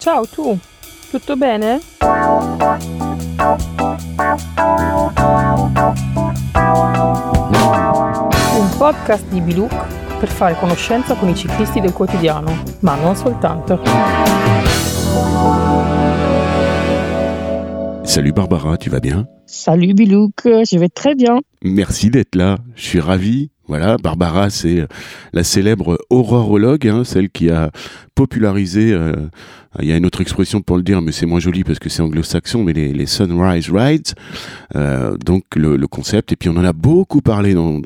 Ciao 0.00 0.24
tu, 0.26 0.58
tutto 1.10 1.36
bene? 1.36 1.78
Un 8.56 8.68
podcast 8.78 9.28
di 9.28 9.42
Bilouk 9.42 10.18
per 10.18 10.28
fare 10.30 10.54
conoscenza 10.54 11.14
con 11.16 11.28
i 11.28 11.34
ciclisti 11.34 11.80
del 11.80 11.92
quotidiano, 11.92 12.62
ma 12.80 12.94
non 12.94 13.14
soltanto. 13.14 13.78
Salut 18.02 18.32
Barbara, 18.32 18.78
tu 18.78 18.88
vas 18.88 19.00
bien 19.00 19.28
Salut 19.44 19.92
Bilouk, 19.92 20.44
je 20.64 20.78
vais 20.78 20.88
très 20.88 21.14
bien. 21.14 21.40
Merci 21.60 22.08
d'être 22.08 22.36
là, 22.36 22.56
je 22.74 22.82
suis 22.82 23.00
ravi. 23.00 23.50
Voilà, 23.70 23.98
Barbara, 23.98 24.50
c'est 24.50 24.84
la 25.32 25.44
célèbre 25.44 25.96
aurorologue, 26.10 26.88
hein, 26.88 27.04
celle 27.04 27.30
qui 27.30 27.50
a 27.50 27.70
popularisé, 28.16 28.92
euh, 28.92 29.14
il 29.80 29.86
y 29.86 29.92
a 29.92 29.96
une 29.96 30.06
autre 30.06 30.20
expression 30.20 30.60
pour 30.60 30.76
le 30.76 30.82
dire, 30.82 31.00
mais 31.00 31.12
c'est 31.12 31.24
moins 31.24 31.38
joli 31.38 31.62
parce 31.62 31.78
que 31.78 31.88
c'est 31.88 32.02
anglo-saxon, 32.02 32.64
mais 32.64 32.72
les, 32.72 33.06
Sunrise 33.06 33.70
Rides, 33.70 34.08
euh, 34.74 35.16
donc 35.24 35.44
le, 35.54 35.86
concept, 35.86 36.32
et 36.32 36.36
puis 36.36 36.48
on 36.48 36.56
en 36.56 36.64
a 36.64 36.72
beaucoup 36.72 37.20
parlé 37.20 37.54
dans, 37.54 37.80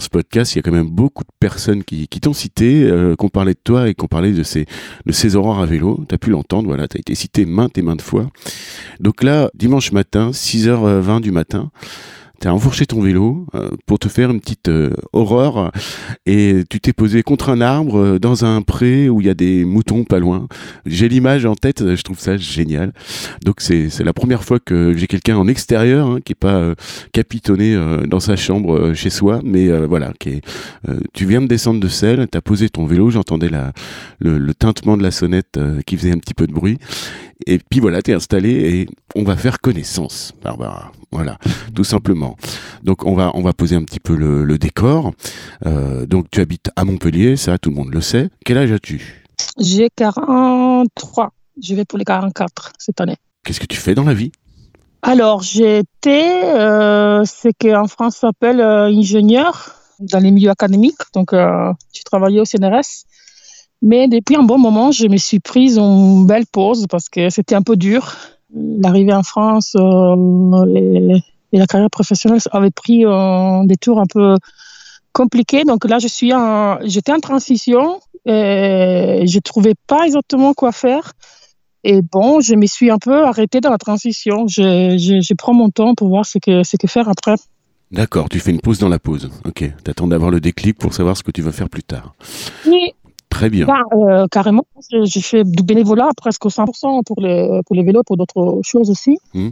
ce 0.00 0.08
podcast, 0.08 0.54
il 0.54 0.56
y 0.56 0.58
a 0.58 0.62
quand 0.62 0.72
même 0.72 0.90
beaucoup 0.90 1.22
de 1.22 1.30
personnes 1.38 1.84
qui, 1.84 2.08
qui 2.08 2.18
t'ont 2.18 2.32
cité, 2.32 2.82
euh, 2.82 3.14
qui 3.14 3.24
ont 3.24 3.28
parlé 3.28 3.54
de 3.54 3.60
toi 3.62 3.88
et 3.88 3.94
qui 3.94 4.02
ont 4.02 4.08
parlé 4.08 4.32
de 4.32 4.42
ces, 4.42 4.66
de 5.06 5.12
ces 5.12 5.36
aurores 5.36 5.60
à 5.60 5.66
vélo, 5.66 6.04
tu 6.08 6.14
as 6.16 6.18
pu 6.18 6.30
l'entendre, 6.30 6.66
voilà, 6.66 6.88
tu 6.88 6.96
as 6.96 7.00
été 7.00 7.14
cité 7.14 7.46
maintes 7.46 7.78
et 7.78 7.82
maintes 7.82 8.02
fois. 8.02 8.28
Donc 8.98 9.22
là, 9.22 9.48
dimanche 9.54 9.92
matin, 9.92 10.32
6h20 10.32 11.20
du 11.20 11.30
matin, 11.30 11.70
tu 12.44 12.48
as 12.48 12.52
enfourché 12.52 12.84
ton 12.84 13.00
vélo 13.00 13.46
euh, 13.54 13.70
pour 13.86 13.98
te 13.98 14.06
faire 14.08 14.30
une 14.30 14.38
petite 14.38 14.68
euh, 14.68 14.90
horreur 15.14 15.72
et 16.26 16.62
tu 16.68 16.78
t'es 16.78 16.92
posé 16.92 17.22
contre 17.22 17.48
un 17.48 17.62
arbre 17.62 17.98
euh, 17.98 18.18
dans 18.18 18.44
un 18.44 18.60
pré 18.60 19.08
où 19.08 19.22
il 19.22 19.26
y 19.26 19.30
a 19.30 19.34
des 19.34 19.64
moutons 19.64 20.04
pas 20.04 20.18
loin. 20.18 20.46
J'ai 20.84 21.08
l'image 21.08 21.46
en 21.46 21.54
tête, 21.54 21.94
je 21.94 22.02
trouve 22.02 22.20
ça 22.20 22.36
génial. 22.36 22.92
Donc 23.46 23.62
c'est 23.62 23.88
la 24.04 24.12
première 24.12 24.44
fois 24.44 24.58
que 24.60 24.94
j'ai 24.94 25.06
quelqu'un 25.06 25.38
en 25.38 25.48
extérieur 25.48 26.06
hein, 26.06 26.18
qui 26.22 26.32
est 26.32 26.38
pas 26.38 26.56
euh, 26.56 26.74
capitonné 27.12 27.74
euh, 27.74 28.06
dans 28.06 28.20
sa 28.20 28.36
chambre 28.36 28.92
chez 28.92 29.08
soi, 29.08 29.40
mais 29.42 29.70
voilà, 29.86 30.12
qui 30.18 30.28
est, 30.28 30.40
tu 31.14 31.24
viens 31.24 31.40
de 31.40 31.46
descendre 31.46 31.80
de 31.80 31.88
selle, 31.88 32.26
tu 32.30 32.36
as 32.36 32.42
posé 32.42 32.68
ton 32.68 32.84
vélo, 32.84 33.08
j'entendais 33.08 33.48
le, 33.48 34.38
le, 34.38 34.54
tintement 34.54 34.98
de 34.98 35.02
la 35.02 35.10
sonnette 35.10 35.58
qui 35.86 35.96
faisait 35.96 36.12
un 36.12 36.18
petit 36.18 36.34
peu 36.34 36.46
de 36.46 36.52
bruit 36.52 36.78
et 37.46 37.58
puis 37.58 37.80
voilà, 37.80 38.02
tu 38.02 38.10
es 38.10 38.14
installé 38.14 38.50
et 38.50 38.86
on 39.14 39.24
va 39.24 39.36
faire 39.36 39.60
connaissance, 39.60 40.32
Barbara. 40.42 40.92
Voilà, 41.10 41.38
tout 41.74 41.84
simplement. 41.84 42.36
Donc 42.82 43.06
on 43.06 43.14
va 43.14 43.30
on 43.34 43.42
va 43.42 43.52
poser 43.52 43.76
un 43.76 43.84
petit 43.84 44.00
peu 44.00 44.16
le, 44.16 44.44
le 44.44 44.58
décor. 44.58 45.12
Euh, 45.66 46.06
donc 46.06 46.30
tu 46.30 46.40
habites 46.40 46.70
à 46.76 46.84
Montpellier, 46.84 47.36
ça 47.36 47.58
tout 47.58 47.70
le 47.70 47.76
monde 47.76 47.92
le 47.92 48.00
sait. 48.00 48.30
Quel 48.44 48.58
âge 48.58 48.72
as-tu? 48.72 49.24
J'ai 49.58 49.88
43. 49.94 51.32
Je 51.62 51.74
vais 51.74 51.84
pour 51.84 51.98
les 51.98 52.04
44 52.04 52.72
cette 52.78 53.00
année. 53.00 53.16
Qu'est-ce 53.44 53.60
que 53.60 53.66
tu 53.66 53.76
fais 53.76 53.94
dans 53.94 54.04
la 54.04 54.14
vie? 54.14 54.32
Alors 55.02 55.42
j'étais 55.42 56.42
euh, 56.44 57.24
ce 57.26 57.48
qu'en 57.60 57.86
France 57.86 58.16
s'appelle 58.16 58.60
euh, 58.60 58.86
ingénieur 58.86 59.74
dans 60.00 60.18
les 60.18 60.30
milieux 60.30 60.50
académiques. 60.50 61.02
Donc 61.12 61.32
euh, 61.32 61.72
j'ai 61.92 62.02
travaillé 62.02 62.40
au 62.40 62.44
CNRS. 62.44 63.04
Mais 63.82 64.08
depuis 64.08 64.36
un 64.36 64.42
bon 64.42 64.58
moment, 64.58 64.92
je 64.92 65.06
me 65.08 65.16
suis 65.16 65.40
prise 65.40 65.78
une 65.78 66.26
belle 66.26 66.46
pause 66.46 66.86
parce 66.88 67.08
que 67.08 67.30
c'était 67.30 67.54
un 67.54 67.62
peu 67.62 67.76
dur. 67.76 68.14
L'arrivée 68.54 69.12
en 69.12 69.22
France 69.22 69.74
euh, 69.78 70.64
et, 70.74 71.22
et, 71.52 71.58
la 71.58 71.66
carrière 71.66 71.90
professionnelle 71.90 72.40
avait 72.52 72.70
pris 72.70 73.04
euh, 73.04 73.64
des 73.64 73.76
tours 73.76 74.00
un 74.00 74.06
peu 74.06 74.36
compliqués. 75.12 75.64
Donc 75.64 75.84
là, 75.88 75.98
je 75.98 76.08
suis 76.08 76.32
en, 76.32 76.78
j'étais 76.84 77.12
en 77.12 77.20
transition 77.20 78.00
et 78.26 79.24
je 79.26 79.38
trouvais 79.40 79.74
pas 79.86 80.06
exactement 80.06 80.54
quoi 80.54 80.72
faire. 80.72 81.12
Et 81.84 82.00
bon, 82.00 82.40
je 82.40 82.54
me 82.54 82.66
suis 82.66 82.90
un 82.90 82.98
peu 82.98 83.24
arrêtée 83.24 83.60
dans 83.60 83.70
la 83.70 83.78
transition. 83.78 84.46
Je, 84.48 84.96
je, 84.98 85.20
je 85.20 85.34
prends 85.34 85.52
mon 85.52 85.68
temps 85.68 85.94
pour 85.94 86.08
voir 86.08 86.24
ce 86.24 86.38
que, 86.38 86.62
ce 86.62 86.76
que 86.76 86.86
faire 86.86 87.08
après. 87.08 87.34
D'accord, 87.90 88.28
tu 88.28 88.40
fais 88.40 88.50
une 88.50 88.60
pause 88.60 88.78
dans 88.78 88.88
la 88.88 88.98
pause. 88.98 89.30
Ok, 89.44 89.70
t'attends 89.84 90.08
d'avoir 90.08 90.30
le 90.30 90.40
déclic 90.40 90.78
pour 90.78 90.94
savoir 90.94 91.16
ce 91.16 91.22
que 91.22 91.30
tu 91.30 91.42
vas 91.42 91.52
faire 91.52 91.68
plus 91.68 91.82
tard. 91.82 92.14
Oui, 92.66 92.92
Très 93.34 93.50
bien. 93.50 93.66
Bah, 93.66 93.82
euh, 93.92 94.26
carrément, 94.30 94.64
j'ai 94.90 95.20
fait 95.20 95.42
du 95.42 95.64
bénévolat 95.64 96.10
presque 96.16 96.44
100% 96.44 97.02
pour 97.04 97.20
les, 97.20 97.60
pour 97.66 97.74
les 97.74 97.82
vélos, 97.82 98.04
pour 98.06 98.16
d'autres 98.16 98.60
choses 98.62 98.90
aussi. 98.90 99.18
Mmh. 99.34 99.48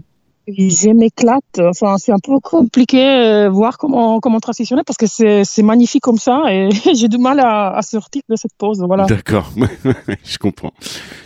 Je 0.46 0.90
m'éclate. 0.90 1.58
Enfin, 1.58 1.98
c'est 1.98 2.12
un 2.12 2.20
peu 2.22 2.38
compliqué 2.38 3.04
euh, 3.04 3.50
voir 3.50 3.78
comment, 3.78 4.20
comment 4.20 4.38
transitionner 4.38 4.82
parce 4.86 4.96
que 4.96 5.06
c'est 5.08 5.62
magnifique 5.64 6.02
comme 6.02 6.18
ça 6.18 6.44
et 6.48 6.68
j'ai 6.94 7.08
du 7.08 7.18
mal 7.18 7.40
à, 7.40 7.76
à, 7.76 7.82
sortir 7.82 8.22
de 8.28 8.36
cette 8.36 8.54
pause. 8.56 8.84
Voilà. 8.86 9.06
D'accord, 9.06 9.50
je 10.24 10.38
comprends. 10.38 10.72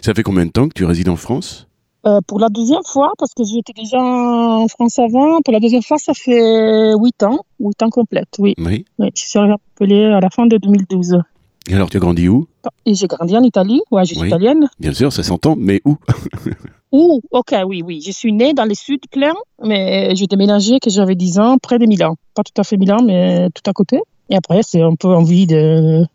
Ça 0.01 0.15
fait 0.15 0.23
combien 0.23 0.47
de 0.47 0.51
temps 0.51 0.67
que 0.69 0.75
tu 0.75 0.87
résides 0.87 1.11
en 1.11 1.17
France? 1.17 1.69
Euh, 2.07 2.21
Pour 2.27 2.41
la 2.41 2.49
deuxième 2.49 2.85
fois, 2.87 3.13
parce 3.19 3.35
que 3.35 3.45
j'étais 3.45 3.75
déjà 3.75 3.99
en 4.01 4.67
France 4.69 4.99
avant, 4.99 5.43
pour 5.43 5.53
la 5.53 5.61
deuxième 5.61 5.83
fois, 5.83 5.99
ça 5.99 6.15
fait 6.15 6.95
8 6.97 7.23
ans, 7.25 7.41
8 7.61 7.83
ans 7.83 7.91
complètes, 7.91 8.37
oui. 8.39 8.55
Oui. 8.57 8.87
oui 8.99 9.11
je 9.15 9.27
suis 9.27 9.39
appelée 9.39 10.05
à 10.07 10.21
la 10.21 10.31
fin 10.31 10.47
de 10.47 10.57
2012. 10.57 11.19
Et 11.69 11.75
alors, 11.75 11.91
tu 11.91 11.97
as 11.97 12.01
grandi 12.01 12.29
où? 12.29 12.47
Et 12.85 12.95
j'ai 12.95 13.07
grandi 13.07 13.37
en 13.37 13.43
Italie. 13.43 13.83
Ouais, 13.91 14.05
je 14.05 14.15
suis 14.15 14.21
Oui. 14.23 14.29
italienne. 14.29 14.69
Bien 14.79 14.93
sûr, 14.93 15.13
ça 15.13 15.23
s'entend, 15.23 15.57
mais 15.59 15.81
où? 15.85 15.97
Ouh, 16.93 17.21
ok, 17.33 17.55
oui, 17.67 17.83
oui. 17.85 18.01
Je 18.07 18.13
suis 18.13 18.33
née 18.33 18.55
dans 18.55 18.65
le 18.65 18.75
sud 18.75 19.01
plein, 19.11 19.35
mais 19.63 20.15
j'ai 20.15 20.27
déménagé 20.27 20.79
que 20.79 20.89
j'avais 20.89 21.17
10 21.17 21.39
ans 21.41 21.57
près 21.61 21.79
de 21.79 21.87
Milan. 21.87 22.15
Pas 22.35 22.43
tout 22.45 22.59
à 22.61 22.65
fait 22.65 22.77
Milan, 22.77 23.03
mais 23.05 23.49
tout 23.51 23.69
à 23.69 23.73
côté. 23.73 24.01
Et 24.31 24.37
après, 24.37 24.61
c'est 24.63 24.81
un 24.81 24.95
peu 24.95 25.09
envie 25.09 25.47
de 25.47 26.07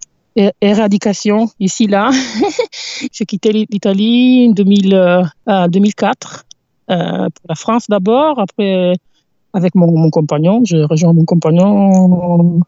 éradication 0.62 1.50
ici, 1.60 1.88
là. 1.88 2.12
j'ai 3.12 3.26
quitté 3.26 3.52
l'Italie 3.52 4.48
en 4.50 4.54
2000, 4.54 4.94
euh, 4.96 5.24
euh, 5.50 5.68
2004 5.68 6.46
euh, 6.90 6.96
pour 7.30 7.46
la 7.50 7.56
France 7.56 7.88
d'abord. 7.90 8.40
Après, 8.40 8.94
avec 9.54 9.76
mon, 9.76 9.92
mon 9.92 10.10
compagnon, 10.10 10.62
j'ai 10.64 10.84
rejoint 10.84 11.12
mon 11.14 11.26
compagnon 11.26 12.62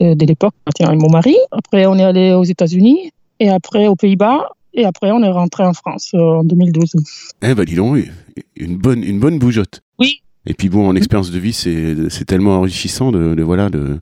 de 0.00 0.26
l'époque, 0.26 0.54
tiens, 0.74 0.92
mon 0.94 1.10
mari. 1.10 1.36
Après, 1.50 1.86
on 1.86 1.96
est 1.96 2.04
allé 2.04 2.32
aux 2.32 2.44
États-Unis 2.44 3.10
et 3.40 3.48
après 3.50 3.86
aux 3.86 3.96
Pays-Bas. 3.96 4.50
Et 4.74 4.84
après, 4.84 5.10
on 5.10 5.22
est 5.22 5.30
rentré 5.30 5.64
en 5.64 5.72
France 5.72 6.10
euh, 6.14 6.18
en 6.18 6.44
2012. 6.44 6.92
Eh 7.42 7.54
ben 7.54 7.64
dis 7.64 7.74
donc, 7.74 7.98
une 8.54 8.76
bonne, 8.76 9.02
une 9.02 9.18
bonne 9.18 9.38
bougeotte. 9.38 9.80
Oui. 9.98 10.20
Et 10.46 10.54
puis 10.54 10.68
bon, 10.68 10.88
en 10.88 10.94
expérience 10.94 11.30
de 11.30 11.38
vie, 11.38 11.52
c'est 11.52 11.94
c'est 12.10 12.24
tellement 12.24 12.58
enrichissant 12.58 13.10
de, 13.10 13.34
de 13.34 13.42
voilà 13.42 13.70
de, 13.70 13.98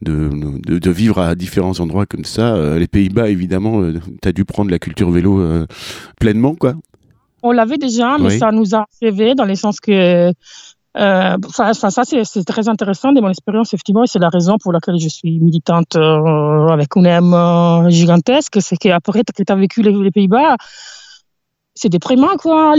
de, 0.00 0.30
de 0.64 0.78
de 0.78 0.90
vivre 0.90 1.18
à 1.18 1.34
différents 1.34 1.80
endroits 1.80 2.06
comme 2.06 2.24
ça. 2.24 2.54
Euh, 2.54 2.78
les 2.78 2.86
Pays-Bas, 2.86 3.28
évidemment, 3.30 3.82
euh, 3.82 3.98
t'as 4.20 4.32
dû 4.32 4.44
prendre 4.44 4.70
la 4.70 4.78
culture 4.78 5.10
vélo 5.10 5.40
euh, 5.40 5.66
pleinement, 6.20 6.54
quoi. 6.54 6.74
On 7.42 7.50
l'avait 7.50 7.78
déjà, 7.78 8.18
mais 8.18 8.28
Oui. 8.28 8.38
ça 8.38 8.52
nous 8.52 8.74
a 8.76 8.86
rêvé 9.02 9.34
dans 9.34 9.44
le 9.44 9.56
sens 9.56 9.80
que. 9.80 10.32
Euh, 10.96 11.36
Enfin, 11.46 11.70
enfin, 11.70 11.90
ça, 11.90 12.02
c'est 12.04 12.44
très 12.44 12.68
intéressant 12.68 13.12
de 13.12 13.20
mon 13.20 13.30
expérience, 13.30 13.72
effectivement, 13.72 14.04
et 14.04 14.06
c'est 14.06 14.18
la 14.18 14.28
raison 14.28 14.58
pour 14.58 14.72
laquelle 14.72 14.98
je 14.98 15.08
suis 15.08 15.38
militante 15.38 15.96
euh, 15.96 16.68
avec 16.68 16.94
une 16.96 17.06
âme 17.06 17.34
euh, 17.34 17.90
gigantesque. 17.90 18.58
C'est 18.60 18.76
qu'après 18.76 19.22
que 19.24 19.42
tu 19.42 19.52
as 19.52 19.56
vécu 19.56 19.82
les, 19.82 19.92
les 19.92 20.10
Pays-Bas, 20.10 20.56
c'est 21.74 21.88
déprimant, 21.88 22.36
quoi. 22.36 22.74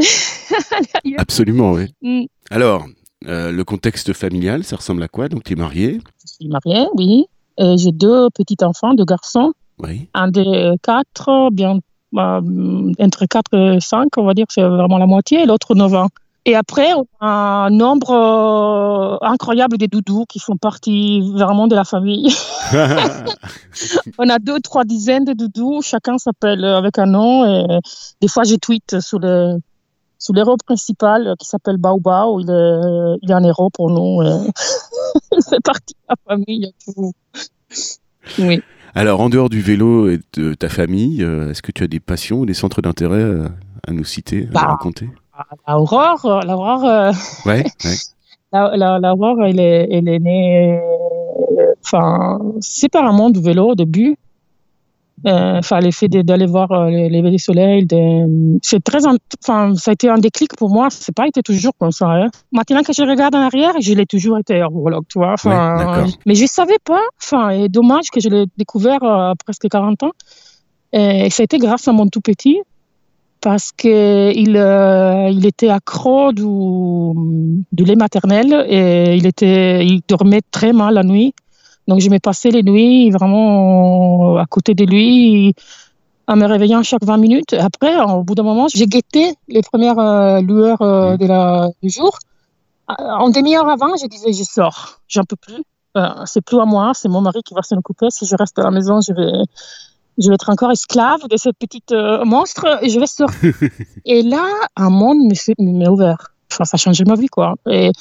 Absolument, 1.17 1.71
oui. 1.71 1.93
Mm. 2.01 2.25
Alors, 2.51 2.85
euh, 3.27 3.51
le 3.51 3.63
contexte 3.63 4.13
familial, 4.13 4.63
ça 4.63 4.75
ressemble 4.75 5.03
à 5.03 5.07
quoi? 5.07 5.29
Donc, 5.29 5.43
tu 5.43 5.53
es 5.53 5.55
marié 5.55 5.99
Je 6.25 6.33
suis 6.33 6.47
mariée, 6.47 6.87
oui. 6.95 7.25
J'ai 7.57 7.91
deux 7.91 8.29
petits-enfants, 8.31 8.93
deux 8.95 9.05
garçons. 9.05 9.53
Oui. 9.79 10.07
Un 10.13 10.27
de 10.27 10.75
quatre, 10.77 11.49
bien, 11.51 11.79
euh, 12.15 12.93
entre 12.99 13.25
4 13.25 13.75
et 13.75 13.79
5, 13.79 14.17
on 14.17 14.23
va 14.23 14.33
dire, 14.33 14.45
c'est 14.49 14.61
vraiment 14.61 14.97
la 14.97 15.07
moitié, 15.07 15.41
et 15.41 15.45
l'autre 15.45 15.75
9 15.75 15.93
ans. 15.95 16.09
Et 16.45 16.55
après, 16.55 16.93
on 16.93 17.05
a 17.21 17.65
un 17.65 17.69
nombre 17.69 18.11
euh, 18.11 19.25
incroyable 19.25 19.77
de 19.77 19.85
doudous 19.85 20.25
qui 20.27 20.39
font 20.39 20.57
partie 20.57 21.21
vraiment 21.31 21.67
de 21.67 21.75
la 21.75 21.85
famille. 21.85 22.27
on 24.17 24.27
a 24.29 24.39
deux, 24.39 24.59
trois 24.59 24.83
dizaines 24.83 25.23
de 25.23 25.33
doudous, 25.33 25.81
chacun 25.81 26.17
s'appelle 26.17 26.65
avec 26.65 26.99
un 26.99 27.05
nom. 27.05 27.45
Et 27.45 27.79
des 28.21 28.27
fois, 28.27 28.43
je 28.43 28.55
tweet 28.55 28.99
sur 28.99 29.19
le, 29.19 29.57
sur 30.19 30.33
l'héros 30.33 30.57
principal 30.65 31.27
euh, 31.27 31.35
qui 31.39 31.47
s'appelle 31.47 31.77
Bao 31.77 31.99
Bao. 31.99 32.39
Il 32.41 32.49
est, 32.49 33.17
il 33.21 33.31
est 33.31 33.33
un 33.33 33.43
héros 33.43 33.69
pour 33.69 33.89
nous. 33.89 34.21
il 35.31 35.43
fait 35.49 35.63
partie 35.63 35.93
de 35.93 36.09
la 36.09 36.15
famille. 36.27 36.73
Oui. 38.39 38.61
Alors, 38.95 39.21
en 39.21 39.29
dehors 39.29 39.49
du 39.49 39.61
vélo 39.61 40.07
et 40.09 40.19
de 40.33 40.53
ta 40.53 40.69
famille, 40.69 41.23
euh, 41.23 41.49
est-ce 41.49 41.61
que 41.63 41.71
tu 41.71 41.83
as 41.83 41.87
des 41.87 41.99
passions 41.99 42.39
ou 42.41 42.45
des 42.45 42.53
centres 42.53 42.81
d'intérêt 42.81 43.21
euh, 43.21 43.47
à 43.87 43.91
nous 43.91 44.03
citer, 44.03 44.47
à 44.49 44.51
Bah. 44.51 44.61
nous 44.63 44.67
raconter? 44.71 45.09
L'Aurore, 45.67 46.25
euh, 46.25 46.41
l'Aurore, 46.41 46.85
euh, 46.85 47.11
Ouais, 47.45 47.63
ouais. 47.85 47.95
La, 48.53 48.77
la, 48.77 48.99
la 48.99 49.13
Aurore, 49.15 49.43
elle 49.47 49.59
est, 49.59 49.87
elle 49.91 50.07
est 50.07 50.19
née, 50.19 50.77
euh, 50.77 51.73
enfin, 51.83 52.37
séparément 52.59 53.31
du 53.31 53.41
vélo 53.41 53.69
au 53.71 53.75
début. 53.75 54.15
Euh, 55.25 55.57
Enfin, 55.57 55.79
le 55.79 55.89
fait 55.89 56.07
de- 56.07 56.21
d'aller 56.21 56.45
voir 56.45 56.71
euh, 56.71 56.89
les 56.89 57.09
lever 57.09 57.31
du 57.31 57.39
soleil, 57.39 57.85
de- 57.87 58.59
c'est 58.61 58.83
très, 58.83 59.07
en- 59.07 59.15
enfin, 59.43 59.73
ça 59.75 59.89
a 59.89 59.93
été 59.95 60.07
un 60.07 60.19
déclic 60.19 60.55
pour 60.55 60.69
moi. 60.69 60.89
C'est 60.91 61.15
pas 61.15 61.25
été 61.27 61.41
toujours 61.41 61.71
comme 61.79 61.91
ça. 61.91 62.07
Hein. 62.11 62.27
Maintenant 62.51 62.83
que 62.83 62.93
je 62.93 63.01
regarde 63.01 63.33
en 63.33 63.39
arrière, 63.41 63.73
je 63.79 63.93
l'ai 63.95 64.05
toujours 64.05 64.37
été 64.37 64.61
aurologue, 64.61 65.05
tu 65.09 65.17
vois. 65.17 65.33
Enfin, 65.33 65.77
Ouais, 65.77 65.85
d'accord. 65.85 66.07
mais 66.27 66.35
je 66.35 66.45
savais 66.45 66.77
pas. 66.83 67.01
Enfin, 67.23 67.49
et 67.49 67.69
dommage 67.69 68.09
que 68.13 68.19
je 68.19 68.29
l'ai 68.29 68.45
découvert 68.57 69.01
euh, 69.03 69.31
à 69.31 69.33
presque 69.43 69.67
40 69.67 70.03
ans. 70.03 70.11
Et 70.91 71.31
ça 71.31 71.41
a 71.41 71.45
été 71.45 71.57
grâce 71.57 71.87
à 71.87 71.91
mon 71.91 72.07
tout 72.07 72.21
petit 72.21 72.59
parce 73.43 73.73
qu'il 73.73 74.55
euh, 74.55 75.29
il 75.29 75.45
était 75.45 75.67
accro 75.67 76.31
du, 76.31 76.47
du 77.73 77.83
lait 77.83 77.97
maternel 77.97 78.65
et 78.69 79.17
il, 79.17 79.27
était, 79.27 79.85
il 79.85 80.01
dormait 80.07 80.41
très 80.49 80.71
mal 80.71 80.93
la 80.93 81.03
nuit. 81.03 81.35
Donc 81.89 81.99
je 81.99 82.09
me 82.09 82.19
passais 82.19 82.51
les 82.51 82.63
nuits 82.63 83.11
vraiment 83.11 84.37
à 84.37 84.45
côté 84.45 84.73
de 84.73 84.85
lui 84.85 85.53
en 86.25 86.37
me 86.37 86.45
réveillant 86.45 86.83
chaque 86.83 87.03
20 87.03 87.17
minutes. 87.17 87.51
Après, 87.51 88.01
au 88.01 88.23
bout 88.23 88.33
d'un 88.33 88.43
moment, 88.43 88.67
j'ai 88.73 88.87
guetté 88.87 89.35
les 89.49 89.61
premières 89.61 89.99
euh, 89.99 90.39
lueurs 90.39 90.81
euh, 90.81 91.17
de 91.17 91.25
la, 91.25 91.69
du 91.83 91.89
jour. 91.89 92.17
En 92.87 93.29
demi-heure 93.29 93.67
avant, 93.67 93.97
je 93.97 94.07
disais, 94.07 94.31
je 94.31 94.43
sors, 94.43 95.01
j'en 95.09 95.23
peux 95.23 95.35
plus. 95.35 95.63
c'est 96.25 96.41
plus 96.41 96.59
à 96.61 96.65
moi, 96.65 96.91
c'est 96.93 97.09
mon 97.09 97.19
mari 97.19 97.41
qui 97.43 97.53
va 97.53 97.61
s'en 97.61 97.75
occuper. 97.75 98.07
Si 98.09 98.25
je 98.25 98.35
reste 98.37 98.57
à 98.57 98.63
la 98.63 98.71
maison, 98.71 99.01
je 99.01 99.13
vais, 99.13 99.43
je 100.17 100.27
vais 100.27 100.35
être 100.35 100.49
encore 100.49 100.71
esclave 100.71 101.27
de 101.29 101.37
ce 101.37 101.49
petit 101.49 101.83
euh, 101.91 102.23
monstre 102.25 102.79
et 102.81 102.89
je 102.89 102.99
vais 102.99 103.07
sortir. 103.07 103.53
et 104.05 104.21
là, 104.21 104.45
un 104.75 104.89
monde 104.89 105.17
m'est 105.59 105.87
ouvert. 105.87 106.33
Enfin, 106.51 106.65
ça 106.65 106.75
a 106.75 106.77
changé 106.77 107.03
ma 107.05 107.15
vie, 107.15 107.27
quoi. 107.27 107.55
Et 107.69 107.91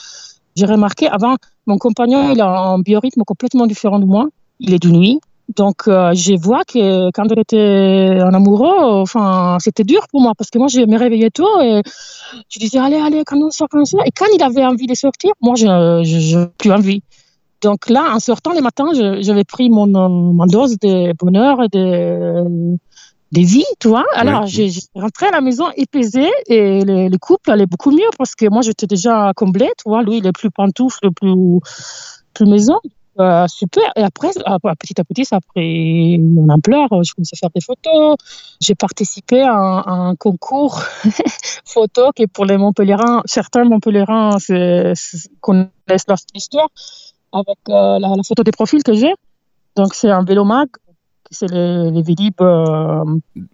j'ai 0.54 0.66
remarqué, 0.66 1.08
avant, 1.08 1.36
mon 1.66 1.78
compagnon, 1.78 2.32
il 2.32 2.40
a 2.40 2.48
un 2.48 2.78
biorhythme 2.78 3.22
complètement 3.24 3.66
différent 3.66 3.98
de 3.98 4.04
moi. 4.04 4.26
Il 4.60 4.74
est 4.74 4.82
de 4.82 4.90
nuit. 4.90 5.20
Donc, 5.56 5.88
euh, 5.88 6.12
je 6.14 6.34
vois 6.40 6.64
que 6.64 7.10
quand 7.10 7.24
il 7.30 7.38
était 7.38 8.20
en 8.22 8.32
amoureux, 8.32 9.00
enfin, 9.02 9.58
c'était 9.60 9.84
dur 9.84 10.06
pour 10.10 10.20
moi 10.20 10.32
parce 10.36 10.50
que 10.50 10.58
moi, 10.58 10.68
je 10.68 10.80
me 10.80 10.98
réveillais 10.98 11.30
tôt 11.30 11.60
et 11.60 11.82
je 12.48 12.58
disais, 12.58 12.78
allez, 12.78 12.96
allez, 12.96 13.22
quand 13.24 13.38
on 13.38 13.50
sort 13.50 13.68
comme 13.68 13.84
ça. 13.84 13.98
Et 14.06 14.10
quand 14.12 14.26
il 14.34 14.42
avait 14.42 14.64
envie 14.64 14.86
de 14.86 14.94
sortir, 14.94 15.32
moi, 15.40 15.54
je 15.56 15.66
n'ai 16.36 16.46
plus 16.58 16.72
envie. 16.72 17.02
Donc 17.62 17.88
là, 17.88 18.12
en 18.14 18.18
sortant 18.18 18.52
les 18.52 18.60
matins, 18.60 18.90
j'avais 19.20 19.44
pris 19.44 19.70
mon, 19.70 19.86
mon, 19.86 20.46
dose 20.46 20.78
de 20.78 21.12
bonheur 21.14 21.62
et 21.62 21.68
de, 21.68 22.44
de 23.32 23.40
vie, 23.40 23.64
tu 23.78 23.88
vois. 23.88 24.04
Alors, 24.14 24.46
j'ai 24.46 24.70
rentré 24.94 25.26
à 25.26 25.30
la 25.30 25.40
maison 25.40 25.66
épaisée 25.76 26.30
et 26.46 26.84
le, 26.84 27.08
le, 27.08 27.18
couple 27.18 27.52
allait 27.52 27.66
beaucoup 27.66 27.92
mieux 27.92 28.10
parce 28.18 28.34
que 28.34 28.48
moi, 28.48 28.62
j'étais 28.62 28.86
déjà 28.86 29.32
comblée, 29.36 29.70
tu 29.78 29.88
vois. 29.88 30.02
Lui, 30.02 30.18
il 30.18 30.26
est 30.26 30.32
plus 30.32 30.50
pantoufle, 30.50 31.12
plus, 31.12 31.60
plus 32.34 32.46
maison. 32.46 32.80
Euh, 33.20 33.46
super. 33.46 33.84
Et 33.94 34.02
après, 34.02 34.30
petit 34.78 35.00
à 35.00 35.04
petit, 35.04 35.24
ça 35.24 35.36
a 35.36 35.40
pris 35.40 36.14
une 36.14 36.50
ampleur. 36.50 36.88
Je 37.04 37.12
commençais 37.14 37.36
à 37.36 37.38
faire 37.38 37.50
des 37.54 37.60
photos. 37.60 38.16
J'ai 38.60 38.74
participé 38.74 39.42
à 39.42 39.84
un, 39.86 40.16
concours 40.16 40.82
photo 41.64 42.10
qui 42.16 42.22
est 42.22 42.26
pour 42.26 42.46
les 42.46 42.56
Montpellierins. 42.56 43.22
Certains 43.26 43.64
Montpellierins 43.64 44.38
connaissent 45.40 46.08
leur 46.08 46.18
histoire 46.34 46.68
avec 47.32 47.58
euh, 47.68 47.98
la, 47.98 48.08
photo 48.26 48.42
des 48.42 48.52
profils 48.52 48.82
que 48.82 48.92
j'ai. 48.92 49.14
Donc, 49.76 49.94
c'est 49.94 50.10
un 50.10 50.22
vélo 50.22 50.44
mag, 50.44 50.68
c'est 51.30 51.50
les, 51.50 51.90
les 51.90 52.02
Vélib. 52.02 52.34
Euh, 52.40 53.04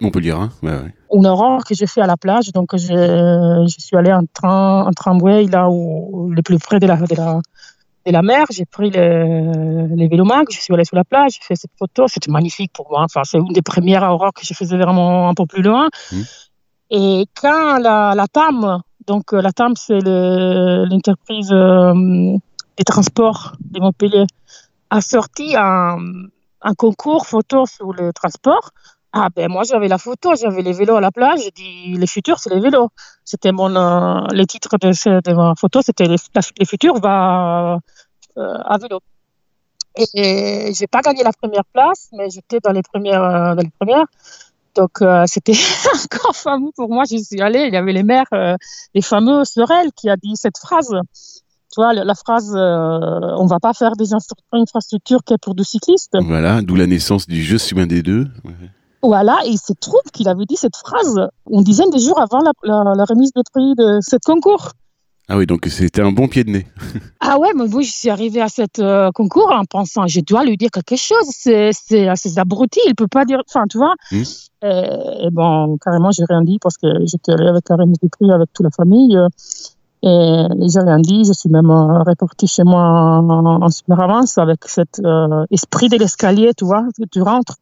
Montpellier, 0.00 0.32
hein 0.32 0.50
ouais, 0.62 0.70
ouais. 0.70 0.94
Une 1.12 1.26
aurore 1.26 1.64
que 1.64 1.75
j'ai 1.75 1.86
fait 1.86 2.00
à 2.00 2.06
la 2.06 2.16
plage. 2.16 2.52
Donc, 2.52 2.70
je, 2.76 2.86
je 2.86 3.76
suis 3.78 3.96
allé 3.96 4.12
en, 4.12 4.25
train, 4.32 4.84
en 4.84 4.90
tramway, 4.90 5.46
là 5.46 5.70
où, 5.70 6.30
le 6.30 6.42
plus 6.42 6.58
près 6.58 6.80
de 6.80 6.86
la, 6.86 6.96
de 6.96 7.14
la, 7.14 7.40
de 8.04 8.12
la 8.12 8.22
mer. 8.22 8.46
J'ai 8.50 8.66
pris 8.66 8.90
les, 8.90 9.86
les 9.94 10.22
mag, 10.22 10.46
je 10.50 10.60
suis 10.60 10.75
allé 10.75 10.84
sur 10.84 10.96
la 10.96 11.04
plage, 11.04 11.32
j'ai 11.34 11.46
fait 11.46 11.56
cette 11.56 11.70
photo. 11.78 12.08
C'était 12.08 12.30
magnifique 12.30 12.72
pour 12.75 12.90
moi. 12.90 13.04
Enfin, 13.04 13.22
c'est 13.25 13.38
une 13.38 13.52
des 13.52 13.62
premières 13.62 14.02
aurores 14.02 14.34
que 14.34 14.44
je 14.44 14.54
faisais 14.54 14.76
vraiment 14.76 15.28
un 15.28 15.34
peu 15.34 15.46
plus 15.46 15.62
loin. 15.62 15.88
Mmh. 16.12 16.16
Et 16.90 17.26
quand 17.40 17.78
la, 17.78 18.14
la 18.14 18.26
TAM, 18.26 18.80
donc 19.06 19.32
la 19.32 19.52
TAM, 19.52 19.75
c'est 19.76 20.00
l'entreprise. 20.02 21.50
Euh, 21.52 22.36
des 22.78 22.84
transports 22.84 23.56
de 23.60 23.80
Montpellier 23.80 24.25
a 24.90 25.00
sorti 25.00 25.54
un, 25.56 25.98
concours 26.76 27.26
photo 27.26 27.66
sur 27.66 27.92
le 27.92 28.12
transport. 28.12 28.70
Ah 29.12 29.28
ben 29.34 29.50
moi 29.50 29.62
j'avais 29.64 29.88
la 29.88 29.98
photo, 29.98 30.34
j'avais 30.34 30.62
les 30.62 30.72
vélos 30.72 30.96
à 30.96 31.00
la 31.00 31.10
plage, 31.10 31.40
j'ai 31.42 31.50
dit 31.50 31.96
les 31.96 32.06
futurs 32.06 32.38
c'est 32.38 32.50
les 32.50 32.60
vélos. 32.60 32.90
C'était 33.25 33.52
mon 33.52 33.75
euh, 33.75 34.26
les 34.32 34.46
titres 34.46 34.76
de, 34.78 34.90
de, 35.26 35.32
ma 35.34 35.54
photo, 35.56 35.80
c'était 35.82 36.06
les, 36.06 36.66
futurs 36.66 36.98
va 37.00 37.78
euh, 38.36 38.58
à 38.75 38.78
vélo. 38.78 39.00
Et 40.14 40.72
j'ai 40.78 40.86
pas 40.86 41.00
gagné 41.00 41.25
la 41.25 41.32
première 41.32 41.64
place, 41.64 42.10
mais 42.12 42.28
j'étais 42.30 42.60
dans 42.60 42.72
les 42.72 42.82
premières 42.82 43.25
euh, 43.25 43.54
dans 43.54 43.62
les 43.62 43.72
premières. 43.78 44.06
Donc 44.75 45.00
c'était 45.26 45.58
encore 46.04 46.36
fameux 46.36 46.70
pour 46.76 46.88
moi. 46.90 47.04
Je 47.10 47.16
suis 47.16 47.40
allée, 47.40 47.64
il 47.66 47.72
y 47.72 47.78
avait 47.78 47.94
les 47.94 48.04
mères, 48.04 48.32
les 48.94 49.02
fameux 49.02 49.44
Sorel 49.44 49.90
qui 49.96 50.10
a 50.10 50.16
dit 50.16 50.36
cette 50.36 50.58
phrase 50.58 50.94
tu 51.73 51.81
vois, 51.81 51.93
la 51.93 52.15
phrase 52.15 52.55
euh, 52.55 53.37
on 53.37 53.47
va 53.47 53.61
pas 53.61 53.75
faire 53.75 53.93
des 53.93 54.12
infrastructures 54.53 55.23
qui 55.25 55.35
est 55.35 55.38
pour 55.38 55.55
des 55.55 55.65
cyclistes. 55.65 56.17
Voilà, 56.20 56.62
d'où 56.62 56.76
la 56.76 56.87
naissance 56.87 57.26
du 57.26 57.43
Je 57.43 57.56
suis 57.56 57.79
un 57.79 57.87
des 57.87 58.03
deux. 58.03 58.26
Voilà, 59.03 59.38
et 59.44 59.50
il 59.50 59.59
se 59.59 59.73
trouve 59.75 60.00
qu'il 60.12 60.29
avait 60.29 60.47
dit 60.47 60.56
cette 60.56 60.76
phrase 60.76 61.29
une 61.50 61.62
dizaine 61.62 61.91
de 61.91 61.99
jours 61.99 62.20
avant 62.20 62.41
la, 62.41 63.05
remise 63.05 63.32
de 63.32 63.43
prix 63.53 63.75
de 63.76 63.99
ce 64.00 64.17
concours. 64.25 64.73
Ah 65.31 65.37
oui, 65.37 65.44
donc 65.47 65.67
c'était 65.67 66.00
un 66.00 66.11
bon 66.11 66.26
pied 66.26 66.43
de 66.43 66.50
nez. 66.50 66.67
ah 67.20 67.38
ouais, 67.38 67.50
mais 67.55 67.67
moi 67.67 67.82
je 67.82 67.91
suis 67.91 68.09
arrivée 68.09 68.41
à 68.41 68.49
ce 68.49 68.62
euh, 68.79 69.11
concours 69.14 69.53
en 69.53 69.67
pensant, 69.67 70.06
je 70.06 70.21
dois 70.21 70.43
lui 70.43 70.56
dire 70.56 70.71
quelque 70.73 70.97
chose, 70.97 71.29
c'est 71.31 72.09
assez 72.09 72.38
abruti, 72.38 72.81
il 72.87 72.94
peut 72.94 73.09
pas 73.09 73.26
dire, 73.26 73.43
enfin 73.47 73.64
tu 73.71 73.76
vois. 73.76 73.94
Hmm. 74.11 74.23
Et, 74.64 75.31
bon, 75.31 75.76
carrément, 75.85 76.11
j'ai 76.11 76.25
rien 76.25 76.43
dit 76.43 76.59
parce 76.61 76.79
que 76.79 76.88
j'étais 77.05 77.32
allée 77.32 77.47
avec 77.47 77.69
la 77.69 77.76
remise 77.76 77.99
de 78.03 78.09
prix 78.09 78.32
avec 78.32 78.49
toute 78.55 78.64
la 78.64 78.71
famille. 78.71 79.17
Et 80.03 80.09
rien 80.09 80.99
dit, 81.00 81.25
je 81.25 81.33
suis 81.33 81.49
même 81.49 81.71
euh, 81.71 82.03
repartie 82.05 82.47
chez 82.47 82.62
moi 82.62 82.83
en, 82.83 83.69
super 83.71 84.00
avance 84.00 84.39
avec 84.39 84.65
cet 84.67 85.00
euh, 85.05 85.45
esprit 85.50 85.89
de 85.89 85.97
l'escalier, 85.97 86.53
tu 86.56 86.65
vois, 86.65 86.87
tu 87.11 87.21
rentres 87.21 87.56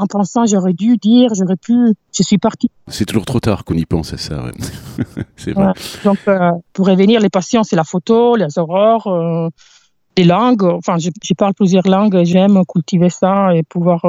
en 0.00 0.06
pensant 0.06 0.46
j'aurais 0.46 0.74
dû 0.74 0.96
dire, 0.96 1.34
j'aurais 1.34 1.56
pu, 1.56 1.94
je 2.16 2.22
suis 2.22 2.38
partie. 2.38 2.70
C'est 2.86 3.04
toujours 3.04 3.24
trop 3.24 3.40
tard 3.40 3.64
qu'on 3.64 3.74
y 3.74 3.84
pense 3.84 4.14
à 4.14 4.16
ça, 4.16 4.44
ouais. 4.44 4.52
c'est 5.36 5.52
vrai. 5.52 5.72
Donc, 6.04 6.18
euh, 6.28 6.52
pour 6.72 6.86
revenir, 6.86 7.20
les 7.20 7.28
passions, 7.28 7.64
c'est 7.64 7.74
la 7.74 7.84
photo, 7.84 8.36
les 8.36 8.58
aurores, 8.58 9.50
les 10.16 10.24
langues. 10.24 10.62
Enfin, 10.62 10.98
je, 10.98 11.34
parle 11.34 11.52
plusieurs 11.52 11.86
langues, 11.88 12.22
j'aime 12.22 12.62
cultiver 12.64 13.10
ça 13.10 13.54
et 13.56 13.64
pouvoir 13.64 14.02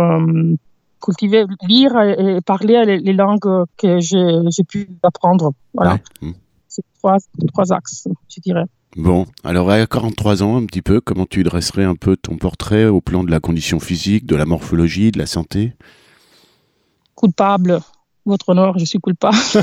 cultiver, 1.03 1.45
lire 1.67 1.99
et, 1.99 2.39
parler 2.41 2.99
les, 2.99 3.13
langues 3.13 3.65
que 3.75 3.99
j'ai 3.99 4.63
pu 4.63 4.89
apprendre. 5.01 5.53
Voilà. 5.73 5.97
Mmh 6.21 6.31
c'est 6.69 6.85
trois, 6.99 7.17
trois 7.51 7.73
axes, 7.73 8.07
je 8.33 8.39
dirais. 8.39 8.65
Bon, 8.95 9.25
alors 9.43 9.69
à 9.69 9.85
43 9.85 10.41
ans, 10.41 10.57
un 10.57 10.65
petit 10.65 10.81
peu, 10.81 10.99
comment 11.01 11.25
tu 11.25 11.43
dresserais 11.43 11.83
un 11.83 11.95
peu 11.95 12.17
ton 12.17 12.37
portrait 12.37 12.85
au 12.85 13.01
plan 13.01 13.23
de 13.23 13.29
la 13.29 13.39
condition 13.39 13.79
physique, 13.79 14.25
de 14.25 14.35
la 14.35 14.45
morphologie, 14.45 15.11
de 15.11 15.19
la 15.19 15.27
santé? 15.27 15.73
Coupable. 17.15 17.79
Votre 18.25 18.49
honneur, 18.49 18.77
je 18.79 18.85
suis 18.85 18.99
coupable. 18.99 19.35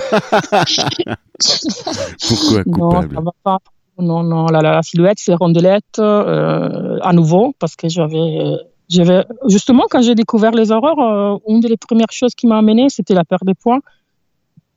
Pourquoi 2.28 2.64
coupable? 2.64 3.14
Non, 3.14 3.14
ça 3.14 3.20
va 3.20 3.32
pas. 3.42 3.58
Non, 3.98 4.22
non, 4.22 4.46
la, 4.46 4.60
la 4.60 4.82
silhouette, 4.82 5.18
c'est 5.18 5.34
rondelette 5.34 5.98
euh, 5.98 6.98
à 7.02 7.12
nouveau, 7.12 7.54
parce 7.58 7.76
que 7.76 7.88
j'avais, 7.88 8.58
j'avais 8.88 9.24
justement 9.48 9.84
quand 9.90 10.02
j'ai 10.02 10.14
découvert 10.14 10.52
les 10.52 10.70
horreurs, 10.70 11.00
euh, 11.00 11.38
une 11.48 11.60
des 11.60 11.76
premières 11.76 12.12
choses 12.12 12.34
qui 12.34 12.46
m'a 12.46 12.58
amené, 12.58 12.88
c'était 12.90 13.14
la 13.14 13.24
perte 13.24 13.44
de 13.44 13.54
poids 13.54 13.80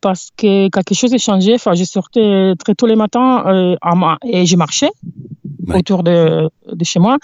parce 0.02 0.30
que 0.36 0.70
quelque 0.70 0.94
chose 0.94 1.14
a 1.14 1.18
changé. 1.18 1.56
Enfin, 1.56 1.74
je 1.74 1.84
sortais 1.84 2.54
très 2.58 2.76
tôt 2.76 2.88
les 2.88 2.96
matins 2.96 3.46
euh, 3.48 3.76
et 4.24 4.46
je 4.46 4.56
marchais 4.56 4.92
autour 5.74 6.04
de, 6.04 6.50
de, 6.72 6.84
chez 6.84 7.00
moi 7.00 7.18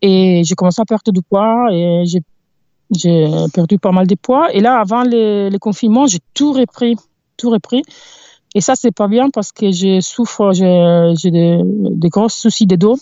et 0.00 0.42
j'ai 0.44 0.54
commencé 0.54 0.80
à 0.80 0.84
perdre 0.84 1.12
du 1.12 1.22
poids 1.22 1.68
et 1.72 2.04
j'ai 2.04 3.26
perdu 3.52 3.78
pas 3.78 3.92
mal 3.92 4.06
de 4.06 4.14
poids. 4.14 4.52
Et 4.52 4.60
là, 4.60 4.78
avant 4.78 5.02
les, 5.02 5.50
les 5.50 5.58
confinements, 5.58 6.06
j'ai 6.06 6.20
tout 6.34 6.52
repris, 6.52 6.96
tout 7.36 7.50
repris. 7.50 7.82
Et 8.54 8.60
ça, 8.60 8.74
c'est 8.76 8.92
pas 8.92 9.08
bien 9.08 9.30
parce 9.30 9.50
que 9.50 9.72
je 9.72 10.00
souffre, 10.00 10.52
j'ai 10.52 11.30
des, 11.30 11.58
des 11.62 12.08
gros 12.08 12.28
soucis 12.28 12.66
de 12.66 12.76
dos. 12.76 12.96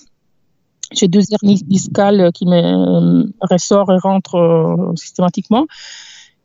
J'ai 0.92 1.08
deux 1.08 1.22
hernies 1.32 1.62
discales 1.64 2.30
qui 2.32 2.46
me 2.46 3.30
ressortent 3.40 3.90
et 3.90 3.98
rentrent 3.98 4.36
euh, 4.36 4.96
systématiquement. 4.96 5.66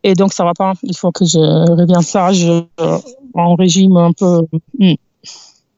Et 0.02 0.14
donc, 0.14 0.32
ça 0.32 0.44
va 0.44 0.52
pas. 0.54 0.74
Il 0.82 0.96
faut 0.96 1.10
que 1.12 1.24
je 1.24 1.38
revienne 1.38 2.02
sage 2.02 2.44
euh, 2.46 2.98
en 3.34 3.54
régime 3.54 3.96
un 3.96 4.12
peu. 4.12 4.42
Hmm. 4.78 4.94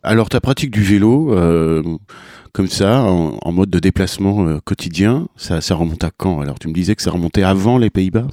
Alors, 0.02 0.28
ta 0.28 0.40
pratique 0.40 0.70
du 0.70 0.82
vélo, 0.82 1.32
euh, 1.34 1.82
comme 2.52 2.68
ça, 2.68 3.02
en, 3.02 3.52
mode 3.52 3.70
de 3.70 3.78
déplacement 3.78 4.46
euh, 4.46 4.58
quotidien, 4.64 5.28
ça, 5.36 5.60
ça 5.60 5.74
remonte 5.74 6.04
à 6.04 6.10
quand? 6.14 6.40
Alors, 6.40 6.58
tu 6.58 6.68
me 6.68 6.72
disais 6.72 6.94
que 6.94 7.02
ça 7.02 7.10
remontait 7.10 7.42
avant 7.42 7.78
les 7.78 7.90
Pays-Bas? 7.90 8.26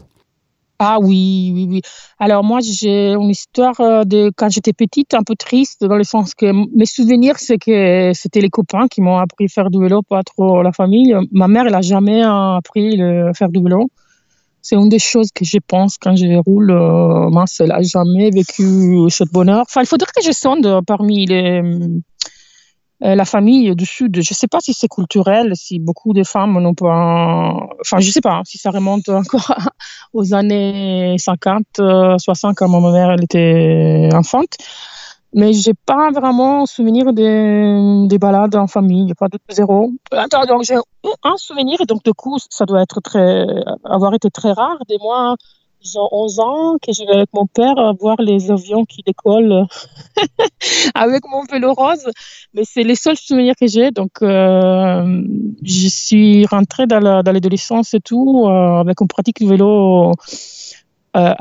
Ah 0.80 1.00
oui, 1.02 1.52
oui, 1.56 1.66
oui. 1.68 1.82
Alors 2.20 2.44
moi, 2.44 2.60
j'ai 2.62 3.14
une 3.14 3.32
histoire 3.32 4.06
de 4.06 4.32
quand 4.38 4.50
j'étais 4.50 4.74
petite, 4.74 5.16
un 5.16 5.24
peu 5.24 5.36
triste, 5.36 5.84
dans 5.84 5.96
le 5.96 6.04
sens 6.04 6.36
que 6.36 6.54
mes 6.78 6.86
souvenirs, 6.86 7.40
c'est 7.40 7.58
que 7.58 8.12
c'était 8.14 8.42
les 8.42 8.52
copains 8.52 8.88
qui 8.88 9.02
m'ont 9.02 9.18
appris 9.18 9.46
à 9.46 9.48
faire 9.48 9.72
du 9.72 9.82
vélo, 9.82 10.04
pas 10.04 10.22
trop 10.22 10.62
la 10.62 10.72
famille. 10.72 11.16
Ma 11.32 11.48
mère, 11.48 11.66
elle 11.66 11.74
a 11.74 11.82
jamais 11.82 12.22
appris 12.22 13.02
à 13.02 13.34
faire 13.34 13.50
du 13.50 13.60
vélo 13.60 13.90
c'est 14.68 14.76
une 14.76 14.90
des 14.90 15.00
choses 15.00 15.30
que 15.34 15.46
je 15.46 15.60
pense 15.66 15.98
quand 15.98 16.18
je 16.18 16.44
roule. 16.46 16.72
Euh, 16.72 17.30
moi, 17.30 17.46
n'a 17.62 17.82
jamais 17.84 18.30
vécu 18.32 18.98
ce 19.10 19.24
bonheur. 19.24 19.62
Enfin, 19.62 19.82
il 19.82 19.88
faudrait 19.88 20.12
que 20.14 20.22
je 20.22 20.34
sonde 20.34 20.82
parmi 20.86 21.26
les, 21.26 21.62
euh, 21.62 23.16
la 23.16 23.24
famille 23.24 23.74
du 23.78 23.86
Sud. 23.86 24.16
Je 24.16 24.30
ne 24.30 24.36
sais 24.36 24.50
pas 24.50 24.60
si 24.60 24.74
c'est 24.74 24.90
culturel, 24.90 25.54
si 25.56 25.80
beaucoup 25.80 26.12
de 26.12 26.24
femmes 26.26 26.60
n'ont 26.60 26.74
pas. 26.74 27.54
Enfin, 27.80 28.00
je 28.02 28.08
ne 28.08 28.12
sais 28.12 28.20
pas 28.20 28.40
hein, 28.40 28.42
si 28.44 28.58
ça 28.58 28.72
remonte 28.72 29.08
encore 29.22 29.56
aux 30.12 30.34
années 30.34 31.16
50, 31.18 31.64
60, 32.18 32.56
quand 32.58 32.68
ma 32.68 32.92
mère 32.92 33.16
était 33.22 34.10
enfante. 34.12 34.58
Mais 35.34 35.54
j'ai 35.54 35.74
pas 35.74 36.10
vraiment 36.12 36.66
souvenir 36.66 37.14
des, 37.14 38.06
des 38.08 38.18
balades 38.18 38.56
en 38.56 38.68
famille, 38.68 39.14
pas 39.14 39.28
de 39.28 39.38
zéro. 39.50 39.92
Attends, 40.12 40.46
donc 40.46 40.64
j'ai 40.64 40.76
un 41.24 41.38
souvenir 41.38 41.82
et 41.82 41.86
donc 41.86 42.04
du 42.04 42.14
coup 42.14 42.38
ça 42.50 42.66
doit 42.66 42.82
être 42.82 43.02
très, 43.02 43.46
avoir 43.84 44.14
été 44.14 44.30
très 44.30 44.54
rare. 44.54 44.78
Des 44.88 44.98
mois, 44.98 45.36
j'ai 45.82 46.00
11 46.12 46.40
ans 46.40 46.78
que 46.82 46.92
je 46.92 47.04
vais 47.04 47.14
avec 47.14 47.30
mon 47.34 47.46
père 47.46 47.76
voir 48.00 48.16
les 48.20 48.52
avions 48.52 48.86
qui 48.86 49.04
décollent 49.06 49.68
avec 50.96 51.24
mon 51.30 51.44
vélo 51.44 51.74
rose. 51.74 52.10
Mais 52.54 52.64
c'est 52.64 52.84
les 52.84 52.96
seuls 52.96 53.18
souvenirs 53.18 53.56
que 53.60 53.68
j'ai. 53.68 53.92
Donc, 53.92 54.22
euh, 54.22 55.22
je 55.64 55.88
suis 55.88 56.46
rentrée 56.46 56.88
dans 56.88 57.00
l'adolescence 57.00 57.94
et 57.94 58.00
tout 58.00 58.46
euh, 58.46 58.80
avec 58.80 59.02
une 59.02 59.08
pratique 59.08 59.40
du 59.40 59.48
vélo 59.48 60.14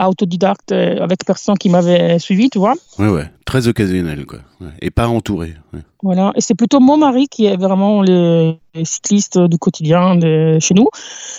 autodidacte 0.09 0.73
euh, 0.73 1.03
avec 1.03 1.25
personne 1.25 1.57
qui 1.59 1.69
m'avait 1.69 2.19
suivi, 2.19 2.51
tu 2.51 2.59
vois. 2.59 2.75
Ouais, 2.99 3.09
ouais, 3.09 3.31
très 3.45 3.69
occasionnel, 3.69 4.27
quoi. 4.27 4.39
Et 4.81 4.91
pas 4.91 5.09
entouré. 5.09 5.55
Voilà, 6.03 6.33
et 6.35 6.41
c'est 6.41 6.55
plutôt 6.55 6.81
mon 6.81 6.97
mari 6.97 7.29
qui 7.29 7.47
est 7.47 7.57
vraiment 7.57 8.03
le 8.03 8.55
cycliste 8.85 9.39
du 9.39 9.59
quotidien 9.59 10.17
de 10.17 10.59
chez 10.61 10.75
nous. 10.75 10.89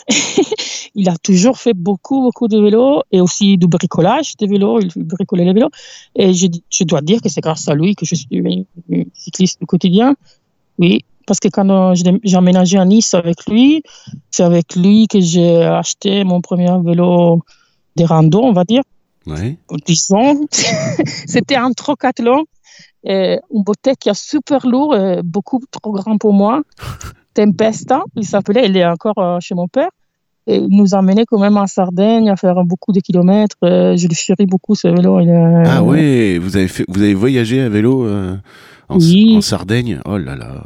il 0.95 1.09
a 1.09 1.17
toujours 1.17 1.57
fait 1.57 1.73
beaucoup, 1.73 2.21
beaucoup 2.21 2.47
de 2.47 2.59
vélo 2.59 3.03
et 3.11 3.21
aussi 3.21 3.57
du 3.57 3.67
bricolage 3.67 4.35
de 4.37 4.47
vélo. 4.47 4.79
Il 4.81 5.03
bricolait 5.03 5.45
les 5.45 5.53
vélos. 5.53 5.69
Et 6.15 6.33
je, 6.33 6.47
je 6.69 6.83
dois 6.83 7.01
dire 7.01 7.21
que 7.21 7.29
c'est 7.29 7.41
grâce 7.41 7.67
à 7.67 7.75
lui 7.75 7.95
que 7.95 8.05
je 8.05 8.15
suis 8.15 8.67
cycliste 9.13 9.59
du 9.59 9.65
quotidien. 9.65 10.15
Oui, 10.79 11.05
parce 11.27 11.39
que 11.39 11.49
quand 11.49 11.69
euh, 11.69 11.93
j'ai 12.23 12.37
emménagé 12.37 12.77
à 12.77 12.85
Nice 12.85 13.13
avec 13.13 13.45
lui, 13.47 13.83
c'est 14.31 14.43
avec 14.43 14.75
lui 14.75 15.07
que 15.07 15.19
j'ai 15.19 15.63
acheté 15.63 16.23
mon 16.23 16.41
premier 16.41 16.71
vélo 16.83 17.41
des 17.97 18.05
randos, 18.05 18.43
on 18.43 18.53
va 18.53 18.63
dire. 18.63 18.83
Ouais. 19.25 19.57
Disons, 19.85 20.47
c'était 21.27 21.57
un 21.57 21.71
trocathlon, 21.73 22.45
et 23.03 23.39
une 23.53 23.63
bouteille 23.63 23.97
qui 23.99 24.09
est 24.09 24.17
super 24.17 24.65
lourd, 24.65 24.95
beaucoup 25.23 25.61
trop 25.71 25.91
grand 25.91 26.17
pour 26.17 26.33
moi. 26.33 26.61
Tempesta, 27.37 28.03
il 28.15 28.25
s'appelait, 28.25 28.65
il 28.65 28.75
est 28.75 28.85
encore 28.85 29.19
euh, 29.19 29.39
chez 29.39 29.53
mon 29.53 29.67
père. 29.67 29.89
Et 30.47 30.57
il 30.57 30.69
nous 30.69 30.95
emmenait 30.95 31.25
quand 31.25 31.39
même 31.39 31.57
en 31.57 31.67
Sardaigne 31.67 32.29
à 32.29 32.35
faire 32.35 32.63
beaucoup 32.63 32.93
de 32.93 32.99
kilomètres. 32.99 33.57
Euh, 33.63 33.95
je 33.95 34.07
le 34.07 34.15
chéris 34.15 34.47
beaucoup 34.47 34.75
ce 34.75 34.87
vélo. 34.87 35.19
ah 35.65 35.83
oui, 35.83 36.37
vous 36.39 36.55
avez, 36.57 36.67
fait, 36.67 36.85
vous 36.87 37.01
avez 37.01 37.13
voyagé 37.13 37.61
à 37.61 37.69
vélo 37.69 38.05
euh, 38.05 38.35
en, 38.89 38.97
en, 38.97 39.41
Sardaigne? 39.41 39.99
Oh 40.05 40.17
là 40.17 40.35
là 40.35 40.63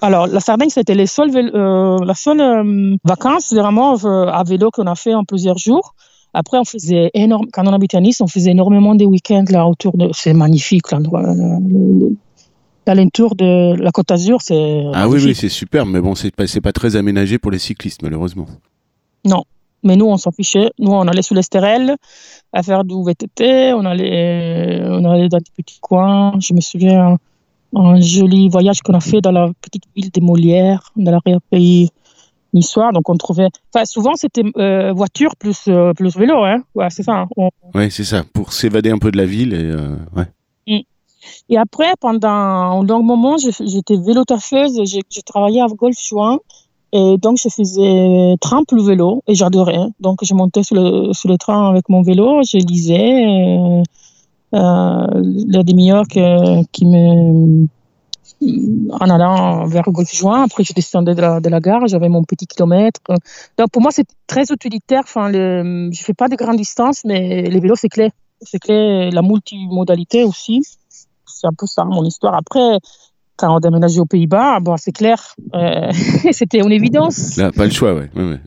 alors, 0.00 0.26
la 0.28 0.40
Sardaigne, 0.40 0.70
c'était 0.70 0.94
les 0.94 1.06
seuls 1.06 1.30
la 1.30 2.14
seule 2.14 2.96
vacances 3.04 3.52
vraiment 3.52 3.96
à 3.96 4.42
vélo 4.42 4.70
qu'on 4.70 4.86
a 4.86 4.94
fait 4.94 5.12
en 5.12 5.24
plusieurs 5.24 5.58
jours. 5.58 5.94
Après, 6.40 6.56
on 6.56 6.64
faisait 6.64 7.10
énorme, 7.14 7.46
quand 7.52 7.66
on 7.66 7.72
habitait 7.72 7.96
à 7.96 8.00
Nice, 8.00 8.20
on 8.20 8.28
faisait 8.28 8.52
énormément 8.52 8.94
de 8.94 9.04
week-ends 9.04 9.44
là 9.50 9.66
autour 9.66 9.96
de. 9.96 10.08
C'est 10.12 10.34
magnifique 10.34 10.92
l'endroit. 10.92 11.24
L'alentour 12.86 13.34
de 13.34 13.74
la 13.74 13.90
Côte 13.90 14.06
d'Azur, 14.06 14.40
c'est. 14.40 14.84
Ah 14.94 15.08
oui, 15.08 15.20
oui, 15.24 15.34
c'est 15.34 15.48
super, 15.48 15.84
mais 15.84 16.00
bon, 16.00 16.14
c'est 16.14 16.30
pas, 16.30 16.44
pas 16.62 16.72
très 16.72 16.94
aménagé 16.94 17.40
pour 17.40 17.50
les 17.50 17.58
cyclistes, 17.58 18.02
malheureusement. 18.02 18.46
Non, 19.24 19.42
mais 19.82 19.96
nous, 19.96 20.06
on 20.06 20.16
s'en 20.16 20.30
fichait. 20.30 20.70
Nous, 20.78 20.92
on 20.92 21.08
allait 21.08 21.22
sous 21.22 21.34
l'Estérel 21.34 21.96
à 22.52 22.62
faire 22.62 22.84
du 22.84 22.94
VTT. 23.04 23.72
On 23.72 23.84
allait, 23.84 24.80
on 24.84 25.04
allait 25.06 25.28
dans 25.28 25.38
des 25.38 25.52
petits 25.56 25.80
coins. 25.80 26.34
Je 26.38 26.54
me 26.54 26.60
souviens 26.60 27.16
un 27.74 28.00
joli 28.00 28.48
voyage 28.48 28.80
qu'on 28.82 28.94
a 28.94 29.00
fait 29.00 29.20
dans 29.20 29.32
la 29.32 29.50
petite 29.60 29.86
ville 29.96 30.10
des 30.10 30.20
Molières, 30.20 30.92
dans 30.94 31.10
l'arrière-pays 31.10 31.90
soir 32.62 32.92
Donc 32.92 33.08
on 33.08 33.16
trouvait. 33.16 33.48
Enfin, 33.74 33.84
souvent 33.84 34.14
c'était 34.16 34.42
euh, 34.56 34.92
voiture 34.92 35.36
plus 35.36 35.64
euh, 35.68 35.92
plus 35.92 36.16
vélo, 36.16 36.44
hein. 36.44 36.62
Ouais, 36.74 36.90
c'est 36.90 37.02
ça. 37.02 37.26
Hein. 37.36 37.48
Ouais, 37.74 37.90
c'est 37.90 38.04
ça. 38.04 38.24
Pour 38.32 38.52
s'évader 38.52 38.90
un 38.90 38.98
peu 38.98 39.10
de 39.10 39.16
la 39.16 39.26
ville 39.26 39.52
et 39.52 39.62
euh, 39.62 39.96
ouais. 40.16 40.26
Mm. 40.66 40.82
Et 41.50 41.58
après, 41.58 41.92
pendant 42.00 42.28
un 42.28 42.84
long 42.84 43.02
moment, 43.02 43.36
j'étais 43.38 43.96
vélo-taffeuse. 43.96 44.80
J'ai 44.84 45.22
travaillé 45.22 45.60
à 45.60 45.66
Golfe-Juin. 45.66 46.38
Et 46.92 47.16
donc, 47.18 47.36
je 47.36 47.50
faisais 47.50 48.34
trample 48.40 48.76
le 48.76 48.82
vélo 48.82 49.22
et 49.26 49.34
j'adorais. 49.34 49.88
Donc, 50.00 50.20
je 50.22 50.32
montais 50.32 50.62
sur 50.62 50.76
le, 50.76 51.12
sur 51.12 51.28
le 51.28 51.36
train 51.36 51.68
avec 51.68 51.90
mon 51.90 52.00
vélo, 52.00 52.40
je 52.44 52.56
lisais. 52.56 53.82
La 54.52 55.62
demi-heure 55.64 56.06
qui 56.08 56.86
me 56.86 57.66
en 58.40 59.10
allant 59.10 59.66
vers 59.66 59.84
Golfe-Juin. 59.84 60.44
Après, 60.44 60.64
je 60.64 60.72
descendais 60.72 61.14
de 61.14 61.20
la, 61.20 61.60
gare, 61.60 61.86
j'avais 61.86 62.08
mon 62.08 62.22
petit 62.22 62.46
kilomètre. 62.46 63.00
Donc, 63.58 63.70
pour 63.70 63.82
moi, 63.82 63.90
c'est 63.90 64.06
très 64.26 64.44
utilitaire. 64.50 65.02
Enfin, 65.04 65.32
je 65.32 65.62
ne 65.62 65.94
fais 65.94 66.14
pas 66.14 66.28
de 66.28 66.36
grandes 66.36 66.56
distances, 66.56 67.04
mais 67.04 67.42
les 67.42 67.60
vélos, 67.60 67.76
c'est 67.76 67.88
clé. 67.88 68.10
C'est 68.40 68.58
clé. 68.58 69.10
La 69.10 69.22
multimodalité 69.22 70.24
aussi. 70.24 70.62
C'est 71.26 71.46
un 71.46 71.52
peu 71.56 71.66
ça, 71.66 71.84
mon 71.84 72.04
histoire. 72.04 72.34
Après, 72.34 72.78
quand 73.36 73.54
on 73.54 73.60
déménageait 73.60 74.00
aux 74.00 74.06
Pays-Bas, 74.06 74.60
bon, 74.60 74.76
c'est 74.76 74.92
clair, 74.92 75.34
euh, 75.54 75.92
c'était 76.32 76.58
une 76.58 76.72
évidence. 76.72 77.36
Là, 77.36 77.52
pas 77.52 77.64
le 77.64 77.70
choix, 77.70 77.94
ouais. 77.94 78.10
ouais, 78.14 78.30
ouais. 78.30 78.40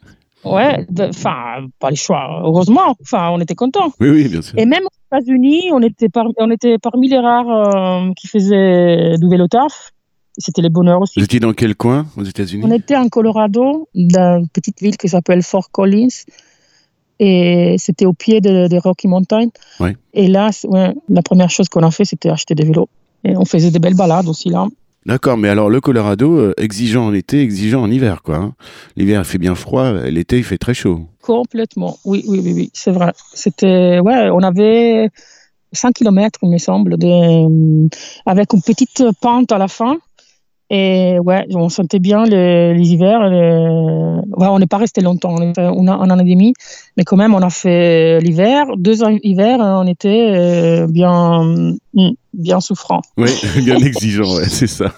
Enfin, 0.44 1.68
pas 1.80 1.90
le 1.90 1.96
choix. 1.96 2.42
Heureusement, 2.44 2.96
enfin, 3.02 3.30
on 3.32 3.40
était 3.40 3.56
contents. 3.56 3.92
Oui, 4.00 4.10
oui, 4.10 4.28
bien 4.28 4.42
sûr. 4.42 4.58
Et 4.58 4.66
même 4.66 4.84
États-Unis, 5.12 5.70
on 5.74 5.82
était, 5.82 6.08
on 6.38 6.52
était 6.52 6.78
parmi 6.78 7.10
les 7.10 7.20
rares 7.20 7.50
euh, 7.50 8.14
qui 8.16 8.28
faisaient 8.28 9.18
du 9.18 9.30
vélo 9.30 9.48
taf. 9.48 9.92
C'était 10.38 10.62
les 10.62 10.70
bonheurs 10.70 11.02
aussi. 11.02 11.20
Vous 11.20 11.26
étiez 11.26 11.42
dans 11.42 11.54
quel 11.54 11.76
coin 11.76 12.06
aux 12.16 12.24
États-Unis? 12.24 12.64
On 12.66 12.72
était 12.72 12.96
en 12.96 13.10
Colorado, 13.10 13.90
dans 13.94 14.40
une 14.40 14.48
petite 14.48 14.80
ville 14.82 14.96
qui 14.96 15.10
s'appelle 15.10 15.44
Fort 15.44 15.70
Collins. 15.72 16.08
Et 17.20 17.76
c'était 17.78 18.06
au 18.06 18.14
pied 18.14 18.42
des 18.42 18.80
Rocky 18.80 19.08
Mountains. 19.08 19.50
Ouais. 19.80 19.96
Et 20.14 20.28
là, 20.28 20.50
la 21.10 21.22
première 21.22 21.50
chose 21.50 21.70
qu'on 21.70 21.84
a 21.84 21.92
fait, 21.92 22.06
c'était 22.06 22.30
acheter 22.30 22.56
des 22.56 22.64
vélos. 22.64 22.90
Et 23.24 23.36
on 23.38 23.46
faisait 23.46 23.70
des 23.70 23.80
belles 23.80 23.96
balades 23.96 24.28
aussi 24.28 24.50
là. 24.50 24.68
D'accord, 25.06 25.38
mais 25.38 25.50
alors 25.50 25.70
le 25.70 25.82
Colorado, 25.82 26.38
euh, 26.38 26.54
exigeant 26.58 27.08
en 27.08 27.14
été, 27.14 27.42
exigeant 27.42 27.82
en 27.82 27.90
hiver, 27.90 28.22
quoi. 28.22 28.36
Hein. 28.36 28.54
L'hiver, 28.96 29.22
il 29.22 29.26
fait 29.26 29.40
bien 29.40 29.56
froid, 29.56 29.94
l'été, 29.94 30.38
il 30.38 30.44
fait 30.44 30.60
très 30.60 30.76
chaud. 30.76 31.08
Complètement, 31.22 31.98
oui, 32.06 32.24
oui, 32.28 32.40
oui, 32.44 32.54
oui, 32.54 32.70
c'est 32.74 32.92
vrai. 32.92 33.12
C'était, 33.34 34.00
ouais, 34.00 34.30
on 34.32 34.40
avait 34.40 35.10
100 35.74 35.92
km, 35.94 36.40
il 36.44 36.52
me 36.52 36.58
semble, 36.60 36.98
de, 36.98 37.88
avec 38.28 38.54
une 38.54 38.62
petite 38.62 39.04
pente 39.22 39.52
à 39.52 39.58
la 39.58 39.68
fin. 39.68 39.98
Et 40.74 41.20
ouais, 41.20 41.46
on 41.54 41.68
sentait 41.68 42.00
bien 42.00 42.24
les, 42.24 42.74
hivers. 42.80 43.20
on 43.20 44.60
n'est 44.60 44.68
pas 44.68 44.78
resté 44.78 45.02
longtemps, 45.02 45.36
on 45.38 45.50
était 45.50 45.62
un, 45.62 45.72
an 45.74 46.20
et 46.20 46.24
demi, 46.24 46.54
mais 46.96 47.04
quand 47.04 47.18
même, 47.18 47.34
on 47.34 47.42
a 47.42 47.50
fait 47.50 48.22
l'hiver. 48.22 48.68
Deux 48.78 49.04
ans 49.04 49.10
on 49.12 49.88
était 49.88 50.32
euh, 50.34 50.88
bien, 50.88 51.76
bien 52.34 52.60
souffrant. 52.60 53.02
Oui, 53.18 53.30
bien 53.58 53.78
exigeant, 53.78 54.36
ouais, 54.36 54.50
c'est 54.50 54.68
ça. 54.68 54.94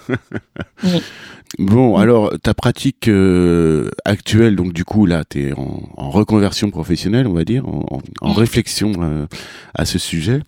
Bon, 1.58 1.96
alors 1.96 2.32
ta 2.40 2.52
pratique 2.52 3.06
euh, 3.06 3.88
actuelle, 4.04 4.56
donc 4.56 4.72
du 4.72 4.84
coup 4.84 5.06
là, 5.06 5.24
tu 5.28 5.48
es 5.48 5.52
en, 5.52 6.10
reconversion 6.10 6.70
professionnelle, 6.70 7.26
on 7.26 7.32
va 7.32 7.44
dire, 7.44 7.64
en, 7.68 8.32
réflexion 8.32 8.92
euh, 8.98 9.26
à 9.74 9.84
ce 9.84 9.98
sujet. 9.98 10.40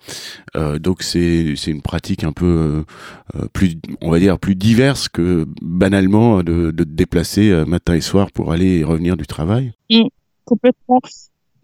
Euh, 0.56 0.78
donc 0.78 1.02
c'est 1.02 1.54
c'est 1.56 1.70
une 1.70 1.82
pratique 1.82 2.24
un 2.24 2.32
peu 2.32 2.84
plus, 3.52 3.76
on 4.00 4.10
va 4.10 4.18
dire, 4.18 4.38
plus 4.38 4.56
diverse 4.56 5.08
que 5.08 5.46
banalement 5.62 6.42
de, 6.42 6.70
de 6.70 6.84
te 6.84 6.90
déplacer 6.90 7.64
matin 7.66 7.94
et 7.94 8.00
soir 8.00 8.32
pour 8.32 8.52
aller 8.52 8.78
et 8.78 8.84
revenir 8.84 9.16
du 9.16 9.26
travail. 9.26 9.72
Mmh, 9.90 10.08
complètement. 10.44 11.00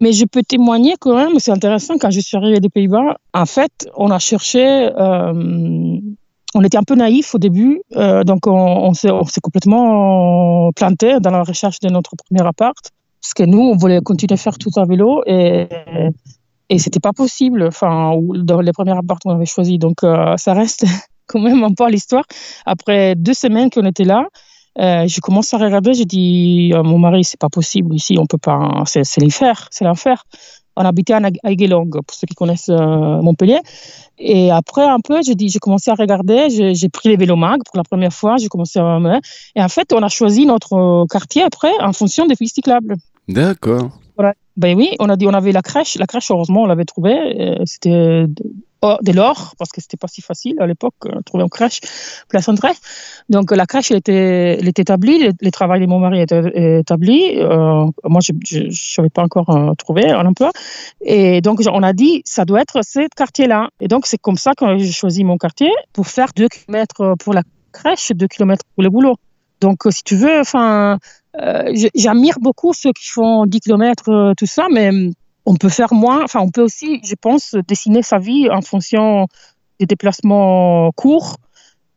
Mais 0.03 0.11
je 0.11 0.25
peux 0.25 0.43
témoigner 0.43 0.95
quand 0.99 1.15
même, 1.15 1.39
c'est 1.39 1.51
intéressant, 1.51 1.97
quand 1.97 2.11
je 2.11 2.19
suis 2.19 2.35
arrivée 2.35 2.59
des 2.59 2.69
Pays-Bas, 2.69 3.17
en 3.33 3.45
fait, 3.45 3.89
on 3.95 4.11
a 4.11 4.19
cherché 4.19 4.91
on 6.55 6.63
était 6.63 6.77
un 6.77 6.83
peu 6.83 6.95
naïf 6.95 7.33
au 7.35 7.39
début, 7.39 7.81
euh, 7.95 8.23
donc 8.23 8.45
on, 8.47 8.93
s'est 8.93 9.09
complètement 9.41 10.71
planté 10.73 11.19
dans 11.19 11.31
la 11.31 11.43
recherche 11.43 11.79
de 11.79 11.89
notre 11.89 12.15
premier 12.15 12.47
appart, 12.47 12.77
parce 13.21 13.33
que 13.33 13.43
nous, 13.43 13.59
on 13.59 13.75
voulait 13.75 14.01
continuer 14.01 14.33
à 14.33 14.37
faire 14.37 14.57
tout 14.57 14.69
à 14.75 14.85
vélo 14.85 15.23
et, 15.25 15.67
et 16.69 16.79
c'était 16.79 16.99
pas 16.99 17.13
possible. 17.13 17.63
Enfin, 17.63 18.13
dans 18.35 18.61
les 18.61 18.71
premiers 18.71 18.97
apparts 18.97 19.19
qu'on 19.19 19.31
avait 19.31 19.45
choisis, 19.45 19.79
donc 19.79 20.03
euh, 20.03 20.35
ça 20.37 20.53
reste 20.53 20.85
quand 21.27 21.39
même 21.39 21.63
un 21.63 21.73
peu 21.73 21.89
l'histoire. 21.89 22.25
Après 22.65 23.15
deux 23.15 23.33
semaines 23.33 23.69
qu'on 23.69 23.85
était 23.85 24.03
là, 24.03 24.27
euh, 24.79 25.07
je 25.07 25.19
commence 25.21 25.53
à 25.53 25.57
regarder, 25.57 25.93
j'ai 25.93 26.05
dit 26.05 26.71
à 26.75 26.83
mon 26.83 26.97
mari, 26.97 27.23
c'est 27.23 27.39
pas 27.39 27.49
possible 27.49 27.95
ici, 27.95 28.17
on 28.19 28.25
peut 28.25 28.37
pas, 28.37 28.83
c'est 28.85 29.21
l'enfer, 29.21 29.67
c'est 29.71 29.85
l'enfer 29.85 30.25
on 30.75 30.85
habitait 30.85 31.13
à 31.13 31.19
Aiguelong, 31.43 31.89
pour 31.89 32.15
ceux 32.15 32.27
qui 32.27 32.35
connaissent 32.35 32.69
euh, 32.69 33.21
Montpellier. 33.21 33.59
Et 34.17 34.51
après, 34.51 34.83
un 34.83 34.99
peu, 34.99 35.21
j'ai 35.23 35.35
dit, 35.35 35.49
j'ai 35.49 35.59
commencé 35.59 35.91
à 35.91 35.95
regarder, 35.95 36.47
j'ai 36.49 36.89
pris 36.89 37.09
les 37.09 37.17
vélomag 37.17 37.61
pour 37.65 37.77
la 37.77 37.83
première 37.83 38.13
fois, 38.13 38.37
j'ai 38.37 38.47
commencé 38.47 38.79
à... 38.79 38.99
Et 39.55 39.61
en 39.61 39.69
fait, 39.69 39.91
on 39.93 40.01
a 40.01 40.09
choisi 40.09 40.45
notre 40.45 41.05
quartier 41.09 41.43
après 41.43 41.71
en 41.79 41.93
fonction 41.93 42.25
des 42.25 42.35
pistes 42.35 42.55
cyclables. 42.55 42.95
D'accord. 43.27 43.89
Ben 44.55 44.77
oui, 44.77 44.91
on 44.99 45.09
a 45.09 45.15
dit 45.15 45.25
on 45.25 45.33
avait 45.33 45.51
la 45.51 45.61
crèche. 45.61 45.95
La 45.97 46.05
crèche, 46.05 46.29
heureusement, 46.29 46.63
on 46.63 46.65
l'avait 46.67 46.85
trouvée. 46.85 47.57
C'était 47.65 48.27
dès 49.01 49.13
lors, 49.13 49.53
parce 49.57 49.71
que 49.71 49.81
c'était 49.81 49.97
pas 49.97 50.07
si 50.07 50.21
facile 50.21 50.55
à 50.59 50.67
l'époque, 50.67 50.95
de 51.05 51.21
trouver 51.21 51.43
une 51.43 51.49
crèche, 51.49 51.79
place 52.27 52.47
en 52.49 52.55
Donc 53.29 53.51
la 53.51 53.65
crèche 53.65 53.91
elle 53.91 53.97
était, 53.97 54.59
établie, 54.77 55.29
le, 55.39 55.51
travail 55.51 55.81
de 55.81 55.85
mon 55.85 55.99
mari 55.99 56.21
était 56.21 56.79
établi. 56.79 57.37
Euh, 57.37 57.85
moi, 58.03 58.21
je 58.21 58.59
ne 58.59 58.71
savais 58.71 59.09
pas 59.09 59.23
encore 59.23 59.49
euh, 59.49 59.73
trouvé 59.75 60.09
un 60.09 60.25
emploi. 60.25 60.51
Et 61.01 61.41
donc 61.41 61.61
on 61.71 61.83
a 61.83 61.93
dit, 61.93 62.21
ça 62.25 62.45
doit 62.45 62.61
être 62.61 62.79
ce 62.83 63.07
quartier-là. 63.15 63.69
Et 63.79 63.87
donc 63.87 64.05
c'est 64.05 64.17
comme 64.17 64.37
ça 64.37 64.53
que 64.53 64.77
j'ai 64.77 64.91
choisi 64.91 65.23
mon 65.23 65.37
quartier 65.37 65.71
pour 65.93 66.07
faire 66.07 66.29
deux 66.35 66.47
kilomètres 66.49 67.15
pour 67.19 67.33
la 67.33 67.43
crèche, 67.71 68.11
deux 68.13 68.27
kilomètres 68.27 68.65
pour 68.75 68.83
le 68.83 68.89
boulot. 68.89 69.15
Donc 69.63 69.79
si 69.89 70.03
tu 70.03 70.15
veux, 70.15 70.39
enfin, 70.39 70.99
euh, 71.41 71.73
j'admire 71.95 72.39
beaucoup 72.39 72.73
ceux 72.73 72.91
qui 72.91 73.07
font 73.09 73.45
10 73.45 73.61
kilomètres, 73.61 74.33
tout 74.37 74.45
ça, 74.45 74.67
mais 74.71 74.91
on 75.45 75.55
peut 75.55 75.69
faire 75.69 75.93
moins, 75.93 76.23
enfin 76.23 76.41
on 76.41 76.51
peut 76.51 76.61
aussi, 76.61 76.99
je 77.03 77.15
pense, 77.19 77.55
dessiner 77.67 78.03
sa 78.03 78.19
vie 78.19 78.49
en 78.49 78.61
fonction 78.61 79.27
des 79.79 79.85
déplacements 79.85 80.91
courts 80.91 81.37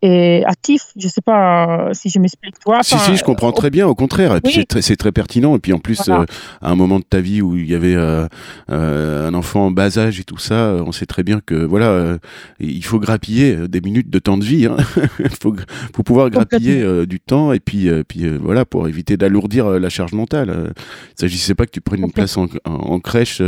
et 0.02 0.44
actif. 0.44 0.82
Je 0.96 1.08
sais 1.08 1.20
pas 1.20 1.90
si 1.92 2.10
je 2.10 2.18
m'explique 2.18 2.58
toi. 2.58 2.82
si 2.82 2.98
si, 2.98 3.16
je 3.16 3.24
comprends 3.24 3.52
très 3.52 3.70
bien. 3.70 3.86
Au 3.86 3.94
contraire, 3.94 4.36
et 4.36 4.40
puis 4.40 4.52
c'est 4.52 4.66
très, 4.66 4.96
très, 4.96 5.12
pertinent. 5.12 5.56
Et 5.56 5.58
puis 5.58 5.72
en 5.72 5.78
plus, 5.78 6.08
euh, 6.08 6.24
à 6.60 6.70
un 6.70 6.74
moment 6.74 6.98
de 6.98 7.04
ta 7.04 7.20
vie 7.20 7.40
où 7.40 7.56
il 7.56 7.68
y 7.68 7.74
avait 7.74 7.94
euh, 7.94 8.26
euh, 8.70 9.28
un 9.28 9.34
enfant 9.34 9.66
en 9.66 9.70
bas 9.70 9.98
âge 9.98 10.20
et 10.20 10.24
tout 10.24 10.38
ça, 10.38 10.76
on 10.86 10.92
sait 10.92 11.06
très 11.06 11.22
bien 11.22 11.40
que 11.44 11.54
voilà, 11.54 12.18
il 12.60 12.84
faut 12.84 12.98
grappiller 12.98 13.68
des 13.68 13.80
minutes 13.80 14.10
de 14.10 14.18
temps 14.18 14.36
de 14.36 14.44
vie. 14.44 14.66
Hein. 14.66 14.76
il 15.18 15.30
faut, 15.40 15.54
faut, 15.94 16.02
pouvoir 16.02 16.30
grappiller 16.30 17.06
du 17.06 17.20
temps 17.20 17.52
et 17.52 17.60
puis 17.60 17.88
puis 18.08 18.28
voilà 18.36 18.64
pour 18.64 18.88
éviter 18.88 19.16
d'alourdir 19.16 19.68
la 19.68 19.88
charge 19.88 20.12
mentale. 20.12 20.72
Il 21.16 21.20
s'agissait 21.20 21.54
pas 21.54 21.66
que 21.66 21.70
tu 21.70 21.80
prennes 21.80 22.02
une 22.02 22.12
place 22.12 22.36
en, 22.36 22.46
en, 22.64 23.00
crèche 23.00 23.40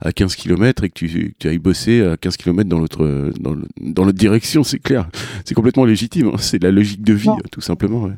à 0.00 0.12
15 0.12 0.36
km 0.36 0.84
et 0.84 0.88
que 0.88 0.94
tu, 0.94 1.34
tu 1.38 1.48
ailles 1.48 1.58
bosser 1.58 2.02
à 2.02 2.16
15 2.16 2.36
km 2.36 2.68
dans 2.68 2.78
l'autre 2.78 3.32
dans 3.40 4.04
l'autre 4.04 4.18
direction. 4.18 4.62
C'est 4.62 4.78
clair. 4.78 5.08
C'est 5.44 5.54
complètement 5.54 5.84
légitime. 5.90 6.28
Hein. 6.28 6.38
C'est 6.38 6.62
la 6.62 6.70
logique 6.70 7.02
de 7.02 7.12
vie, 7.12 7.28
tout 7.50 7.60
simplement. 7.60 8.08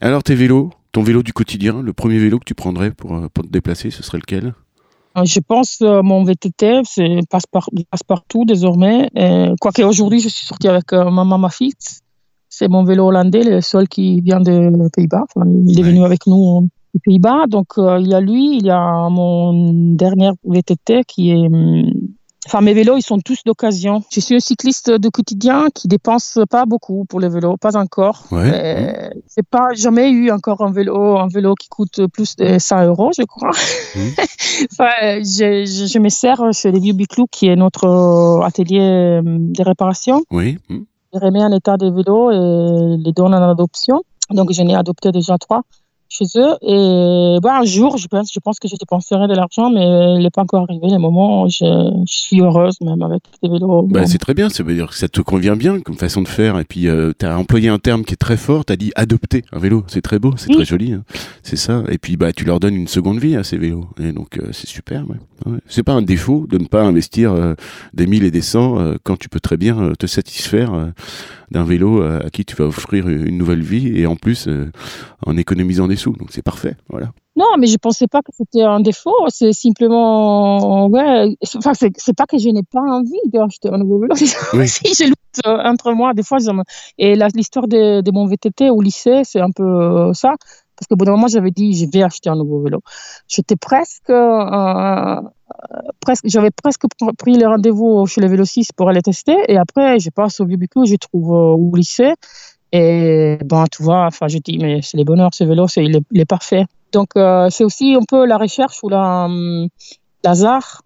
Alors, 0.00 0.22
tes 0.22 0.34
vélos, 0.34 0.70
ton 0.92 1.02
vélo 1.02 1.22
du 1.22 1.32
quotidien, 1.32 1.82
le 1.82 1.92
premier 1.92 2.18
vélo 2.18 2.38
que 2.38 2.44
tu 2.44 2.54
prendrais 2.54 2.92
pour, 2.92 3.14
euh, 3.14 3.28
pour 3.32 3.44
te 3.44 3.48
déplacer, 3.50 3.90
ce 3.90 4.02
serait 4.02 4.18
lequel? 4.18 4.54
Euh, 5.16 5.24
je 5.24 5.40
pense 5.40 5.80
euh, 5.82 6.02
mon 6.02 6.24
VTT, 6.24 6.82
c'est 6.84 7.20
passe, 7.28 7.46
partout 8.06 8.44
désormais. 8.44 9.10
Quoique 9.60 9.82
aujourd'hui, 9.82 10.20
je 10.20 10.28
suis 10.28 10.46
sortie 10.46 10.68
avec 10.68 10.92
ma 10.92 11.24
maman 11.24 11.48
fixe. 11.48 12.00
C'est 12.48 12.68
mon 12.68 12.84
vélo 12.84 13.06
hollandais, 13.08 13.42
le 13.42 13.60
seul 13.60 13.88
qui 13.88 14.20
vient 14.20 14.40
des 14.40 14.70
Pays-Bas. 14.94 15.24
il 15.66 15.80
est 15.80 15.82
venu 15.82 16.04
avec 16.04 16.26
nous 16.28 16.36
aux 16.36 16.98
Pays-Bas. 17.04 17.46
Donc, 17.48 17.74
il 17.76 18.06
y 18.06 18.14
a 18.14 18.20
lui, 18.20 18.58
il 18.58 18.66
y 18.66 18.70
a 18.70 19.08
mon 19.08 19.72
dernier 19.94 20.30
VTT 20.44 21.02
qui 21.04 21.30
est 21.30 21.46
hum, 21.46 21.90
Enfin, 22.46 22.60
mes 22.60 22.74
vélos, 22.74 22.96
ils 22.96 23.02
sont 23.02 23.18
tous 23.18 23.42
d'occasion. 23.44 24.02
Je 24.10 24.20
suis 24.20 24.34
un 24.34 24.40
cycliste 24.40 24.90
de 24.90 25.08
quotidien 25.08 25.68
qui 25.74 25.88
dépense 25.88 26.38
pas 26.50 26.66
beaucoup 26.66 27.04
pour 27.06 27.20
les 27.20 27.28
vélos, 27.28 27.56
pas 27.56 27.76
encore. 27.76 28.24
Ouais. 28.30 29.10
C'est 29.26 29.46
pas 29.46 29.68
jamais 29.74 30.10
eu 30.10 30.30
encore 30.30 30.60
un 30.62 30.70
vélo, 30.70 31.16
un 31.18 31.28
vélo 31.28 31.54
qui 31.54 31.68
coûte 31.68 32.06
plus 32.12 32.36
de 32.36 32.58
100 32.58 32.84
euros, 32.86 33.10
je 33.16 33.24
crois. 33.24 33.50
Mmh. 33.50 33.98
enfin, 34.72 34.90
je, 35.20 35.64
je, 35.64 35.86
je, 35.90 35.98
me 35.98 36.10
sers 36.10 36.40
chez 36.52 36.70
les 36.70 36.80
Vieux 36.80 36.92
Biclou, 36.92 37.26
qui 37.30 37.48
est 37.48 37.56
notre 37.56 38.42
atelier 38.44 38.80
euh, 38.80 39.22
de 39.24 39.62
réparation. 39.62 40.22
Oui. 40.30 40.58
Mmh. 40.68 40.78
Je 41.14 41.18
remets 41.20 41.44
en 41.44 41.52
état 41.52 41.76
des 41.76 41.90
vélos 41.90 42.30
et 42.30 42.96
les 42.98 43.12
donne 43.12 43.34
en 43.34 43.50
adoption. 43.50 44.02
Donc, 44.30 44.52
j'en 44.52 44.66
ai 44.68 44.74
adopté 44.74 45.12
déjà 45.12 45.38
trois 45.38 45.62
chez 46.08 46.24
eux. 46.36 46.54
Et 46.62 47.38
bah, 47.42 47.58
un 47.60 47.64
jour, 47.64 47.96
je 47.96 48.06
pense, 48.06 48.32
je 48.32 48.40
pense 48.40 48.58
que 48.58 48.68
je 48.68 48.76
dépenserai 48.78 49.26
de 49.26 49.34
l'argent, 49.34 49.70
mais 49.70 49.84
il 50.16 50.22
n'est 50.22 50.30
pas 50.30 50.42
encore 50.42 50.62
arrivé 50.62 50.88
le 50.88 50.98
moment. 50.98 51.48
Je, 51.48 51.64
je 52.06 52.14
suis 52.14 52.40
heureuse 52.40 52.80
même 52.80 53.02
avec 53.02 53.22
les 53.42 53.48
vélos. 53.48 53.82
Bah, 53.82 54.06
c'est 54.06 54.18
très 54.18 54.34
bien, 54.34 54.48
ça 54.48 54.62
veut 54.62 54.74
dire 54.74 54.88
que 54.88 54.96
ça 54.96 55.08
te 55.08 55.20
convient 55.20 55.56
bien 55.56 55.80
comme 55.80 55.96
façon 55.96 56.22
de 56.22 56.28
faire. 56.28 56.58
Et 56.58 56.64
puis, 56.64 56.88
euh, 56.88 57.12
tu 57.18 57.26
as 57.26 57.36
employé 57.38 57.68
un 57.68 57.78
terme 57.78 58.04
qui 58.04 58.14
est 58.14 58.18
très 58.18 58.36
fort, 58.36 58.64
tu 58.64 58.72
as 58.72 58.76
dit 58.76 58.92
adopter 58.94 59.44
un 59.52 59.58
vélo. 59.58 59.84
C'est 59.86 60.02
très 60.02 60.18
beau, 60.18 60.34
c'est 60.36 60.52
très 60.52 60.64
joli. 60.64 60.92
Hein. 60.92 61.04
C'est 61.42 61.56
ça. 61.56 61.82
Et 61.88 61.98
puis, 61.98 62.16
bah, 62.16 62.32
tu 62.32 62.44
leur 62.44 62.60
donnes 62.60 62.76
une 62.76 62.88
seconde 62.88 63.18
vie 63.18 63.36
à 63.36 63.44
ces 63.44 63.56
vélos. 63.56 63.86
Et 64.00 64.12
donc, 64.12 64.38
euh, 64.38 64.48
c'est 64.52 64.68
super. 64.68 65.04
Ouais. 65.08 65.58
C'est 65.66 65.82
pas 65.82 65.92
un 65.92 66.02
défaut 66.02 66.46
de 66.48 66.58
ne 66.58 66.66
pas 66.66 66.82
investir 66.82 67.32
euh, 67.32 67.54
des 67.92 68.06
mille 68.06 68.24
et 68.24 68.30
des 68.30 68.40
cents 68.40 68.78
quand 69.02 69.18
tu 69.18 69.28
peux 69.28 69.40
très 69.40 69.56
bien 69.56 69.92
te 69.98 70.06
satisfaire 70.06 70.92
d'un 71.54 71.64
vélo 71.64 72.02
à 72.02 72.28
qui 72.30 72.44
tu 72.44 72.54
vas 72.56 72.66
offrir 72.66 73.08
une 73.08 73.38
nouvelle 73.38 73.62
vie 73.62 73.98
et 73.98 74.06
en 74.06 74.16
plus 74.16 74.48
en 75.26 75.36
économisant 75.36 75.88
des 75.88 75.96
sous. 75.96 76.12
Donc 76.12 76.28
c'est 76.30 76.42
parfait, 76.42 76.76
voilà. 76.88 77.10
Non, 77.36 77.46
mais 77.58 77.66
je 77.66 77.76
pensais 77.78 78.06
pas 78.06 78.22
que 78.22 78.30
c'était 78.32 78.62
un 78.62 78.80
défaut. 78.80 79.26
C'est 79.28 79.52
simplement, 79.52 80.86
ouais, 80.86 81.36
enfin, 81.56 81.72
c'est 81.74 82.16
pas 82.16 82.26
que 82.26 82.38
je 82.38 82.48
n'ai 82.48 82.62
pas 82.62 82.80
envie 82.80 83.18
d'acheter 83.26 83.68
un 83.70 83.78
nouveau 83.78 83.98
vélo. 83.98 84.14
Oui. 84.54 84.68
si 84.68 84.94
je 84.94 85.04
lutte 85.04 85.18
euh, 85.46 85.58
entre 85.64 85.92
moi, 85.92 86.14
des 86.14 86.22
fois, 86.22 86.38
et 86.98 87.16
l'histoire 87.34 87.66
de, 87.66 88.02
de, 88.02 88.10
mon 88.12 88.26
VTT 88.26 88.70
au 88.70 88.80
lycée, 88.80 89.22
c'est 89.24 89.40
un 89.40 89.50
peu 89.50 89.64
euh, 89.64 90.12
ça. 90.12 90.34
Parce 90.76 90.86
qu'au 90.88 90.96
bout 90.96 91.04
d'un 91.04 91.12
moment, 91.12 91.28
j'avais 91.28 91.50
dit, 91.50 91.74
je 91.74 91.86
vais 91.90 92.02
acheter 92.02 92.30
un 92.30 92.36
nouveau 92.36 92.62
vélo. 92.62 92.80
J'étais 93.26 93.56
presque, 93.56 94.10
euh, 94.10 95.20
presque, 96.00 96.24
j'avais 96.26 96.50
presque 96.50 96.82
pris 97.18 97.36
le 97.36 97.46
rendez-vous 97.46 98.06
chez 98.06 98.20
le 98.20 98.28
Vélo 98.28 98.44
6 98.44 98.70
pour 98.76 98.88
aller 98.88 99.02
tester. 99.02 99.36
Et 99.48 99.56
après, 99.56 99.98
je 99.98 100.10
passe 100.10 100.40
au 100.40 100.44
Bibico, 100.44 100.84
je 100.84 100.96
trouve 100.96 101.30
au 101.30 101.74
lycée. 101.74 102.14
Et 102.76 103.38
bon, 103.44 103.64
tu 103.70 103.84
vois, 103.84 104.06
enfin, 104.06 104.26
je 104.26 104.38
dis, 104.38 104.58
mais 104.58 104.82
c'est 104.82 104.96
le 104.96 105.04
bonheur, 105.04 105.30
ce 105.32 105.44
vélo, 105.44 105.68
c'est, 105.68 105.84
il, 105.84 106.02
est, 106.20 106.24
parfait. 106.24 106.66
Donc, 106.90 107.10
euh, 107.16 107.48
c'est 107.48 107.62
aussi 107.62 107.94
un 107.94 108.02
peu 108.02 108.26
la 108.26 108.36
recherche 108.36 108.82
ou 108.82 108.92
hum, 108.92 109.68
l'hasard. 110.24 110.82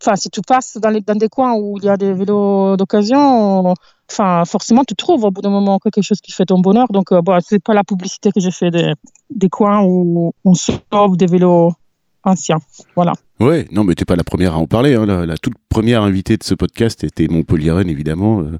Enfin, 0.00 0.14
si 0.14 0.30
tu 0.30 0.40
passes 0.40 0.76
dans, 0.76 0.90
les, 0.90 1.00
dans 1.00 1.16
des 1.16 1.28
coins 1.28 1.54
où 1.54 1.78
il 1.78 1.84
y 1.84 1.88
a 1.88 1.96
des 1.96 2.12
vélos 2.12 2.76
d'occasion, 2.76 3.74
enfin, 4.08 4.44
forcément, 4.44 4.84
tu 4.84 4.94
trouves 4.94 5.24
au 5.24 5.32
bout 5.32 5.42
d'un 5.42 5.50
moment 5.50 5.80
quelque 5.80 6.00
chose 6.02 6.20
qui 6.20 6.30
fait 6.30 6.44
ton 6.44 6.60
bonheur. 6.60 6.86
Donc, 6.90 7.10
euh, 7.10 7.20
bon, 7.22 7.36
c'est 7.44 7.60
pas 7.60 7.74
la 7.74 7.82
publicité 7.82 8.30
que 8.30 8.38
j'ai 8.38 8.52
fait 8.52 8.70
des, 8.70 8.92
des 9.30 9.48
coins 9.48 9.82
où 9.82 10.32
on 10.44 10.54
sauve 10.54 11.16
des 11.16 11.26
vélos 11.26 11.72
anciens. 12.22 12.58
Voilà. 12.94 13.14
Ouais, 13.40 13.66
non, 13.72 13.82
mais 13.82 13.94
t'es 13.94 14.04
pas 14.04 14.14
la 14.14 14.24
première 14.24 14.54
à 14.54 14.58
en 14.58 14.66
parler. 14.66 14.94
Hein. 14.94 15.06
La, 15.06 15.36
toute 15.36 15.54
première 15.68 16.02
invitée 16.02 16.36
de 16.36 16.44
ce 16.44 16.54
podcast 16.54 17.02
était 17.02 17.26
Montpellier 17.28 17.82
évidemment. 17.88 18.40
Euh. 18.40 18.58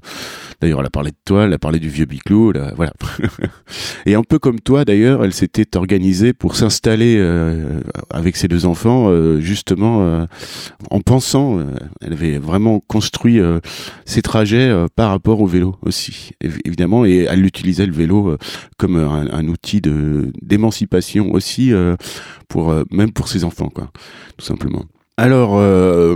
D'ailleurs, 0.59 0.79
elle 0.81 0.87
a 0.87 0.89
parlé 0.89 1.11
de 1.11 1.17
toi, 1.23 1.45
elle 1.45 1.53
a 1.53 1.59
parlé 1.59 1.79
du 1.79 1.89
vieux 1.89 2.05
Biclou, 2.05 2.51
voilà. 2.75 2.91
Et 4.05 4.15
un 4.15 4.23
peu 4.23 4.39
comme 4.39 4.59
toi, 4.59 4.83
d'ailleurs, 4.83 5.23
elle 5.23 5.33
s'était 5.33 5.77
organisée 5.77 6.33
pour 6.33 6.55
s'installer 6.55 7.17
euh, 7.17 7.81
avec 8.09 8.35
ses 8.35 8.47
deux 8.47 8.65
enfants, 8.65 9.09
euh, 9.09 9.39
justement, 9.39 10.27
en 10.89 11.01
pensant. 11.01 11.59
elle 12.01 12.13
avait 12.13 12.37
vraiment 12.37 12.79
construit 12.79 13.39
ses 14.05 14.21
trajets 14.21 14.73
par 14.95 15.09
rapport 15.09 15.41
au 15.41 15.47
vélo 15.47 15.75
aussi, 15.81 16.31
évidemment, 16.65 17.05
et 17.05 17.27
elle 17.29 17.45
utilisait 17.45 17.85
le 17.85 17.93
vélo 17.93 18.37
comme 18.77 18.95
un, 18.97 19.27
un 19.31 19.47
outil 19.47 19.81
d'émancipation 19.81 21.31
aussi, 21.33 21.71
pour 22.47 22.73
même 22.91 23.11
pour 23.11 23.27
ses 23.27 23.43
enfants, 23.43 23.69
quoi, 23.69 23.91
tout 24.37 24.45
simplement. 24.45 24.62
Alors, 25.15 25.57
euh, 25.57 26.15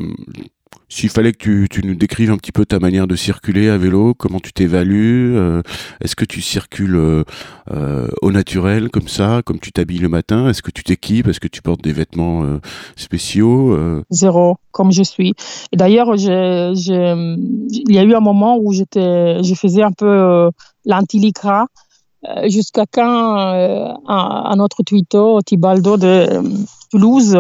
s'il 0.89 1.10
fallait 1.10 1.33
que 1.33 1.67
tu, 1.67 1.86
nous 1.86 1.93
décrives 1.93 2.31
un 2.31 2.38
petit 2.38 2.51
peu 2.51 2.65
ta 2.65 2.79
manière 2.79 3.05
de 3.05 3.15
circuler 3.15 3.69
à 3.69 3.77
vélo, 3.77 4.15
comment 4.15 4.39
tu 4.39 4.53
t'évalues, 4.53 5.38
euh, 5.38 5.62
est-ce 6.01 6.15
que 6.15 6.25
tu 6.25 6.41
circules 6.41 6.95
euh, 6.95 8.07
au 8.23 8.31
naturel 8.31 8.89
comme 8.89 9.07
ça, 9.07 9.41
comme 9.45 9.60
tu 9.60 9.71
t'habilles 9.71 9.99
le 9.99 10.10
matin, 10.10 10.49
est-ce 10.49 10.63
que 10.63 10.71
tu 10.71 10.83
t'équipes, 10.83 11.27
est-ce 11.27 11.39
que 11.39 11.47
tu 11.47 11.62
portes 11.62 11.83
des 11.83 11.93
vêtements 11.93 12.43
spéciaux 12.95 13.77
Zéro, 14.10 14.57
comme 14.71 14.91
je 14.91 15.03
suis. 15.03 15.36
D'ailleurs, 15.73 16.15
il 16.15 16.23
y 16.23 17.99
a 17.99 18.03
eu 18.03 18.15
un 18.15 18.19
moment 18.19 18.57
où 18.60 18.73
j'étais, 18.73 19.43
je 19.43 19.53
faisais 19.53 19.83
un 19.83 19.91
peu 19.91 20.49
l'anti-licra 20.86 21.67
jusqu'à 22.45 22.86
quand 22.91 23.93
un, 24.07 24.60
autre 24.60 24.81
tweeto, 24.83 25.39
Tibaldo 25.43 25.97
de 25.97 26.41
Toulouse, 26.89 27.38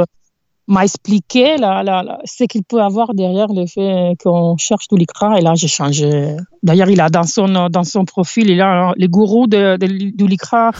m'a 0.67 0.83
expliqué 0.83 1.55
ce 1.57 2.43
qu'il 2.43 2.63
peut 2.63 2.81
avoir 2.81 3.13
derrière 3.13 3.47
le 3.47 3.65
fait 3.65 4.15
qu'on 4.21 4.57
cherche 4.57 4.87
tout 4.87 4.97
l'ICRA. 4.97 5.39
Et 5.39 5.41
là, 5.41 5.53
j'ai 5.55 5.67
changé. 5.67 6.35
D'ailleurs, 6.61 6.89
il 6.89 6.99
a 6.99 7.09
dans 7.09 7.23
son, 7.23 7.69
dans 7.69 7.83
son 7.83 8.03
profil, 8.05 8.49
il 8.49 8.61
a 8.61 8.93
les 8.97 9.07
gourous 9.07 9.47
de, 9.47 9.77
de, 9.77 9.87
de 9.87 10.25
l'ICRA, 10.25 10.71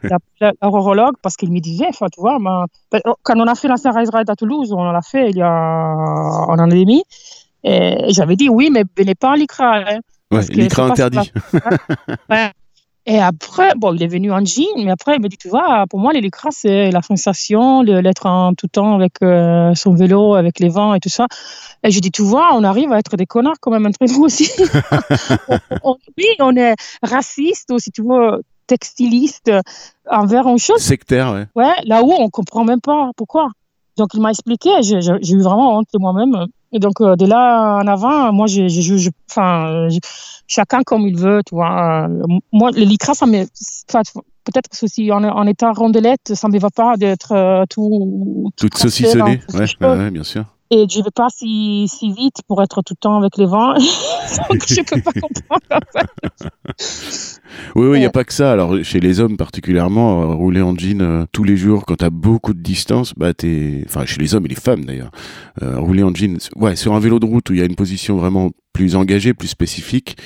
l'aurologue, 0.62 1.14
parce 1.22 1.36
qu'il 1.36 1.52
me 1.52 1.60
disait, 1.60 1.90
tu 1.92 2.20
vois, 2.20 2.38
ben, 2.40 2.66
quand 3.22 3.38
on 3.38 3.46
a 3.46 3.54
fait 3.54 3.68
la 3.68 3.76
Sunrise 3.76 4.10
Ride 4.12 4.28
à 4.28 4.34
Toulouse, 4.34 4.72
on 4.72 4.90
l'a 4.90 5.02
fait 5.02 5.30
il 5.30 5.36
y 5.36 5.42
a 5.42 5.48
un 5.48 6.58
an 6.58 6.70
et 6.70 6.80
demi, 6.80 7.04
et 7.62 8.06
j'avais 8.08 8.36
dit, 8.36 8.48
oui, 8.48 8.70
mais 8.72 8.84
venez 8.96 9.14
pas 9.14 9.32
à 9.32 9.36
l'ICRA. 9.36 9.76
Hein, 9.76 9.98
ouais, 10.32 10.44
l'ICRA 10.50 10.86
interdit. 10.86 11.30
Et 13.08 13.20
après, 13.20 13.72
bon, 13.76 13.94
il 13.94 14.02
est 14.02 14.08
venu 14.08 14.32
en 14.32 14.44
jean, 14.44 14.66
mais 14.84 14.90
après, 14.90 15.14
il 15.14 15.22
me 15.22 15.28
dit, 15.28 15.36
tu 15.36 15.48
vois, 15.48 15.86
pour 15.88 16.00
moi, 16.00 16.12
les 16.12 16.28
c'est 16.50 16.90
la 16.90 17.02
sensation, 17.02 17.82
l'être 17.82 18.26
en 18.26 18.52
tout 18.54 18.66
temps 18.66 18.96
avec 18.96 19.22
euh, 19.22 19.72
son 19.76 19.94
vélo, 19.94 20.34
avec 20.34 20.58
les 20.58 20.68
vents 20.68 20.92
et 20.92 20.98
tout 20.98 21.08
ça. 21.08 21.28
Et 21.84 21.92
je 21.92 22.00
dis, 22.00 22.10
tu 22.10 22.22
vois, 22.22 22.48
on 22.54 22.64
arrive 22.64 22.92
à 22.92 22.98
être 22.98 23.16
des 23.16 23.26
connards 23.26 23.60
quand 23.60 23.70
même 23.70 23.86
entre 23.86 24.04
nous 24.12 24.24
aussi. 24.24 24.50
oui, 26.18 26.26
on 26.40 26.56
est 26.56 26.74
raciste, 27.00 27.70
ou 27.70 27.78
si 27.78 27.92
tu 27.92 28.02
veux, 28.02 28.42
textiliste 28.66 29.52
envers 30.10 30.48
une 30.48 30.58
chose. 30.58 30.80
Sectaire, 30.80 31.32
ouais. 31.32 31.46
Ouais, 31.54 31.74
là 31.84 32.02
où 32.02 32.10
on 32.12 32.28
comprend 32.28 32.64
même 32.64 32.80
pas 32.80 33.10
pourquoi. 33.16 33.50
Donc 33.96 34.14
il 34.14 34.20
m'a 34.20 34.30
expliqué, 34.30 34.70
j'ai 34.82 35.00
j'ai 35.00 35.34
eu 35.34 35.40
vraiment 35.40 35.78
honte 35.78 35.88
de 35.94 35.98
moi-même. 35.98 36.46
Et 36.76 36.78
donc 36.78 37.00
euh, 37.00 37.16
de 37.16 37.24
là 37.26 37.78
en 37.82 37.86
avant, 37.86 38.32
moi, 38.32 38.46
je- 38.46 38.68
je- 38.68 39.10
enfin, 39.30 39.88
j'ai- 39.88 40.00
chacun 40.46 40.82
comme 40.82 41.02
il 41.08 41.16
veut, 41.16 41.40
tu 41.46 41.54
vois. 41.54 42.06
Euh, 42.06 42.22
moi, 42.52 42.70
le 42.70 42.82
lycra, 42.84 43.14
ça 43.14 43.24
me, 43.26 43.44
peut-être 44.44 44.68
que 44.68 44.84
aussi 44.84 45.10
en, 45.10 45.24
en 45.24 45.46
état 45.46 45.72
rondelette, 45.72 46.34
ça 46.34 46.48
me 46.48 46.58
va 46.58 46.68
pas 46.70 46.96
d'être 46.96 47.32
euh, 47.32 47.64
tout, 47.70 48.50
Toute 48.56 48.76
saucissonnée. 48.76 49.40
je 49.48 49.56
ouais, 49.86 49.96
ouais, 49.96 50.10
bien 50.10 50.22
sûr. 50.22 50.44
Et 50.70 50.86
je 50.88 51.02
vais 51.02 51.10
pas 51.14 51.28
si, 51.30 51.86
si 51.88 52.12
vite 52.12 52.38
pour 52.48 52.62
être 52.62 52.82
tout 52.82 52.94
le 52.94 53.00
temps 53.00 53.16
avec 53.18 53.36
les 53.36 53.46
vents. 53.46 53.74
donc 54.50 54.62
je 54.66 54.82
peux 54.82 55.00
pas 55.00 55.12
comprendre. 55.12 55.60
Oui, 57.74 57.86
oui, 57.86 57.96
il 57.98 58.00
n'y 58.00 58.06
a 58.06 58.10
pas 58.10 58.24
que 58.24 58.32
ça. 58.32 58.52
Alors, 58.52 58.82
chez 58.82 59.00
les 59.00 59.20
hommes 59.20 59.36
particulièrement, 59.36 60.22
euh, 60.22 60.34
rouler 60.34 60.62
en 60.62 60.76
jean 60.76 61.00
euh, 61.00 61.24
tous 61.32 61.44
les 61.44 61.56
jours, 61.56 61.84
quand 61.86 61.96
tu 61.96 62.04
as 62.04 62.10
beaucoup 62.10 62.54
de 62.54 62.60
distance, 62.60 63.14
bah, 63.16 63.34
t'es... 63.34 63.82
Enfin, 63.86 64.04
chez 64.04 64.20
les 64.20 64.34
hommes 64.34 64.46
et 64.46 64.50
les 64.50 64.54
femmes, 64.54 64.84
d'ailleurs. 64.84 65.10
Euh, 65.62 65.78
rouler 65.78 66.02
en 66.02 66.14
jean, 66.14 66.38
ouais, 66.56 66.76
sur 66.76 66.94
un 66.94 67.00
vélo 67.00 67.18
de 67.18 67.26
route 67.26 67.48
où 67.50 67.52
il 67.52 67.60
y 67.60 67.62
a 67.62 67.66
une 67.66 67.76
position 67.76 68.16
vraiment 68.16 68.50
plus 68.72 68.96
engagée, 68.96 69.32
plus 69.32 69.48
spécifique, 69.48 70.16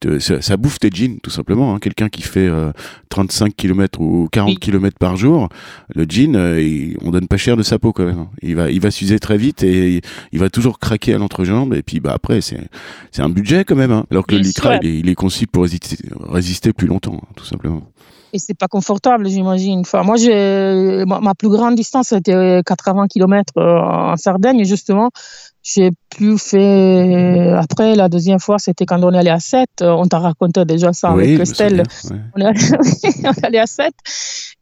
te- 0.00 0.18
ça, 0.18 0.40
ça 0.42 0.56
bouffe 0.56 0.78
tes 0.78 0.90
jeans, 0.92 1.18
tout 1.22 1.30
simplement. 1.30 1.74
hein. 1.74 1.78
Quelqu'un 1.78 2.08
qui 2.08 2.22
fait 2.22 2.46
euh, 2.46 2.72
35 3.08 3.54
km 3.56 4.00
ou 4.00 4.28
40 4.30 4.50
Oui. 4.50 4.56
km 4.56 4.96
par 4.98 5.16
jour, 5.16 5.48
le 5.94 6.04
jean, 6.08 6.36
euh, 6.36 6.60
il- 6.60 6.96
on 7.02 7.10
donne 7.10 7.28
pas 7.28 7.36
cher 7.36 7.56
de 7.56 7.62
sa 7.62 7.78
peau, 7.78 7.92
quand 7.92 8.04
même. 8.04 8.18
hein. 8.18 8.28
Il 8.42 8.56
va, 8.56 8.70
il 8.70 8.80
va 8.80 8.90
s'user 8.90 9.18
très 9.18 9.36
vite 9.38 9.62
et 9.62 10.00
il 10.32 10.38
va 10.38 10.50
toujours 10.50 10.78
craquer 10.78 11.14
à 11.14 11.18
l'entrejambe. 11.18 11.74
Et 11.74 11.82
puis, 11.82 12.00
bah, 12.00 12.12
après, 12.14 12.40
c'est, 12.40 12.58
un 13.18 13.28
budget, 13.28 13.64
quand 13.64 13.76
même. 13.76 13.92
hein. 13.92 14.04
Alors 14.10 14.26
que 14.26 14.34
le 14.34 14.40
lycra, 14.42 14.76
il 14.82 14.86
est, 14.88 14.98
il 14.98 15.08
est 15.08 15.14
conçu 15.14 15.46
pour 15.46 15.62
résister, 15.62 15.96
résister 16.20 16.72
plus 16.72 16.86
longtemps, 16.86 17.20
tout 17.36 17.44
simplement. 17.44 17.82
Et 18.32 18.38
c'est 18.40 18.58
pas 18.58 18.66
confortable, 18.66 19.28
j'imagine. 19.28 19.80
Enfin, 19.80 20.02
moi, 20.02 20.16
ma, 21.06 21.20
ma 21.20 21.34
plus 21.36 21.48
grande 21.48 21.76
distance, 21.76 22.08
c'était 22.08 22.62
80 22.66 23.06
km 23.06 23.52
en 23.56 24.16
Sardaigne, 24.16 24.64
justement. 24.64 25.10
J'ai 25.66 25.92
plus 26.10 26.36
fait. 26.38 27.52
Après, 27.56 27.94
la 27.96 28.10
deuxième 28.10 28.38
fois, 28.38 28.58
c'était 28.58 28.84
quand 28.84 29.02
on 29.02 29.12
est 29.14 29.18
allé 29.18 29.30
à 29.30 29.40
7. 29.40 29.66
On 29.80 30.04
t'a 30.06 30.18
raconté 30.18 30.62
déjà 30.66 30.92
ça 30.92 31.14
Oui, 31.14 31.24
avec 31.24 31.40
Estelle. 31.40 31.82
ouais. 32.10 32.16
On 32.36 32.40
est 32.42 33.44
allé, 33.44 33.58
à 33.58 33.66
7. 33.66 33.92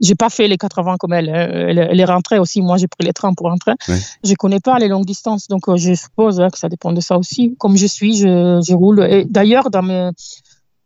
J'ai 0.00 0.14
pas 0.14 0.30
fait 0.30 0.46
les 0.46 0.56
80 0.56 0.96
comme 1.00 1.12
elle. 1.12 1.28
Euh, 1.28 1.66
Elle, 1.70 1.78
elle 1.90 1.98
est 2.00 2.04
rentrée 2.04 2.38
aussi. 2.38 2.62
Moi, 2.62 2.76
j'ai 2.76 2.86
pris 2.86 3.04
les 3.04 3.12
trains 3.12 3.34
pour 3.34 3.48
rentrer. 3.48 3.72
Ouais. 3.88 3.98
Je 4.22 4.34
connais 4.34 4.60
pas 4.60 4.78
les 4.78 4.86
longues 4.86 5.04
distances, 5.04 5.48
donc 5.48 5.68
euh, 5.68 5.76
je 5.76 5.92
suppose 5.94 6.40
hein, 6.40 6.50
que 6.50 6.58
ça 6.58 6.68
dépend 6.68 6.92
de 6.92 7.00
ça 7.00 7.18
aussi. 7.18 7.56
Comme 7.58 7.76
je 7.76 7.86
suis, 7.86 8.16
je, 8.16 8.60
je 8.66 8.72
roule. 8.74 9.02
Et 9.02 9.24
d'ailleurs, 9.24 9.70
dans 9.70 9.82
mes 9.82 10.10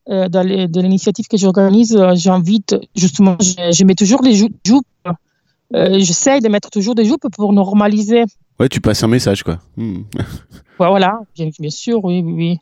euh, 0.09 0.29
dans 0.31 0.47
les, 0.47 0.67
de 0.67 0.81
l'initiative 0.81 1.27
que 1.29 1.37
j'organise, 1.37 1.95
euh, 1.95 2.13
j'invite 2.15 2.75
justement, 2.95 3.37
je, 3.41 3.73
je 3.73 3.85
mets 3.85 3.95
toujours 3.97 4.23
les 4.23 4.35
jou- 4.35 4.49
joupes. 4.65 4.87
Euh, 5.75 5.99
J'essaie 5.99 6.41
de 6.41 6.49
mettre 6.49 6.71
toujours 6.71 6.95
des 6.95 7.05
joupes 7.05 7.27
pour 7.37 7.53
normaliser. 7.53 8.25
Ouais, 8.59 8.69
tu 8.69 8.81
passes 8.81 9.03
un 9.03 9.09
message, 9.09 9.43
quoi. 9.43 9.59
Hmm. 9.77 10.03
Voilà, 10.79 11.21
bien, 11.35 11.49
bien 11.59 11.71
sûr, 11.71 12.05
oui, 12.05 12.23
oui. 12.23 12.59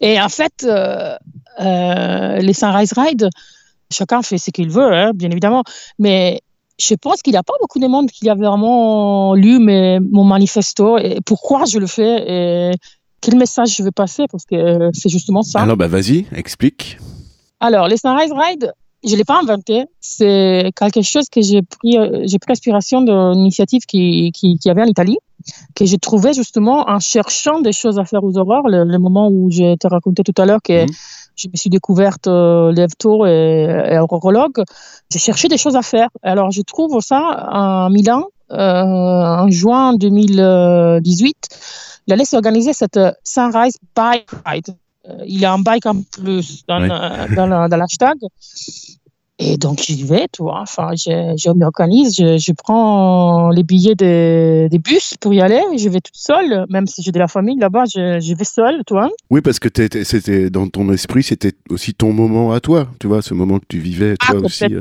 Et 0.00 0.20
en 0.20 0.28
fait, 0.28 0.62
euh, 0.62 1.16
euh, 1.60 2.36
les 2.36 2.52
Sunrise 2.52 2.92
Ride, 2.96 3.28
chacun 3.90 4.22
fait 4.22 4.38
ce 4.38 4.52
qu'il 4.52 4.70
veut, 4.70 4.92
hein, 4.92 5.10
bien 5.14 5.30
évidemment. 5.30 5.64
Mais 5.98 6.42
je 6.78 6.94
pense 6.94 7.22
qu'il 7.22 7.32
n'y 7.32 7.38
a 7.38 7.42
pas 7.42 7.54
beaucoup 7.60 7.80
de 7.80 7.88
monde 7.88 8.08
qui 8.08 8.28
a 8.28 8.36
vraiment 8.36 9.34
lu 9.34 9.58
mes, 9.58 9.98
mon 9.98 10.22
manifesto 10.22 10.98
et 10.98 11.18
pourquoi 11.26 11.64
je 11.64 11.78
le 11.78 11.88
fais 11.88 12.24
et 12.28 12.70
quel 13.20 13.36
message 13.36 13.76
je 13.76 13.82
veux 13.82 13.92
passer? 13.92 14.26
Parce 14.30 14.44
que 14.44 14.54
euh, 14.54 14.90
c'est 14.92 15.08
justement 15.08 15.42
ça. 15.42 15.60
Alors, 15.60 15.76
bah, 15.76 15.88
vas-y, 15.88 16.26
explique. 16.32 16.98
Alors, 17.58 17.88
les 17.88 17.96
Sunrise 17.96 18.32
Ride, 18.32 18.72
je 19.04 19.12
ne 19.12 19.16
l'ai 19.16 19.24
pas 19.24 19.40
inventé. 19.40 19.84
C'est 20.00 20.72
quelque 20.76 21.02
chose 21.02 21.28
que 21.30 21.40
j'ai 21.42 21.62
pris, 21.62 21.96
euh, 21.98 22.22
j'ai 22.24 22.38
pris 22.38 22.52
inspiration 22.52 23.00
d'une 23.02 23.38
initiative 23.40 23.82
qui, 23.86 24.32
qui, 24.32 24.58
qui 24.58 24.70
avait 24.70 24.82
en 24.82 24.86
Italie, 24.86 25.18
que 25.74 25.84
j'ai 25.84 25.98
trouvé 25.98 26.32
justement 26.32 26.88
en 26.88 26.98
cherchant 26.98 27.60
des 27.60 27.72
choses 27.72 27.98
à 27.98 28.04
faire 28.04 28.24
aux 28.24 28.36
aurores, 28.38 28.68
le, 28.68 28.84
le 28.84 28.98
moment 28.98 29.28
où 29.28 29.50
j'ai 29.50 29.76
te 29.76 29.86
raconté 29.86 30.22
tout 30.22 30.40
à 30.40 30.46
l'heure 30.46 30.62
que 30.62 30.82
Mhm. 30.84 30.88
je 31.36 31.48
me 31.48 31.56
suis 31.56 31.70
découverte 31.70 32.26
euh, 32.26 32.72
lève-tour 32.72 33.26
et, 33.26 33.64
et 33.92 33.98
aurorologue. 33.98 34.62
J'ai 35.10 35.18
cherché 35.18 35.48
des 35.48 35.58
choses 35.58 35.76
à 35.76 35.82
faire. 35.82 36.08
Alors, 36.22 36.50
je 36.50 36.62
trouve 36.62 37.00
ça 37.00 37.20
à 37.28 37.88
Milan, 37.90 38.24
euh, 38.52 38.56
en 39.44 39.50
juin 39.50 39.94
2018. 39.94 41.36
Il 42.06 42.12
allait 42.12 42.24
s'organiser 42.24 42.72
cette 42.72 42.96
euh, 42.96 43.12
Sunrise 43.24 43.76
Bike 43.94 44.30
Ride. 44.46 44.76
Euh, 45.08 45.24
il 45.26 45.38
y 45.38 45.44
a 45.44 45.52
un 45.52 45.58
bike 45.58 45.86
en 45.86 46.02
plus 46.02 46.64
dans, 46.66 46.80
euh, 46.82 47.26
dans, 47.34 47.46
la- 47.46 47.68
dans 47.68 47.76
l'hashtag. 47.76 48.16
Et 49.38 49.58
donc, 49.58 49.80
j'y 49.86 50.02
vais, 50.02 50.28
tu 50.32 50.42
vois. 50.42 50.60
Enfin, 50.62 50.92
je, 50.96 51.34
je 51.36 51.50
m'organise, 51.50 52.14
je, 52.16 52.38
je 52.38 52.52
prends 52.52 53.50
les 53.50 53.64
billets 53.64 53.94
des, 53.94 54.68
des 54.70 54.78
bus 54.78 55.14
pour 55.20 55.34
y 55.34 55.42
aller. 55.42 55.60
Je 55.76 55.90
vais 55.90 56.00
toute 56.00 56.16
seule, 56.16 56.64
même 56.70 56.86
si 56.86 57.02
j'ai 57.02 57.12
de 57.12 57.18
la 57.18 57.28
famille 57.28 57.58
là-bas, 57.58 57.84
je, 57.84 58.18
je 58.18 58.34
vais 58.34 58.44
seule, 58.44 58.82
tu 58.86 58.94
vois. 58.94 59.10
Oui, 59.28 59.42
parce 59.42 59.58
que 59.58 59.68
c'était 60.04 60.48
dans 60.48 60.66
ton 60.68 60.90
esprit, 60.90 61.22
c'était 61.22 61.52
aussi 61.68 61.92
ton 61.92 62.14
moment 62.14 62.52
à 62.52 62.60
toi, 62.60 62.88
tu 62.98 63.08
vois, 63.08 63.20
ce 63.20 63.34
moment 63.34 63.58
que 63.58 63.66
tu 63.68 63.78
vivais 63.78 64.14
Ah, 64.26 64.32
toi 64.32 64.40
aussi. 64.40 64.64
euh, 64.64 64.80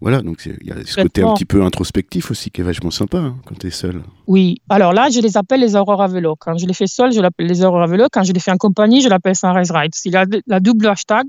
voilà, 0.00 0.22
donc 0.22 0.46
il 0.46 0.66
y 0.66 0.72
a 0.72 0.76
ce 0.86 1.02
côté 1.02 1.22
un 1.22 1.34
petit 1.34 1.44
peu 1.44 1.62
introspectif 1.62 2.30
aussi 2.30 2.50
qui 2.50 2.62
est 2.62 2.64
vachement 2.64 2.90
sympa 2.90 3.18
hein, 3.18 3.36
quand 3.44 3.58
t'es 3.58 3.70
seul. 3.70 4.00
Oui. 4.26 4.62
Alors 4.70 4.94
là, 4.94 5.10
je 5.10 5.20
les 5.20 5.36
appelle 5.36 5.60
les 5.60 5.76
aurores 5.76 6.00
à 6.00 6.08
vélo. 6.08 6.36
Quand 6.38 6.56
je 6.56 6.64
les 6.64 6.72
fais 6.72 6.86
seule, 6.86 7.12
je 7.12 7.20
l'appelle 7.20 7.46
les 7.48 7.62
aurores 7.62 7.82
à 7.82 7.86
vélo. 7.86 8.06
Quand 8.10 8.22
je 8.22 8.32
les 8.32 8.40
fais 8.40 8.50
en 8.50 8.56
compagnie, 8.56 9.02
je 9.02 9.10
l'appelle 9.10 9.36
Sunrise 9.36 9.70
Ride. 9.70 9.92
C'est 9.94 10.08
la, 10.08 10.24
la 10.46 10.60
double 10.60 10.86
hashtag. 10.88 11.26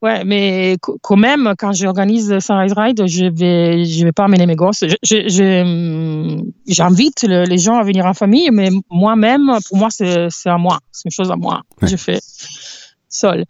Ouais, 0.00 0.22
mais 0.24 0.76
quand 1.02 1.16
même, 1.16 1.54
quand 1.58 1.72
j'organise 1.72 2.38
Sunrise 2.38 2.72
Ride, 2.76 3.02
je 3.08 3.24
vais, 3.26 3.84
je 3.84 4.04
vais 4.04 4.12
pas 4.12 4.24
amener 4.26 4.46
mes 4.46 4.54
gosses. 4.54 4.84
Je- 4.84 4.94
je- 5.02 5.28
je, 5.28 6.42
J'invite 6.68 7.22
le- 7.24 7.44
les 7.44 7.58
gens 7.58 7.76
à 7.76 7.82
venir 7.82 8.06
en 8.06 8.14
famille, 8.14 8.50
mais 8.52 8.68
moi-même, 8.90 9.50
pour 9.68 9.76
moi, 9.76 9.88
c'est 9.90 10.28
à 10.44 10.58
moi. 10.58 10.78
C'est 10.92 11.06
une 11.06 11.10
chose 11.10 11.30
à 11.32 11.36
moi. 11.36 11.62
Ouais. 11.82 11.88
Je 11.88 11.96
fais 11.96 12.20
seule. 13.08 13.44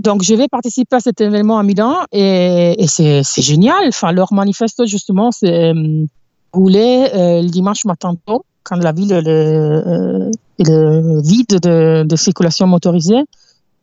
Donc, 0.00 0.22
je 0.22 0.34
vais 0.34 0.48
participer 0.48 0.96
à 0.96 1.00
cet 1.00 1.20
événement 1.20 1.58
à 1.58 1.62
Milan 1.62 1.96
et, 2.12 2.74
et 2.82 2.86
c'est 2.86 3.22
génial. 3.42 3.88
Enfin, 3.88 4.12
leur 4.12 4.32
manifesto, 4.32 4.86
justement, 4.86 5.30
c'est 5.32 5.70
hum, 5.70 6.06
rouler 6.52 7.08
euh, 7.14 7.42
le 7.42 7.48
dimanche 7.48 7.84
matin 7.84 8.14
tôt, 8.26 8.44
quand 8.62 8.76
la 8.76 8.92
ville 8.92 9.12
est, 9.12 9.26
euh, 9.28 10.30
est 10.60 11.22
vide 11.22 11.58
de, 11.60 12.04
de 12.04 12.16
circulation 12.16 12.66
motorisée. 12.66 13.22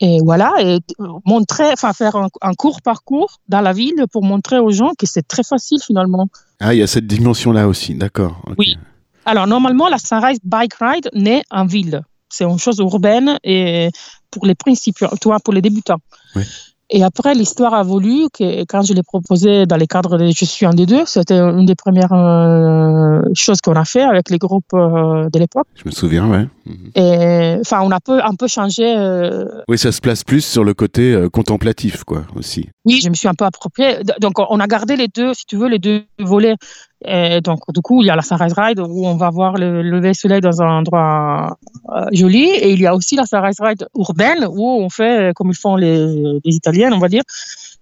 Et 0.01 0.19
voilà, 0.21 0.53
et 0.59 0.79
euh, 0.99 1.07
montrer, 1.25 1.71
enfin 1.71 1.93
faire 1.93 2.15
un, 2.17 2.27
un 2.41 2.53
court 2.53 2.81
parcours 2.81 3.39
dans 3.47 3.61
la 3.61 3.71
ville 3.71 4.05
pour 4.11 4.23
montrer 4.23 4.59
aux 4.59 4.71
gens 4.71 4.91
que 4.97 5.05
c'est 5.05 5.25
très 5.25 5.43
facile 5.43 5.79
finalement. 5.81 6.27
Ah, 6.59 6.73
il 6.73 6.79
y 6.79 6.83
a 6.83 6.87
cette 6.87 7.07
dimension-là 7.07 7.67
aussi, 7.67 7.95
d'accord. 7.95 8.41
Oui. 8.57 8.77
Alors 9.25 9.47
normalement, 9.47 9.87
la 9.87 9.97
Sunrise 9.97 10.39
Bike 10.43 10.73
Ride 10.79 11.09
naît 11.13 11.43
en 11.49 11.65
ville. 11.65 12.01
C'est 12.29 12.43
une 12.43 12.59
chose 12.59 12.79
urbaine 12.79 13.39
et 13.43 13.89
pour 14.31 14.45
les 14.45 14.55
principiants, 14.55 15.11
toi, 15.21 15.39
pour 15.39 15.53
les 15.53 15.61
débutants. 15.61 15.99
Oui. 16.35 16.43
Et 16.91 17.03
après, 17.03 17.33
l'histoire 17.33 17.73
a 17.73 17.81
voulu 17.81 18.27
que 18.31 18.63
quand 18.65 18.83
je 18.83 18.93
l'ai 18.93 19.01
proposé 19.01 19.65
dans 19.65 19.75
les 19.75 19.87
cadres 19.87 20.17
de 20.17 20.27
Je 20.27 20.45
suis 20.45 20.65
un 20.65 20.73
des 20.73 20.85
deux, 20.85 21.03
c'était 21.05 21.39
une 21.39 21.65
des 21.65 21.73
premières 21.75 22.13
euh, 22.13 23.21
choses 23.33 23.59
qu'on 23.61 23.73
a 23.73 23.85
fait 23.85 24.03
avec 24.03 24.29
les 24.29 24.37
groupes 24.37 24.73
euh, 24.73 25.27
de 25.31 25.39
l'époque. 25.39 25.65
Je 25.75 25.83
me 25.85 25.91
souviens, 25.91 26.29
ouais. 26.29 26.47
Et 26.95 27.57
enfin, 27.59 27.81
on 27.83 27.91
a 27.91 27.99
peu, 27.99 28.23
un 28.23 28.35
peu 28.35 28.47
changé. 28.47 28.95
euh, 28.97 29.45
Oui, 29.67 29.77
ça 29.77 29.91
se 29.91 29.99
place 29.99 30.23
plus 30.23 30.45
sur 30.45 30.63
le 30.63 30.73
côté 30.73 31.27
contemplatif, 31.33 32.03
quoi, 32.03 32.23
aussi. 32.35 32.69
Oui, 32.85 33.01
je 33.03 33.09
me 33.09 33.15
suis 33.15 33.27
un 33.27 33.33
peu 33.33 33.45
approprié. 33.45 33.97
Donc, 34.21 34.33
on 34.37 34.59
a 34.59 34.67
gardé 34.67 34.95
les 34.95 35.07
deux, 35.07 35.33
si 35.33 35.45
tu 35.45 35.57
veux, 35.57 35.67
les 35.67 35.79
deux 35.79 36.03
volets. 36.19 36.55
Et 37.03 37.41
donc, 37.41 37.59
du 37.73 37.81
coup, 37.81 38.01
il 38.01 38.07
y 38.07 38.09
a 38.09 38.15
la 38.15 38.21
Sunrise 38.21 38.53
Ride 38.57 38.79
où 38.79 39.05
on 39.05 39.15
va 39.17 39.29
voir 39.29 39.55
le 39.57 39.81
lever 39.81 40.13
soleil 40.13 40.39
dans 40.41 40.61
un 40.61 40.77
endroit 40.79 41.57
euh, 41.89 42.05
joli. 42.13 42.45
Et 42.45 42.71
il 42.71 42.79
y 42.79 42.87
a 42.87 42.95
aussi 42.95 43.15
la 43.15 43.25
Sunrise 43.25 43.57
Ride 43.59 43.85
urbaine 43.97 44.45
où 44.49 44.65
on 44.65 44.89
fait, 44.89 45.29
euh, 45.29 45.33
comme 45.33 45.49
ils 45.49 45.57
font 45.57 45.75
les, 45.75 46.39
les 46.43 46.55
Italiennes, 46.55 46.93
on 46.93 46.99
va 46.99 47.09
dire. 47.09 47.23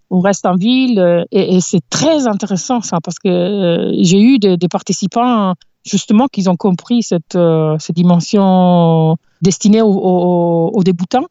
On 0.09 0.19
reste 0.19 0.45
en 0.45 0.55
ville. 0.55 0.99
euh, 0.99 1.23
Et, 1.31 1.59
c'est 1.61 1.81
très 1.89 2.27
intéressant, 2.27 2.81
ça, 2.81 2.97
parce 3.03 3.19
que 3.19 3.29
euh, 3.29 3.93
j'ai 4.01 4.19
eu 4.21 4.39
des, 4.39 4.57
participants, 4.69 5.53
justement, 5.85 6.27
qui 6.27 6.47
ont 6.49 6.57
compris 6.57 7.03
cette, 7.03 7.35
euh, 7.35 7.77
dimension 7.89 9.15
destinée 9.41 9.81
aux- 9.81 10.71
aux 10.73 10.83
débutants. 10.83 11.25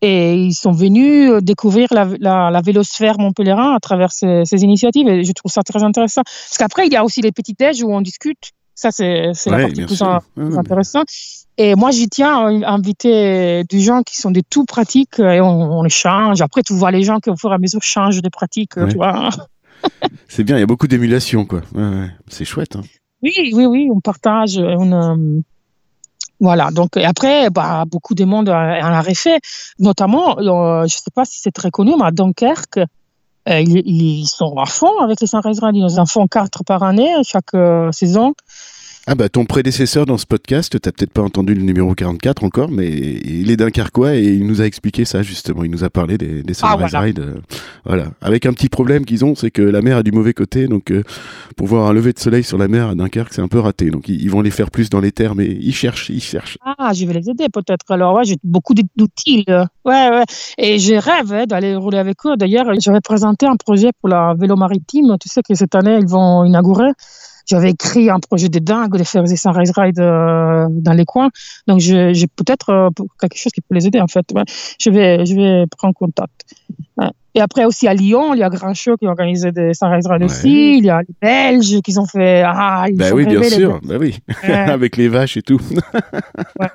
Et 0.00 0.34
ils 0.34 0.54
sont 0.54 0.70
venus 0.70 1.30
euh, 1.30 1.40
découvrir 1.40 1.88
la, 1.90 2.08
la, 2.20 2.50
la 2.50 2.60
vélosphère 2.60 3.18
Montpellierin 3.18 3.74
à 3.74 3.80
travers 3.80 4.12
ces, 4.12 4.42
ces 4.44 4.62
initiatives. 4.62 5.08
Et 5.08 5.24
je 5.24 5.32
trouve 5.32 5.50
ça 5.50 5.62
très 5.62 5.82
intéressant. 5.82 6.22
Parce 6.24 6.56
qu'après, 6.58 6.86
il 6.86 6.92
y 6.92 6.96
a 6.96 7.04
aussi 7.04 7.20
les 7.20 7.32
petits 7.32 7.54
déj 7.54 7.82
où 7.82 7.92
on 7.92 8.00
discute. 8.00 8.52
Ça, 8.76 8.92
c'est 8.92 9.30
c'est 9.34 9.50
la 9.50 9.56
Ouais, 9.56 9.62
partie 9.64 9.84
plus 9.86 10.00
Ouais, 10.02 10.08
ouais, 10.08 10.18
plus 10.46 10.58
intéressante. 10.58 11.08
Et 11.56 11.74
moi, 11.74 11.90
j'y 11.90 12.08
tiens 12.08 12.62
à 12.62 12.70
inviter 12.72 13.64
des 13.64 13.80
gens 13.80 14.02
qui 14.02 14.16
sont 14.16 14.30
des 14.30 14.44
tout 14.44 14.64
pratiques 14.64 15.18
et 15.18 15.40
on, 15.40 15.80
on 15.80 15.84
échange. 15.84 16.40
Après, 16.42 16.62
tu 16.62 16.74
vois 16.74 16.92
les 16.92 17.02
gens 17.02 17.18
qui, 17.18 17.30
au 17.30 17.36
fur 17.36 17.50
et 17.50 17.54
à 17.54 17.58
mesure, 17.58 17.82
changent 17.82 18.22
des 18.22 18.30
pratiques. 18.30 18.76
Ouais. 18.76 18.86
Tu 18.86 18.94
vois. 18.94 19.30
C'est 20.28 20.44
bien, 20.44 20.56
il 20.56 20.60
y 20.60 20.62
a 20.62 20.66
beaucoup 20.66 20.86
d'émulation, 20.86 21.44
quoi. 21.44 21.62
Ouais, 21.74 21.82
ouais. 21.82 22.10
C'est 22.28 22.44
chouette. 22.44 22.76
Hein. 22.76 22.82
Oui, 23.22 23.32
oui, 23.52 23.66
oui, 23.66 23.88
on 23.92 23.98
partage. 23.98 24.58
On, 24.58 24.92
euh, 24.92 25.40
voilà. 26.40 26.70
Donc, 26.70 26.96
après, 26.96 27.50
bah, 27.50 27.84
beaucoup 27.86 28.14
de 28.14 28.24
monde 28.24 28.48
en 28.48 28.54
a 28.54 29.02
fait. 29.14 29.40
Notamment, 29.78 30.38
euh, 30.38 30.80
je 30.80 30.84
ne 30.84 30.88
sais 30.88 31.10
pas 31.14 31.24
si 31.24 31.40
c'est 31.40 31.50
très 31.50 31.70
connu, 31.70 31.94
mais 31.98 32.06
à 32.06 32.10
Dunkerque, 32.10 32.78
euh, 33.48 33.60
ils, 33.60 33.82
ils, 33.86 34.26
sont 34.26 34.56
à 34.58 34.66
fond 34.66 34.98
avec 35.00 35.20
les 35.20 35.26
Ride. 35.32 35.76
Ils 35.76 36.00
en 36.00 36.06
font 36.06 36.26
quatre 36.26 36.64
par 36.64 36.82
année, 36.82 37.12
chaque 37.24 37.54
euh, 37.54 37.90
saison. 37.92 38.34
Ah 39.10 39.14
bah 39.14 39.30
ton 39.30 39.46
prédécesseur 39.46 40.04
dans 40.04 40.18
ce 40.18 40.26
podcast, 40.26 40.78
t'as 40.78 40.92
peut-être 40.92 41.14
pas 41.14 41.22
entendu 41.22 41.54
le 41.54 41.62
numéro 41.62 41.94
44 41.94 42.44
encore, 42.44 42.70
mais 42.70 42.90
il 42.90 43.50
est 43.50 43.56
d'un 43.56 43.70
carquois 43.70 44.16
et 44.16 44.22
il 44.22 44.46
nous 44.46 44.60
a 44.60 44.66
expliqué 44.66 45.06
ça 45.06 45.22
justement. 45.22 45.64
Il 45.64 45.70
nous 45.70 45.82
a 45.82 45.88
parlé 45.88 46.18
des, 46.18 46.42
des 46.42 46.52
Sunrise 46.52 46.74
ah, 46.74 46.76
voilà. 46.76 47.00
Ride. 47.00 47.18
euh, 47.20 47.40
voilà. 47.86 48.08
Avec 48.20 48.44
un 48.44 48.52
petit 48.52 48.68
problème 48.68 49.06
qu'ils 49.06 49.24
ont, 49.24 49.34
c'est 49.34 49.50
que 49.50 49.62
la 49.62 49.80
mer 49.80 49.96
a 49.96 50.02
du 50.02 50.12
mauvais 50.12 50.34
côté, 50.34 50.68
donc 50.68 50.90
euh, 50.90 51.04
pour 51.56 51.66
voir 51.68 51.88
un 51.88 51.94
lever 51.94 52.12
de 52.12 52.18
soleil 52.18 52.44
sur 52.44 52.58
la 52.58 52.68
mer 52.68 52.88
à 52.88 52.94
Dunkerque, 52.94 53.32
c'est 53.32 53.40
un 53.40 53.48
peu 53.48 53.60
raté. 53.60 53.88
Donc 53.88 54.10
ils, 54.10 54.20
ils 54.20 54.30
vont 54.30 54.42
les 54.42 54.50
faire 54.50 54.70
plus 54.70 54.90
dans 54.90 55.00
les 55.00 55.10
terres, 55.10 55.34
mais 55.34 55.46
ils 55.46 55.74
cherchent, 55.74 56.10
ils 56.10 56.20
cherchent. 56.20 56.58
Ah, 56.76 56.92
je 56.92 57.06
vais 57.06 57.14
les 57.14 57.30
aider 57.30 57.46
peut-être. 57.50 57.90
Alors, 57.90 58.14
ouais, 58.14 58.26
j'ai 58.26 58.36
beaucoup 58.44 58.74
d'outils. 58.74 59.46
Ouais, 59.48 59.64
ouais. 59.86 60.24
Et 60.58 60.78
je 60.78 60.92
rêve 60.92 61.32
hein, 61.32 61.46
d'aller 61.46 61.76
rouler 61.76 61.96
avec 61.96 62.18
eux. 62.26 62.36
D'ailleurs, 62.36 62.66
j'avais 62.78 63.00
présenté 63.00 63.46
un 63.46 63.56
projet 63.56 63.88
pour 64.02 64.10
la 64.10 64.34
vélo 64.38 64.54
maritime. 64.56 65.16
Tu 65.18 65.30
sais 65.30 65.40
que 65.40 65.54
cette 65.54 65.74
année, 65.74 65.96
ils 65.98 66.06
vont 66.06 66.44
inaugurer. 66.44 66.90
J'avais 67.48 67.70
écrit 67.70 68.10
un 68.10 68.20
projet 68.20 68.48
de 68.48 68.58
dingue 68.58 68.96
de 68.96 69.04
faire 69.04 69.22
des 69.24 69.36
Sunrise 69.36 69.72
Ride 69.74 69.98
euh, 70.00 70.66
dans 70.70 70.92
les 70.92 71.04
coins. 71.06 71.30
Donc, 71.66 71.80
j'ai 71.80 72.26
peut-être 72.36 72.70
euh, 72.70 72.90
quelque 73.20 73.36
chose 73.38 73.52
qui 73.52 73.60
peut 73.62 73.74
les 73.74 73.86
aider, 73.86 74.00
en 74.00 74.06
fait. 74.06 74.26
Ouais. 74.34 74.42
Je, 74.78 74.90
vais, 74.90 75.24
je 75.24 75.34
vais 75.34 75.64
prendre 75.76 75.94
contact. 75.94 76.44
Ouais. 76.98 77.08
Et 77.34 77.40
après, 77.40 77.64
aussi 77.64 77.88
à 77.88 77.94
Lyon, 77.94 78.34
il 78.34 78.40
y 78.40 78.42
a 78.42 78.50
Grand 78.50 78.74
Show 78.74 78.96
qui 78.96 79.06
a 79.06 79.10
organisé 79.10 79.52
des 79.52 79.72
Sunrise 79.72 80.06
Ride 80.06 80.20
Ouais. 80.22 80.26
aussi. 80.26 80.78
Il 80.78 80.84
y 80.84 80.90
a 80.90 81.00
les 81.00 81.14
Belges 81.22 81.80
qui 81.82 81.98
ont 81.98 82.06
fait. 82.06 82.42
Ah, 82.44 82.84
ils 82.90 83.02
sont 83.02 83.14
oui, 83.14 83.24
bien 83.26 83.40
les 83.40 83.48
sûr, 83.50 83.80
bah 83.82 83.94
oui, 83.98 84.18
avec 84.42 84.96
les 84.96 85.08
vaches 85.08 85.36
et 85.36 85.42
tout. 85.42 85.60
ouais, 86.60 86.68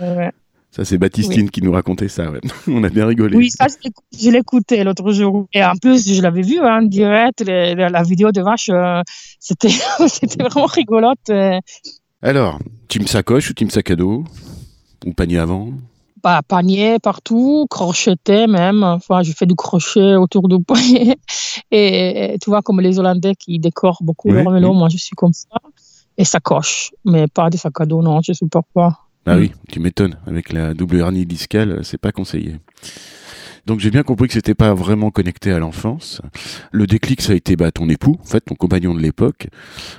ouais, 0.00 0.16
ouais. 0.16 0.30
Ça 0.74 0.84
c'est 0.84 0.98
Baptistine 0.98 1.50
qui 1.50 1.62
nous 1.62 1.70
racontait 1.70 2.08
ça. 2.08 2.32
Ouais. 2.32 2.40
On 2.66 2.82
a 2.82 2.88
bien 2.88 3.06
rigolé. 3.06 3.36
Oui, 3.36 3.48
ça, 3.48 3.66
je 4.12 4.28
écouté 4.30 4.82
l'autre 4.82 5.12
jour. 5.12 5.46
Et 5.52 5.62
en 5.64 5.76
plus, 5.76 6.12
je 6.12 6.20
l'avais 6.20 6.42
vu 6.42 6.58
hein, 6.58 6.80
en 6.80 6.82
direct, 6.82 7.42
les- 7.46 7.76
la, 7.76 8.02
vidéo 8.02 8.32
de 8.32 8.42
vache, 8.42 8.70
euh, 8.70 9.00
c'était 9.38 9.68
c'était 10.08 10.42
vraiment 10.42 10.66
rigolote. 10.66 11.30
euh, 11.30 11.60
Alors, 12.22 12.58
team 12.88 13.06
sacoche 13.06 13.50
ou 13.50 13.54
team 13.54 13.70
sac 13.70 13.88
à 13.92 13.94
dos? 13.96 14.24
Ou 15.06 15.12
panier 15.12 15.38
avant? 15.38 15.68
Pas 16.22 16.42
panier 16.42 16.96
partout, 17.00 17.66
crocheté 17.70 18.48
même. 18.48 18.82
Enfin, 18.82 19.22
je 19.22 19.30
fais 19.30 19.46
du 19.46 19.54
crochet 19.54 20.16
autour 20.16 20.48
du 20.48 20.60
poignet. 20.60 21.16
Et, 21.70 22.34
et 22.34 22.38
tu 22.38 22.50
vois, 22.50 22.62
comme 22.62 22.80
les 22.80 22.98
Hollandais 22.98 23.34
qui 23.38 23.60
décorent 23.60 24.02
beaucoup 24.02 24.28
Ouais, 24.28 24.42
leur 24.42 24.52
vélo, 24.52 24.70
oui. 24.72 24.76
moi, 24.78 24.88
je 24.88 24.96
suis 24.96 25.14
comme 25.14 25.32
ça. 25.32 25.46
Et 26.18 26.24
sacoche, 26.24 26.90
mais 27.04 27.28
pas 27.28 27.48
des 27.48 27.58
sacs 27.58 27.80
à 27.80 27.86
dos, 27.86 28.02
non, 28.02 28.20
je 28.24 28.32
ne 28.32 28.34
supporte 28.34 28.66
pas. 28.74 29.03
Ah 29.26 29.36
Mm. 29.36 29.40
oui, 29.40 29.52
tu 29.70 29.80
m'étonnes. 29.80 30.16
Avec 30.26 30.52
la 30.52 30.74
double 30.74 30.96
hernie 31.00 31.24
discale, 31.26 31.80
c'est 31.82 31.98
pas 32.00 32.12
conseillé. 32.12 32.56
Donc 33.66 33.80
j'ai 33.80 33.90
bien 33.90 34.02
compris 34.02 34.26
que 34.28 34.34
c'était 34.34 34.52
pas 34.54 34.74
vraiment 34.74 35.10
connecté 35.10 35.50
à 35.50 35.58
l'enfance. 35.58 36.20
Le 36.70 36.86
déclic, 36.86 37.22
ça 37.22 37.32
a 37.32 37.34
été 37.34 37.56
bah, 37.56 37.70
ton 37.72 37.88
époux, 37.88 38.18
en 38.20 38.26
fait, 38.26 38.40
ton 38.40 38.54
compagnon 38.54 38.94
de 38.94 39.00
l'époque, 39.00 39.46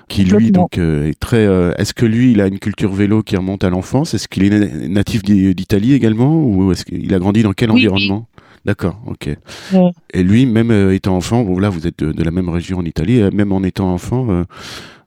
qui 0.08 0.24
lui 0.24 0.52
donc 0.52 0.78
euh, 0.78 1.08
est 1.10 1.20
très. 1.20 1.48
euh, 1.48 1.72
Est-ce 1.80 1.96
que 1.96 2.06
lui, 2.06 2.32
il 2.34 2.42
a 2.42 2.46
une 2.48 2.60
culture 2.60 2.94
vélo 2.94 3.24
qui 3.24 3.36
remonte 3.36 3.64
à 3.64 3.72
l'enfance? 3.72 4.14
Est-ce 4.14 4.28
qu'il 4.28 4.44
est 4.44 4.52
na- 4.52 4.88
natif 4.88 5.24
d'I- 5.24 5.56
d'Italie 5.56 5.94
également, 5.94 6.44
ou 6.44 6.72
est-ce 6.72 6.86
qu'il 6.86 7.12
a 7.12 7.18
grandi 7.18 7.42
dans 7.42 7.54
quel 7.54 7.72
oui. 7.72 7.78
environnement? 7.88 8.28
D'accord, 8.65 8.99
ok. 9.06 9.30
Ouais. 9.73 9.91
Et 10.12 10.23
lui, 10.23 10.47
même 10.47 10.71
euh, 10.71 10.95
étant 10.95 11.15
enfant, 11.15 11.43
bon 11.43 11.60
là, 11.60 11.69
vous 11.69 11.86
êtes 11.86 11.99
de, 11.99 12.12
de 12.12 12.23
la 12.23 12.32
même 12.32 12.49
région 12.49 12.80
en 12.80 12.86
Italie, 12.86 13.21
euh, 13.21 13.30
même 13.32 13.51
en 13.51 13.62
étant 13.62 13.93
enfant, 13.93 14.28
euh, 14.32 14.43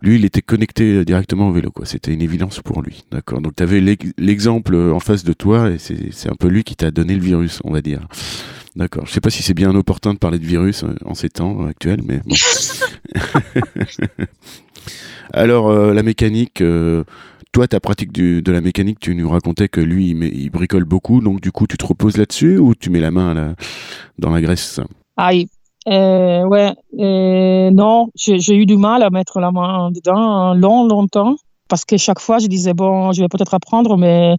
lui, 0.00 0.14
il 0.14 0.24
était 0.24 0.42
connecté 0.42 1.04
directement 1.04 1.48
au 1.48 1.52
vélo, 1.52 1.72
quoi. 1.72 1.84
C'était 1.84 2.12
une 2.12 2.22
évidence 2.22 2.60
pour 2.60 2.82
lui, 2.82 3.02
d'accord. 3.10 3.40
Donc, 3.40 3.56
tu 3.56 3.62
avais 3.64 3.80
l'exemple 4.16 4.76
en 4.76 5.00
face 5.00 5.24
de 5.24 5.32
toi, 5.32 5.70
et 5.70 5.78
c'est 5.78 6.30
un 6.30 6.36
peu 6.38 6.46
lui 6.46 6.62
qui 6.62 6.76
t'a 6.76 6.92
donné 6.92 7.16
le 7.16 7.20
virus, 7.20 7.58
on 7.64 7.72
va 7.72 7.80
dire. 7.80 8.06
D'accord. 8.76 9.06
Je 9.06 9.12
sais 9.12 9.20
pas 9.20 9.30
si 9.30 9.42
c'est 9.42 9.54
bien 9.54 9.74
opportun 9.74 10.14
de 10.14 10.18
parler 10.18 10.38
de 10.38 10.46
virus 10.46 10.84
en 11.04 11.14
ces 11.14 11.28
temps 11.28 11.66
actuels, 11.66 12.02
mais 12.06 12.20
bon. 12.24 12.36
Alors, 15.32 15.72
la 15.92 16.02
mécanique. 16.04 16.62
Toi, 17.52 17.66
ta 17.68 17.80
pratique 17.80 18.12
de 18.12 18.52
la 18.52 18.60
mécanique, 18.60 19.00
tu 19.00 19.14
nous 19.14 19.28
racontais 19.28 19.68
que 19.68 19.80
lui, 19.80 20.10
il, 20.10 20.50
bricole 20.50 20.84
beaucoup, 20.84 21.20
donc 21.20 21.40
du 21.40 21.52
coup, 21.52 21.66
tu 21.66 21.76
te 21.76 21.86
reposes 21.86 22.16
là-dessus 22.16 22.58
ou 22.58 22.74
tu 22.74 22.90
mets 22.90 23.00
la 23.00 23.10
main 23.10 23.34
la- 23.34 23.54
dans 24.18 24.30
la 24.30 24.40
graisse? 24.40 24.80
Aïe. 25.16 25.48
Euh, 25.88 26.44
ouais, 26.44 26.74
euh, 26.98 27.70
non, 27.70 28.08
j'ai 28.14 28.54
eu 28.54 28.66
du 28.66 28.76
mal 28.76 29.02
à 29.02 29.10
mettre 29.10 29.40
la 29.40 29.50
main 29.52 29.90
dedans 29.90 30.52
long, 30.54 30.86
longtemps, 30.86 31.36
parce 31.68 31.84
que 31.84 31.96
chaque 31.96 32.20
fois, 32.20 32.38
je 32.38 32.46
disais, 32.46 32.74
bon, 32.74 33.12
je 33.12 33.22
vais 33.22 33.28
peut-être 33.28 33.54
apprendre, 33.54 33.96
mais 33.96 34.34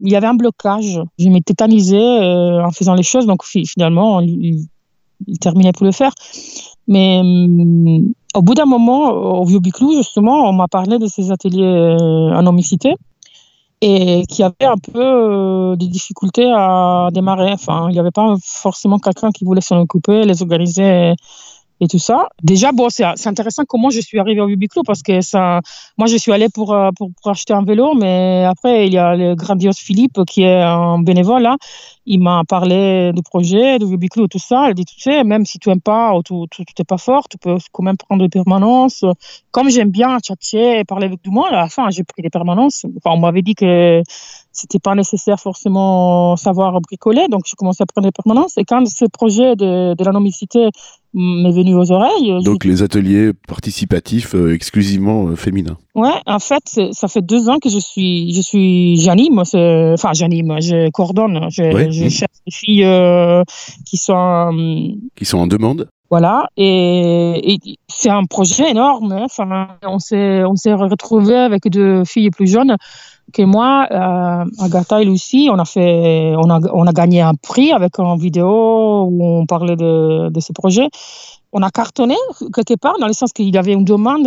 il 0.00 0.10
y 0.10 0.16
avait 0.16 0.26
un 0.26 0.34
blocage. 0.34 0.98
Je 1.18 1.28
m'étais 1.28 1.54
tétanisée 1.54 1.96
euh, 2.00 2.64
en 2.64 2.70
faisant 2.72 2.94
les 2.94 3.04
choses, 3.04 3.26
donc 3.26 3.44
fi- 3.44 3.64
finalement, 3.66 4.20
il, 4.20 4.44
il- 4.44 4.66
il 5.28 5.38
terminait 5.38 5.70
pour 5.72 5.86
le 5.86 5.92
faire. 5.92 6.12
Mais 6.88 7.20
hum, 7.20 8.12
au 8.34 8.42
bout 8.42 8.54
d'un 8.54 8.66
moment, 8.66 9.10
au 9.10 9.44
Vieux 9.44 9.60
Biclou, 9.60 9.94
justement, 9.94 10.48
on 10.48 10.52
m'a 10.52 10.68
parlé 10.68 10.98
de 10.98 11.06
ces 11.06 11.30
ateliers 11.30 11.62
euh, 11.64 12.34
en 12.34 12.46
homicité 12.46 12.94
et 13.80 14.22
qui 14.28 14.44
avait 14.44 14.64
un 14.64 14.76
peu 14.76 15.00
euh, 15.02 15.76
des 15.76 15.88
difficultés 15.88 16.50
à 16.54 17.08
démarrer. 17.12 17.52
Enfin, 17.52 17.86
il 17.88 17.92
n'y 17.92 17.98
avait 17.98 18.12
pas 18.12 18.36
forcément 18.42 18.98
quelqu'un 18.98 19.30
qui 19.32 19.44
voulait 19.44 19.60
s'en 19.60 19.80
occuper, 19.80 20.22
les 20.24 20.40
organiser 20.40 21.14
et, 21.82 21.88
tout 21.88 21.98
ça. 21.98 22.28
Déjà, 22.42 22.72
bon, 22.72 22.88
c'est 22.90 23.26
intéressant 23.26 23.64
comment 23.66 23.90
je 23.90 24.00
suis 24.00 24.18
arrivée 24.18 24.40
au 24.40 24.48
Ubiclo 24.48 24.82
parce 24.84 25.02
que 25.02 25.20
ça, 25.20 25.60
moi, 25.98 26.06
je 26.06 26.16
suis 26.16 26.32
allée 26.32 26.48
pour, 26.48 26.72
euh, 26.72 26.90
pour, 26.96 27.10
pour 27.20 27.30
acheter 27.30 27.52
un 27.52 27.64
vélo, 27.64 27.94
mais 27.94 28.44
après, 28.48 28.86
il 28.86 28.92
y 28.92 28.98
a 28.98 29.14
le 29.16 29.34
grandiose 29.34 29.78
Philippe 29.78 30.24
qui 30.26 30.42
est 30.42 30.62
un 30.62 30.98
bénévole 31.00 31.42
là. 31.42 31.56
Il 32.04 32.20
m'a 32.20 32.42
parlé 32.48 33.12
du 33.14 33.22
projet, 33.22 33.78
du 33.78 33.94
et 33.94 34.28
tout 34.28 34.38
ça. 34.38 34.68
Il 34.70 34.74
dit, 34.74 34.84
tu 34.84 35.00
sais, 35.00 35.22
même 35.22 35.44
si 35.44 35.58
tu 35.58 35.70
aimes 35.70 35.80
pas 35.80 36.14
ou 36.14 36.22
tu 36.22 36.62
n'es 36.78 36.84
pas 36.84 36.98
fort, 36.98 37.28
tu 37.28 37.38
peux 37.38 37.56
quand 37.70 37.82
même 37.84 37.96
prendre 37.96 38.22
des 38.22 38.28
permanences. 38.28 39.04
Comme 39.52 39.70
j'aime 39.70 39.90
bien 39.90 40.18
tchatcher 40.18 40.80
et 40.80 40.84
parler 40.84 41.06
avec 41.06 41.22
tout 41.22 41.30
le 41.30 41.34
monde, 41.34 41.48
à 41.50 41.56
la 41.56 41.68
fin, 41.68 41.90
j'ai 41.90 42.02
pris 42.02 42.22
des 42.22 42.30
permanences. 42.30 42.86
Enfin, 42.96 43.14
on 43.16 43.20
m'avait 43.20 43.42
dit 43.42 43.54
que 43.54 44.02
c'était 44.52 44.78
pas 44.78 44.94
nécessaire 44.94 45.40
forcément 45.40 46.36
savoir 46.36 46.80
bricoler, 46.80 47.26
donc 47.30 47.42
j'ai 47.46 47.54
commencé 47.56 47.82
à 47.82 47.86
prendre 47.86 48.06
des 48.06 48.12
permanences. 48.12 48.56
Et 48.58 48.64
quand 48.64 48.86
ce 48.86 49.06
projet 49.06 49.56
de, 49.56 49.94
de 49.94 50.04
la 50.04 50.12
nomicité 50.12 50.68
m'est 51.14 51.50
venu 51.52 51.74
aux 51.74 51.90
oreilles, 51.92 52.34
j'ai 52.38 52.44
Donc, 52.44 52.64
les 52.64 52.82
ateliers 52.82 53.32
participatifs 53.48 54.34
euh, 54.34 54.54
exclusivement 54.54 55.28
euh, 55.28 55.36
féminins. 55.36 55.76
Ouais, 55.94 56.10
en 56.26 56.38
fait, 56.38 56.62
ça 56.92 57.08
fait 57.08 57.22
deux 57.22 57.48
ans 57.48 57.58
que 57.58 57.68
je 57.68 57.78
suis, 57.78 58.32
je 58.34 58.40
suis, 58.40 58.96
j'anime, 58.98 59.38
enfin 59.38 60.12
j'anime, 60.12 60.56
je 60.60 60.90
coordonne, 60.90 61.48
je, 61.50 61.62
Ouais. 61.62 61.90
je 61.90 62.08
cherche 62.08 62.38
des 62.46 62.52
filles 62.52 62.84
euh, 62.84 63.42
qui 63.86 63.96
sont, 63.96 64.14
euh, 64.52 64.88
Qui 65.16 65.24
sont 65.24 65.38
en 65.38 65.46
demande 65.46 65.88
voilà, 66.10 66.44
et, 66.58 67.54
et 67.54 67.58
c'est 67.88 68.10
un 68.10 68.24
projet 68.24 68.70
énorme. 68.70 69.12
hein. 69.12 69.22
Enfin, 69.24 69.68
on 69.86 69.98
s'est, 69.98 70.44
on 70.44 70.56
s'est 70.56 70.74
retrouvés 70.74 71.34
avec 71.38 71.62
deux 71.70 72.04
filles 72.04 72.28
plus 72.28 72.46
jeunes 72.52 72.76
que 73.32 73.42
moi, 73.42 73.86
euh, 73.90 74.44
Agatha 74.64 75.02
et 75.02 75.04
Lucie. 75.04 75.48
On 75.50 75.58
a 75.58 75.64
fait, 75.64 76.34
on 76.36 76.50
a, 76.50 76.60
on 76.72 76.86
a 76.86 76.92
gagné 76.92 77.20
un 77.20 77.34
prix 77.34 77.72
avec 77.72 77.98
une 77.98 78.18
vidéo 78.18 79.04
où 79.10 79.24
on 79.24 79.46
parlait 79.46 79.76
de, 79.76 80.28
de 80.28 80.40
ce 80.40 80.52
projet. 80.52 80.88
On 81.52 81.62
a 81.62 81.70
cartonné 81.70 82.16
quelque 82.54 82.76
part 82.76 82.98
dans 82.98 83.06
le 83.06 83.12
sens 83.12 83.32
qu'il 83.32 83.54
y 83.54 83.58
avait 83.58 83.72
une 83.72 83.84
demande. 83.84 84.26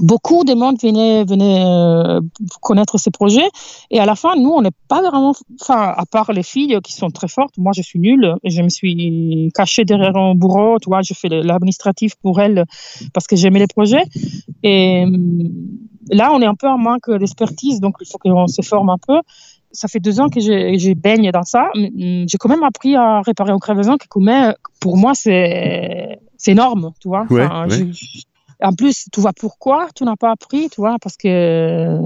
Beaucoup 0.00 0.42
de 0.44 0.54
monde 0.54 0.76
venait, 0.82 1.22
venait 1.24 1.62
euh, 1.64 2.20
connaître 2.62 2.98
ce 2.98 3.10
projet. 3.10 3.46
Et 3.90 4.00
à 4.00 4.06
la 4.06 4.14
fin, 4.14 4.36
nous, 4.36 4.50
on 4.50 4.62
n'est 4.62 4.70
pas 4.88 5.02
vraiment, 5.02 5.34
enfin, 5.60 5.92
à 5.96 6.04
part 6.10 6.32
les 6.32 6.42
filles 6.42 6.78
qui 6.82 6.94
sont 6.94 7.10
très 7.10 7.28
fortes, 7.28 7.58
moi, 7.58 7.72
je 7.76 7.82
suis 7.82 8.00
nulle. 8.00 8.34
Je 8.42 8.62
me 8.62 8.70
suis 8.70 9.52
cachée 9.54 9.84
derrière 9.84 10.16
un 10.16 10.34
bureau, 10.34 10.78
tu 10.80 10.88
je 11.02 11.14
fais 11.14 11.28
l'administratif 11.28 12.14
pour 12.22 12.40
elles 12.40 12.64
parce 13.12 13.26
que 13.26 13.36
j'aimais 13.36 13.58
les 13.58 13.66
projets. 13.66 14.04
Et 14.62 15.04
là, 16.12 16.30
on 16.32 16.40
est 16.40 16.46
un 16.46 16.54
peu 16.54 16.68
en 16.68 16.78
manque 16.78 17.10
d'expertise, 17.10 17.80
donc 17.80 17.96
il 18.00 18.06
faut 18.06 18.18
qu'on 18.18 18.46
se 18.46 18.62
forme 18.62 18.90
un 18.90 18.98
peu. 18.98 19.20
Ça 19.72 19.88
fait 19.88 20.00
deux 20.00 20.20
ans 20.20 20.28
que 20.28 20.38
je, 20.40 20.76
je 20.78 20.92
baigne 20.92 21.30
dans 21.32 21.42
ça. 21.44 21.70
J'ai 21.74 22.38
quand 22.38 22.48
même 22.50 22.62
appris 22.62 22.94
à 22.94 23.22
réparer 23.22 23.52
que 23.96 24.06
quand 24.08 24.20
même, 24.20 24.54
pour 24.80 24.96
moi, 24.98 25.12
c'est 25.14 26.18
énorme, 26.46 26.92
tu 27.00 27.08
vois. 27.08 27.26
Ouais, 27.30 27.44
Enfin, 27.44 27.68
ouais. 27.68 27.78
je- 27.78 27.92
je- 27.92 28.22
en 28.64 28.74
plus, 28.74 29.06
tu 29.12 29.20
vois 29.20 29.32
pourquoi 29.32 29.88
tu 29.94 30.04
n'as 30.04 30.14
pas 30.16 30.30
appris, 30.30 30.68
tu 30.68 30.80
vois, 30.80 30.96
parce 31.02 31.16
que 31.16 31.98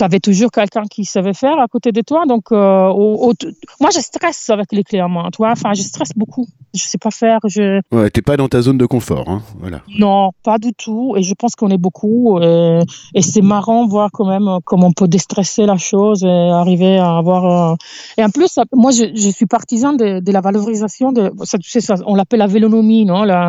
tu 0.00 0.04
avais 0.04 0.20
toujours 0.28 0.50
quelqu'un 0.50 0.84
qui 0.94 1.04
savait 1.04 1.34
faire 1.44 1.58
à 1.60 1.68
côté 1.74 1.92
de 1.92 2.00
toi. 2.00 2.20
Donc, 2.32 2.44
euh, 2.52 2.88
au- 2.88 3.18
au- 3.28 3.34
moi, 3.82 3.90
je 3.94 4.00
stresse 4.00 4.48
avec 4.50 4.68
les 4.72 4.82
clients, 4.88 5.10
moi, 5.16 5.24
tu 5.32 5.36
vois. 5.42 5.52
Enfin, 5.52 5.72
je 5.74 5.82
stresse 5.82 6.12
beaucoup. 6.16 6.46
Je 6.72 6.82
sais 6.90 6.98
pas 6.98 7.10
faire. 7.22 7.40
Je... 7.54 7.80
Ouais, 7.92 8.08
t'es 8.10 8.22
pas 8.22 8.36
dans 8.36 8.48
ta 8.48 8.60
zone 8.62 8.78
de 8.78 8.86
confort, 8.86 9.26
hein. 9.28 9.42
Voilà. 9.58 9.80
Non, 9.98 10.30
pas 10.42 10.58
du 10.58 10.72
tout. 10.72 11.14
Et 11.18 11.22
je 11.22 11.34
pense 11.34 11.54
qu'on 11.56 11.68
est 11.76 11.82
beaucoup. 11.88 12.38
Et, 12.40 12.80
et 13.14 13.22
c'est 13.22 13.42
marrant 13.42 13.84
de 13.84 13.90
voir 13.90 14.08
quand 14.12 14.28
même 14.34 14.48
euh, 14.48 14.58
comment 14.64 14.86
on 14.86 14.92
peut 14.92 15.08
déstresser 15.08 15.66
la 15.66 15.76
chose 15.76 16.24
et 16.24 16.28
arriver 16.62 16.96
à 16.98 17.16
avoir. 17.18 17.42
euh, 17.72 17.74
Et 18.18 18.24
en 18.24 18.30
plus, 18.30 18.58
moi, 18.72 18.90
je, 18.92 19.04
je 19.14 19.28
suis 19.28 19.46
partisan 19.46 19.92
de, 19.92 20.20
de 20.20 20.32
la 20.32 20.40
valorisation 20.40 21.12
de. 21.12 21.30
Ça, 21.44 21.58
ça, 21.80 21.94
on 22.06 22.14
l'appelle 22.14 22.38
la 22.38 22.46
vélonomie, 22.46 23.04
non 23.04 23.22
la, 23.24 23.40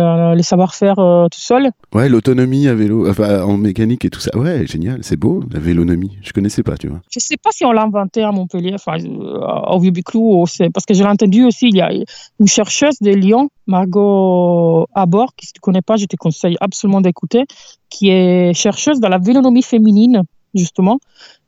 la- 0.00 0.34
le 0.34 0.42
savoir-faire 0.42 0.98
euh, 0.98 1.28
tout 1.28 1.38
seul. 1.50 1.70
Ouais, 1.94 2.08
l'autonomie 2.08 2.66
à 2.66 2.74
vélo, 2.74 3.08
enfin, 3.10 3.42
en 3.42 3.56
mécanique 3.58 4.04
et 4.06 4.10
tout 4.10 4.20
ça. 4.20 4.30
Ouais, 4.36 4.66
génial, 4.66 5.00
c'est 5.02 5.16
beau, 5.24 5.42
la 5.52 5.60
vélonomie. 5.60 5.99
L'autonomie. 6.00 6.18
Je 6.22 6.32
connaissais 6.32 6.62
pas, 6.62 6.76
tu 6.76 6.88
vois. 6.88 7.00
Je 7.10 7.18
sais 7.20 7.36
pas 7.36 7.50
si 7.52 7.64
on 7.64 7.72
l'a 7.72 7.82
inventé 7.82 8.22
à 8.22 8.32
Montpellier, 8.32 8.74
enfin, 8.74 8.96
au 9.04 9.78
Vieux-Biclou, 9.78 10.44
parce 10.72 10.86
que 10.86 10.94
je 10.94 11.02
l'ai 11.02 11.08
entendu 11.08 11.44
aussi. 11.44 11.68
Il 11.68 11.76
y 11.76 11.80
a 11.80 11.90
une 11.92 12.46
chercheuse 12.46 12.98
de 13.00 13.10
Lyon, 13.10 13.50
Margot 13.66 14.86
Abor, 14.94 15.34
qui 15.36 15.46
si 15.46 15.52
tu 15.52 15.60
connais 15.60 15.82
pas, 15.82 15.96
je 15.96 16.06
te 16.06 16.16
conseille 16.16 16.56
absolument 16.60 17.00
d'écouter, 17.00 17.44
qui 17.88 18.10
est 18.10 18.54
chercheuse 18.54 19.00
dans 19.00 19.08
la 19.08 19.18
vélonomie 19.18 19.62
féminine 19.62 20.22
justement. 20.54 20.98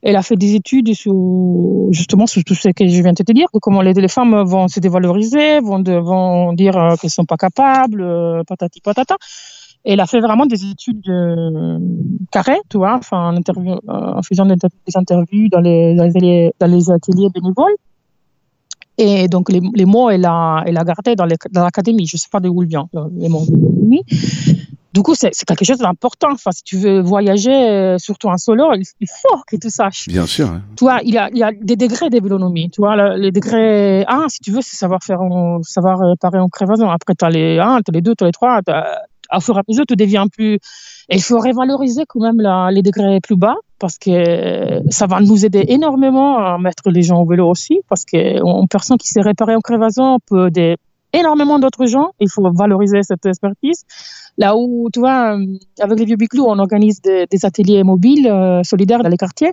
Elle 0.03 0.17
a 0.17 0.23
fait 0.23 0.37
des 0.37 0.55
études 0.55 0.95
sur, 0.95 1.13
justement, 1.91 2.27
sur 2.27 2.43
tout 2.45 2.55
ce 2.55 2.69
que 2.69 2.87
je 2.87 3.03
viens 3.03 3.13
de 3.13 3.23
te 3.23 3.33
dire, 3.33 3.49
comment 3.61 3.81
les, 3.83 4.09
femmes 4.09 4.43
vont 4.45 4.69
se 4.69 4.81
dévaloriser, 4.81 5.61
vont, 5.61 5.83
vont 5.83 6.53
dire 6.53 6.77
euh, 6.77 6.97
qu'elles 6.97 7.09
ne 7.09 7.11
sont 7.11 7.25
pas 7.25 7.37
capables, 7.37 8.03
euh, 8.03 8.43
patati 8.47 8.81
patata. 8.81 9.17
Elle 9.85 10.01
a 10.01 10.07
fait 10.07 10.21
vraiment 10.21 10.47
des 10.47 10.65
études 10.65 11.09
euh, 11.09 11.79
carrées, 12.31 12.61
tu 12.69 12.77
vois, 12.79 12.95
enfin, 12.95 13.31
en, 13.31 13.37
interview, 13.37 13.75
en 13.89 14.23
faisant 14.23 14.47
des, 14.47 14.57
interviews 14.95 15.49
dans 15.49 15.61
les, 15.61 15.95
dans 15.97 16.67
les, 16.67 16.91
ateliers 16.91 17.29
bénévoles. 17.31 17.75
Et 18.99 19.27
donc, 19.27 19.51
les, 19.51 19.61
les, 19.75 19.85
mots, 19.85 20.11
elle 20.11 20.27
a, 20.27 20.63
elle 20.67 20.79
a 20.79 20.85
gardé 20.85 21.17
dans 21.17 21.27
l'académie. 21.63 22.07
Je 22.07 22.17
ne 22.17 22.19
sais 22.19 22.29
pas 22.31 22.41
d'où 22.41 22.63
ils 22.63 22.69
viennent, 22.69 22.85
les 23.17 23.29
mots 23.29 23.45
de 23.45 23.53
l'académie. 23.53 24.05
Du 24.93 25.01
coup, 25.03 25.15
c'est 25.15 25.31
quelque 25.47 25.65
chose 25.65 25.79
d'important. 25.79 26.33
Enfin, 26.33 26.51
si 26.53 26.63
tu 26.63 26.77
veux 26.77 27.01
voyager, 27.01 27.51
euh, 27.51 27.97
surtout 27.99 28.29
en 28.29 28.37
solo, 28.37 28.75
il, 28.75 29.09
faut 29.09 29.39
que 29.47 29.57
tu 29.57 29.71
saches. 29.71 30.07
Bien 30.07 30.27
sûr. 30.27 30.61
Tu 30.77 30.85
vois, 30.85 31.01
il 31.03 31.15
y 31.15 31.19
a, 31.19 31.31
il 31.31 31.39
y 31.39 31.43
a 31.43 31.51
des 31.51 31.77
degrés 31.77 32.11
de 32.11 32.19
Tu 32.69 32.81
vois, 32.81 33.17
les 33.17 33.33
degrés 33.33 34.05
1, 34.07 34.29
si 34.29 34.41
tu 34.41 34.53
veux, 34.53 34.61
c'est 34.61 34.77
savoir 34.77 35.03
faire, 35.03 35.21
savoir 35.63 35.99
réparer 35.99 36.39
en 36.39 36.49
crevaison. 36.49 36.91
Après, 36.91 37.15
tu 37.15 37.25
as 37.25 37.31
les 37.31 37.59
1, 37.59 37.79
tu 37.79 37.91
as 37.91 37.93
les 37.93 38.03
2, 38.03 38.15
tu 38.15 38.25
as 38.25 38.27
les 38.27 38.33
3. 38.33 38.61
À 39.33 39.41
fur 39.41 39.57
et 39.57 39.61
à 39.61 39.63
mesure, 39.67 39.85
tu 39.89 39.97
deviens 39.97 40.29
plus. 40.29 40.59
Il 41.09 41.23
faut 41.23 41.39
révaloriser 41.39 42.05
quand 42.07 42.21
même 42.21 42.41
les 42.71 42.83
degrés 42.83 43.19
plus 43.21 43.37
bas 43.37 43.57
parce 43.79 43.99
que 43.99 44.81
ça 44.91 45.07
va 45.07 45.21
nous 45.21 45.45
aider 45.45 45.65
énormément 45.69 46.39
à 46.39 46.59
mettre 46.59 46.91
les 46.91 47.03
gens 47.03 47.21
au 47.23 47.27
vélo 47.27 47.49
aussi. 47.49 47.81
Parce 47.89 48.05
qu'une 48.05 48.69
personne 48.71 48.99
qui 48.99 49.09
s'est 49.09 49.23
réparée 49.23 49.57
en 49.57 49.61
crevaison 49.61 50.19
peut 50.27 50.51
des 50.51 50.77
énormément 51.13 51.59
d'autres 51.59 51.87
gens. 51.87 52.13
Il 52.21 52.31
faut 52.31 52.51
valoriser 52.53 53.03
cette 53.03 53.25
expertise. 53.27 53.85
Là 54.39 54.57
où, 54.57 54.89
tu 54.93 55.01
vois, 55.01 55.37
euh, 55.37 55.47
avec 55.81 55.99
les 55.99 56.07
vieux 56.07 56.17
biclous, 56.17 56.45
on 56.47 56.59
organise 56.59 57.01
des, 57.03 57.27
ateliers 57.45 57.83
mobiles 57.85 58.29
euh, 58.29 58.63
solidaires 58.63 59.03
dans 59.03 59.11
les 59.11 59.19
quartiers 59.19 59.53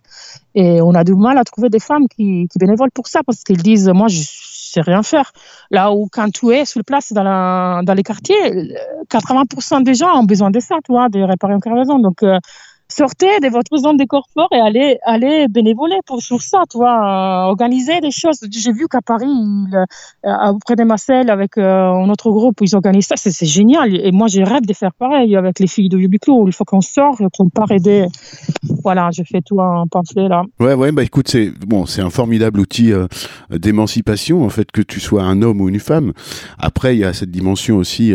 et 0.56 0.82
on 0.82 0.94
a 0.94 1.04
du 1.04 1.16
mal 1.16 1.38
à 1.38 1.44
trouver 1.44 1.70
des 1.70 1.80
femmes 1.80 2.08
qui, 2.08 2.48
qui 2.50 2.60
bénévolent 2.60 2.92
pour 2.92 3.08
ça 3.08 3.22
parce 3.26 3.44
qu'ils 3.44 3.62
disent, 3.62 3.90
moi, 3.90 4.08
je 4.08 4.22
sais 4.70 4.82
rien 4.82 5.04
faire. 5.04 5.32
Là 5.72 5.92
où, 5.92 6.08
quand 6.12 6.30
tu 6.32 6.52
es 6.54 6.66
sur 6.66 6.84
place 6.84 7.12
dans, 7.14 7.84
dans 7.84 7.94
les 7.94 8.04
quartiers, 8.04 8.74
80% 9.10 9.82
des 9.84 9.94
gens 9.94 10.20
ont 10.20 10.24
besoin 10.24 10.52
de 10.52 10.60
ça, 10.60 10.76
tu 10.86 10.92
vois, 10.92 11.10
de 11.10 11.20
réparer 11.22 11.54
une 11.54 11.62
cargaison. 11.62 12.00
Donc, 12.00 12.24
euh, 12.24 12.40
sortez 12.90 13.40
de 13.42 13.50
votre 13.50 13.78
zone 13.78 13.98
de 13.98 14.06
confort 14.06 14.50
et 14.52 14.60
allez, 14.60 14.98
allez 15.06 15.48
bénévoler 15.48 15.98
pour, 16.06 16.22
sur 16.22 16.42
ça, 16.42 16.64
tu 16.70 16.78
vois, 16.78 17.46
euh, 17.46 17.50
organiser 17.50 18.02
des 18.02 18.12
choses. 18.12 18.40
J'ai 18.52 18.74
vu 18.74 18.88
qu'à 18.88 19.02
Paris, 19.02 19.28
euh, 19.74 20.52
auprès 20.52 20.76
des 20.76 20.86
Marcel, 20.86 21.30
avec 21.30 21.58
euh, 21.58 21.92
un 21.92 22.10
autre 22.10 22.32
groupe, 22.32 22.58
ils 22.62 22.76
organisent 22.76 23.08
ça, 23.08 23.16
c'est 23.16 23.46
génial. 23.46 23.96
Et 23.96 24.12
moi, 24.12 24.28
j'ai 24.28 24.44
rêve 24.44 24.66
de 24.66 24.74
faire 24.74 24.94
pareil 24.94 25.36
avec 25.36 25.60
les 25.60 25.68
filles 25.68 25.90
de 25.90 25.98
Yubiclo. 25.98 26.48
Il 26.48 26.54
faut 26.54 26.66
qu'on 26.66 26.82
sorte, 26.82 27.22
qu'on 27.38 27.50
part 27.50 27.72
aider. 27.72 28.08
Voilà, 28.84 29.10
je 29.12 29.24
fais 29.24 29.42
tout 29.42 29.62
un 29.62 29.86
pamphlet 29.88 30.28
là. 30.28 30.44
Ouais, 30.60 30.74
ouais, 30.74 30.92
bah 30.92 31.04
écoute, 31.04 31.28
c'est 31.28 31.52
bon, 31.66 31.86
c'est 31.86 32.02
un 32.02 32.10
formidable 32.10 32.60
outil 32.60 32.92
d'émancipation, 33.50 34.44
en 34.44 34.50
fait, 34.50 34.72
que 34.72 34.82
tu 34.82 35.00
sois 35.00 35.24
un 35.24 35.42
homme 35.42 35.62
ou 35.62 35.70
une 35.70 35.80
femme. 35.80 36.14
Après, 36.58 36.96
il 36.96 37.00
y 37.00 37.06
a 37.06 37.14
cette 37.14 37.32
dimension 37.32 37.78
aussi 37.78 38.14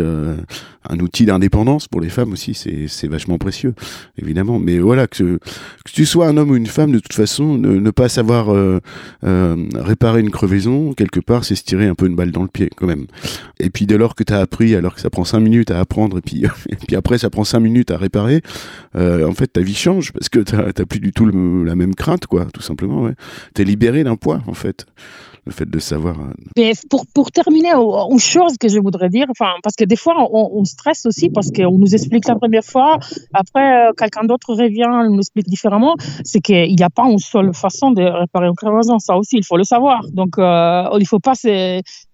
un 0.89 0.99
outil 0.99 1.25
d'indépendance 1.25 1.87
pour 1.87 2.01
les 2.01 2.09
femmes 2.09 2.33
aussi, 2.33 2.53
c'est 2.53 3.07
vachement 3.07 3.37
précieux, 3.37 3.73
évidemment. 4.21 4.59
Mais 4.59 4.79
voilà, 4.79 5.07
que, 5.07 5.37
que, 5.37 5.91
tu 5.91 6.05
sois 6.05 6.27
un 6.27 6.37
homme 6.37 6.51
ou 6.51 6.55
une 6.55 6.67
femme, 6.67 6.91
de 6.91 6.99
toute 6.99 7.13
façon, 7.13 7.57
ne, 7.57 7.91
pas 7.91 8.09
savoir 8.09 8.53
euh, 8.53 8.79
euh, 9.23 9.55
réparer 9.75 10.19
une 10.19 10.31
crevaison, 10.31 10.93
quelque 10.93 11.19
part, 11.19 11.45
c'est 11.45 11.55
se 11.55 11.63
tirer 11.63 11.87
un 11.87 11.95
peu 11.95 12.07
une 12.07 12.15
balle 12.15 12.31
dans 12.31 12.43
le 12.43 12.47
pied, 12.47 12.69
quand 12.75 12.87
même. 12.87 13.05
Et 13.59 13.69
puis 13.69 13.85
dès 13.85 13.97
lors 13.97 14.15
que 14.15 14.23
tu 14.23 14.33
as 14.33 14.39
appris, 14.39 14.75
alors 14.75 14.95
que 14.95 15.01
ça 15.01 15.09
prend 15.09 15.23
cinq 15.23 15.39
minutes 15.39 15.71
à 15.71 15.79
apprendre, 15.79 16.17
et 16.17 16.21
puis, 16.21 16.45
et 16.69 16.75
puis 16.75 16.95
après 16.95 17.17
ça 17.17 17.29
prend 17.29 17.43
cinq 17.43 17.59
minutes 17.59 17.91
à 17.91 17.97
réparer, 17.97 18.41
euh, 18.95 19.27
en 19.27 19.33
fait 19.33 19.47
ta 19.47 19.61
vie 19.61 19.75
change, 19.75 20.11
parce 20.11 20.29
que 20.29 20.39
tu 20.39 20.85
plus 20.85 20.99
du 20.99 21.11
tout 21.11 21.25
la 21.63 21.75
même 21.75 21.95
crainte, 21.95 22.27
quoi, 22.27 22.45
tout 22.53 22.61
simplement. 22.61 23.03
Ouais. 23.03 23.13
Libéré 23.65 24.03
d'un 24.03 24.15
poids, 24.15 24.41
en 24.45 24.53
fait 24.53 24.85
le 25.45 25.51
fait 25.51 25.69
de 25.69 25.79
savoir. 25.79 26.15
Mais 26.57 26.73
pour, 26.89 27.05
pour 27.13 27.31
terminer, 27.31 27.73
une 27.73 28.19
chose 28.19 28.57
que 28.59 28.67
je 28.67 28.79
voudrais 28.79 29.09
dire, 29.09 29.27
parce 29.37 29.75
que 29.75 29.85
des 29.85 29.95
fois, 29.95 30.15
on, 30.31 30.49
on 30.53 30.65
stresse 30.65 31.05
aussi 31.05 31.29
parce 31.29 31.51
qu'on 31.51 31.77
nous 31.77 31.93
explique 31.93 32.27
la 32.27 32.35
première 32.35 32.63
fois, 32.63 32.97
après, 33.33 33.89
euh, 33.89 33.91
quelqu'un 33.95 34.23
d'autre 34.23 34.53
revient, 34.55 35.07
nous 35.09 35.19
explique 35.19 35.47
différemment, 35.47 35.95
c'est 36.23 36.41
qu'il 36.41 36.75
n'y 36.75 36.83
a 36.83 36.89
pas 36.89 37.07
une 37.09 37.19
seule 37.19 37.53
façon 37.53 37.91
de 37.91 38.01
réparer 38.01 38.47
une 38.47 38.55
crevaison. 38.55 38.97
Ça 38.97 39.15
aussi, 39.17 39.37
il 39.37 39.45
faut 39.45 39.57
le 39.57 39.63
savoir. 39.63 40.01
Donc, 40.11 40.37
euh, 40.39 40.87
il 40.99 41.07
faut 41.07 41.19
pas. 41.19 41.33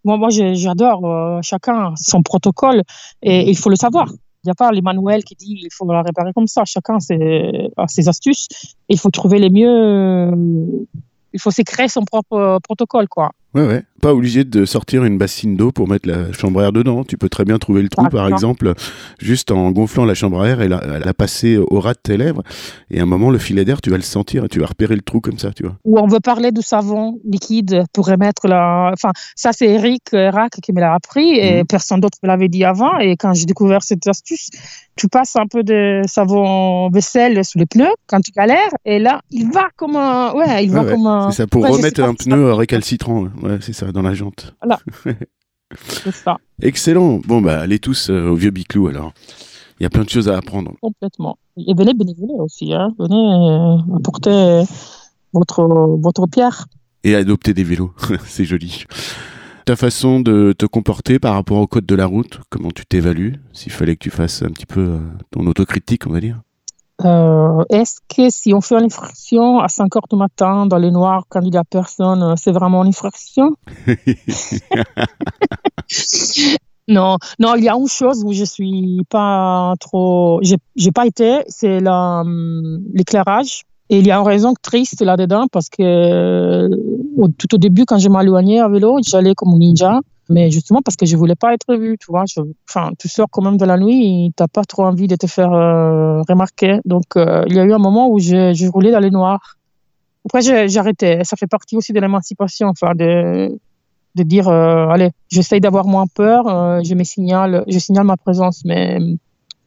Moi, 0.03 0.29
j'adore 0.29 1.05
euh, 1.05 1.39
chacun 1.41 1.93
son 1.95 2.21
protocole 2.23 2.83
et 3.21 3.49
il 3.49 3.57
faut 3.57 3.69
le 3.69 3.75
savoir. 3.75 4.07
Il 4.43 4.47
n'y 4.47 4.51
a 4.51 4.55
pas 4.55 4.71
les 4.71 4.81
manuels 4.81 5.23
qui 5.23 5.35
dit 5.35 5.59
il 5.61 5.69
faut 5.71 5.85
la 5.85 6.01
réparer 6.01 6.31
comme 6.33 6.47
ça. 6.47 6.63
Chacun 6.65 6.99
ses, 6.99 7.69
ses 7.87 8.09
astuces. 8.09 8.47
Il 8.89 8.99
faut 8.99 9.11
trouver 9.11 9.37
les 9.37 9.51
mieux 9.51 10.31
il 11.33 11.39
faut 11.39 11.51
s'écrire 11.51 11.89
son 11.89 12.03
propre 12.03 12.33
euh, 12.33 12.59
protocole, 12.59 13.07
quoi. 13.07 13.31
Ouais, 13.53 13.65
ouais. 13.65 13.83
Pas 14.01 14.13
obligé 14.13 14.43
de 14.43 14.65
sortir 14.65 15.03
une 15.03 15.17
bassine 15.17 15.55
d'eau 15.55 15.71
pour 15.71 15.87
mettre 15.87 16.07
la 16.07 16.31
chambre 16.33 16.59
à 16.59 16.63
air 16.63 16.71
dedans. 16.71 17.03
Tu 17.03 17.17
peux 17.17 17.29
très 17.29 17.45
bien 17.45 17.57
trouver 17.59 17.81
le 17.81 17.89
trou, 17.89 18.07
par, 18.09 18.27
exemple, 18.27 18.73
juste 19.19 19.51
en 19.51 19.71
gonflant 19.71 20.05
la 20.05 20.13
chambre 20.13 20.41
à 20.41 20.47
air 20.49 20.61
et 20.61 20.67
la, 20.67 20.79
passer 21.13 21.57
au 21.57 21.79
ras 21.79 21.93
de 21.93 21.99
tes 22.01 22.17
lèvres. 22.17 22.41
Et 22.89 22.99
à 22.99 23.03
un 23.03 23.05
moment, 23.05 23.29
le 23.29 23.37
filet 23.37 23.65
d'air, 23.65 23.81
tu 23.81 23.89
vas 23.89 23.97
le 23.97 24.03
sentir 24.03 24.45
et 24.45 24.49
tu 24.49 24.59
vas 24.59 24.65
repérer 24.65 24.95
le 24.95 25.01
trou 25.01 25.21
comme 25.21 25.37
ça, 25.37 25.51
tu 25.51 25.63
vois. 25.63 25.75
Ou 25.85 25.99
on 25.99 26.07
veut 26.07 26.19
parler 26.19 26.51
de 26.51 26.61
savon 26.61 27.19
liquide 27.25 27.83
pour 27.93 28.07
remettre 28.07 28.47
la. 28.47 28.91
Enfin, 28.93 29.11
ça, 29.35 29.51
c'est 29.53 29.67
Eric 29.67 30.03
Rack 30.13 30.53
qui 30.61 30.73
me 30.73 30.79
l'a 30.79 30.93
appris 30.93 31.37
et 31.37 31.59
mhm. 31.59 31.67
personne 31.67 31.99
d'autre 31.99 32.17
me 32.23 32.27
l'avait 32.27 32.49
dit 32.49 32.63
avant. 32.63 32.97
Et 32.97 33.15
quand 33.17 33.33
j'ai 33.33 33.45
découvert 33.45 33.83
cette 33.83 34.07
astuce, 34.07 34.49
tu 34.95 35.07
passes 35.07 35.35
un 35.35 35.47
peu 35.47 35.63
de 35.63 36.01
savon 36.05 36.89
vaisselle 36.89 37.43
sous 37.45 37.57
les 37.57 37.65
pneus 37.65 37.93
quand 38.07 38.19
tu 38.21 38.31
galères 38.31 38.71
et 38.85 38.99
là, 38.99 39.21
il 39.31 39.51
va 39.51 39.69
comme 39.75 39.95
un. 39.95 40.33
Ouais, 40.33 40.63
il 40.63 40.71
va 40.71 40.83
comme 40.83 41.07
un. 41.07 41.31
C'est 41.31 41.43
ça, 41.43 41.47
pour 41.47 41.67
remettre 41.67 42.01
un 42.01 42.13
pneu 42.13 42.53
récalcitrant. 42.53 43.23
Ouais, 43.41 43.57
c'est 43.61 43.73
ça, 43.73 43.90
dans 43.91 44.01
la 44.01 44.13
jante. 44.13 44.55
Voilà. 44.61 44.79
c'est 45.75 46.11
ça. 46.11 46.37
Excellent. 46.61 47.19
Bon, 47.25 47.41
bah, 47.41 47.59
allez 47.59 47.79
tous 47.79 48.09
euh, 48.09 48.29
au 48.29 48.35
vieux 48.35 48.51
Biclou 48.51 48.87
alors. 48.87 49.13
Il 49.79 49.83
y 49.83 49.85
a 49.85 49.89
plein 49.89 50.03
de 50.03 50.09
choses 50.09 50.29
à 50.29 50.37
apprendre. 50.37 50.73
Complètement. 50.81 51.37
Et 51.57 51.73
venez 51.73 51.93
bénévoler 51.93 52.35
aussi. 52.37 52.71
Hein. 52.73 52.93
Venez 52.99 53.15
euh, 53.15 53.97
apporter 53.97 54.63
votre, 55.33 55.63
votre 55.99 56.27
pierre. 56.27 56.67
Et 57.03 57.15
adopter 57.15 57.53
des 57.53 57.63
vélos. 57.63 57.93
c'est 58.25 58.45
joli. 58.45 58.85
Ta 59.65 59.75
façon 59.75 60.19
de 60.19 60.53
te 60.57 60.65
comporter 60.65 61.19
par 61.19 61.33
rapport 61.35 61.57
au 61.57 61.67
code 61.67 61.85
de 61.85 61.95
la 61.95 62.05
route, 62.05 62.39
comment 62.49 62.71
tu 62.71 62.85
t'évalues 62.85 63.39
S'il 63.53 63.71
fallait 63.71 63.95
que 63.95 64.03
tu 64.03 64.09
fasses 64.09 64.41
un 64.41 64.49
petit 64.49 64.65
peu 64.65 64.81
euh, 64.81 64.99
ton 65.29 65.45
autocritique, 65.45 66.07
on 66.07 66.11
va 66.11 66.19
dire. 66.19 66.41
Euh, 67.05 67.63
est-ce 67.69 67.99
que 68.13 68.29
si 68.29 68.53
on 68.53 68.61
fait 68.61 68.75
une 68.75 68.85
infraction 68.85 69.59
à 69.59 69.67
5 69.67 69.95
heures 69.95 70.07
du 70.09 70.17
matin 70.17 70.65
dans 70.65 70.77
les 70.77 70.91
noirs 70.91 71.25
quand 71.29 71.41
il 71.41 71.51
n'y 71.51 71.57
a 71.57 71.63
personne, 71.63 72.21
euh, 72.23 72.33
c'est 72.37 72.51
vraiment 72.51 72.83
une 72.83 72.89
infraction? 72.89 73.55
Non, 76.87 77.17
non, 77.39 77.55
il 77.55 77.63
y 77.63 77.69
a 77.69 77.75
une 77.75 77.87
chose 77.87 78.23
où 78.25 78.33
je 78.33 78.43
suis 78.43 79.01
pas 79.09 79.75
trop, 79.79 80.41
j'ai 80.41 80.91
pas 80.91 81.05
été, 81.05 81.43
c'est 81.47 81.87
hum, 81.87 82.83
l'éclairage. 82.93 83.63
Et 83.89 83.99
il 83.99 84.07
y 84.07 84.11
a 84.11 84.17
une 84.17 84.25
raison 84.25 84.53
triste 84.61 85.01
là-dedans 85.01 85.47
parce 85.51 85.69
que 85.69 86.69
tout 87.37 87.55
au 87.55 87.57
début, 87.57 87.85
quand 87.85 87.97
je 87.97 88.09
m'éloignais 88.09 88.59
à 88.59 88.67
vélo, 88.67 88.97
j'allais 89.05 89.35
comme 89.35 89.53
un 89.53 89.57
ninja. 89.57 89.99
Mais 90.31 90.49
justement 90.49 90.81
parce 90.81 90.95
que 90.95 91.05
je 91.05 91.15
voulais 91.17 91.35
pas 91.35 91.53
être 91.53 91.75
vue, 91.75 91.97
tu 91.99 92.07
vois. 92.09 92.23
enfin, 92.69 92.91
tu 92.97 93.07
sors 93.09 93.27
quand 93.29 93.41
même 93.41 93.57
de 93.57 93.65
la 93.65 93.77
nuit, 93.77 94.27
et 94.27 94.31
t'as 94.35 94.47
pas 94.47 94.63
trop 94.63 94.85
envie 94.85 95.07
de 95.07 95.15
te 95.15 95.27
faire 95.27 95.51
euh, 95.53 96.21
remarquer. 96.27 96.79
Donc, 96.85 97.15
euh, 97.15 97.43
il 97.47 97.55
y 97.55 97.59
a 97.59 97.63
eu 97.63 97.73
un 97.73 97.83
moment 97.87 98.09
où 98.09 98.19
je, 98.19 98.53
je 98.53 98.67
roulais 98.67 98.91
dans 98.91 98.99
les 98.99 99.11
noirs. 99.11 99.57
Après, 100.25 100.41
arrêté. 100.77 101.23
Ça 101.23 101.35
fait 101.35 101.47
partie 101.47 101.75
aussi 101.75 101.93
de 101.93 101.99
l'émancipation, 101.99 102.67
enfin, 102.67 102.93
de, 102.95 103.59
de 104.15 104.23
dire, 104.23 104.47
euh, 104.47 104.87
allez, 104.87 105.11
j'essaye 105.29 105.59
d'avoir 105.59 105.85
moins 105.85 106.05
peur, 106.07 106.43
je 106.83 106.93
me 106.95 107.03
signale, 107.03 107.63
je 107.67 107.79
signale 107.79 108.05
ma 108.05 108.17
présence. 108.17 108.63
Mais 108.63 108.99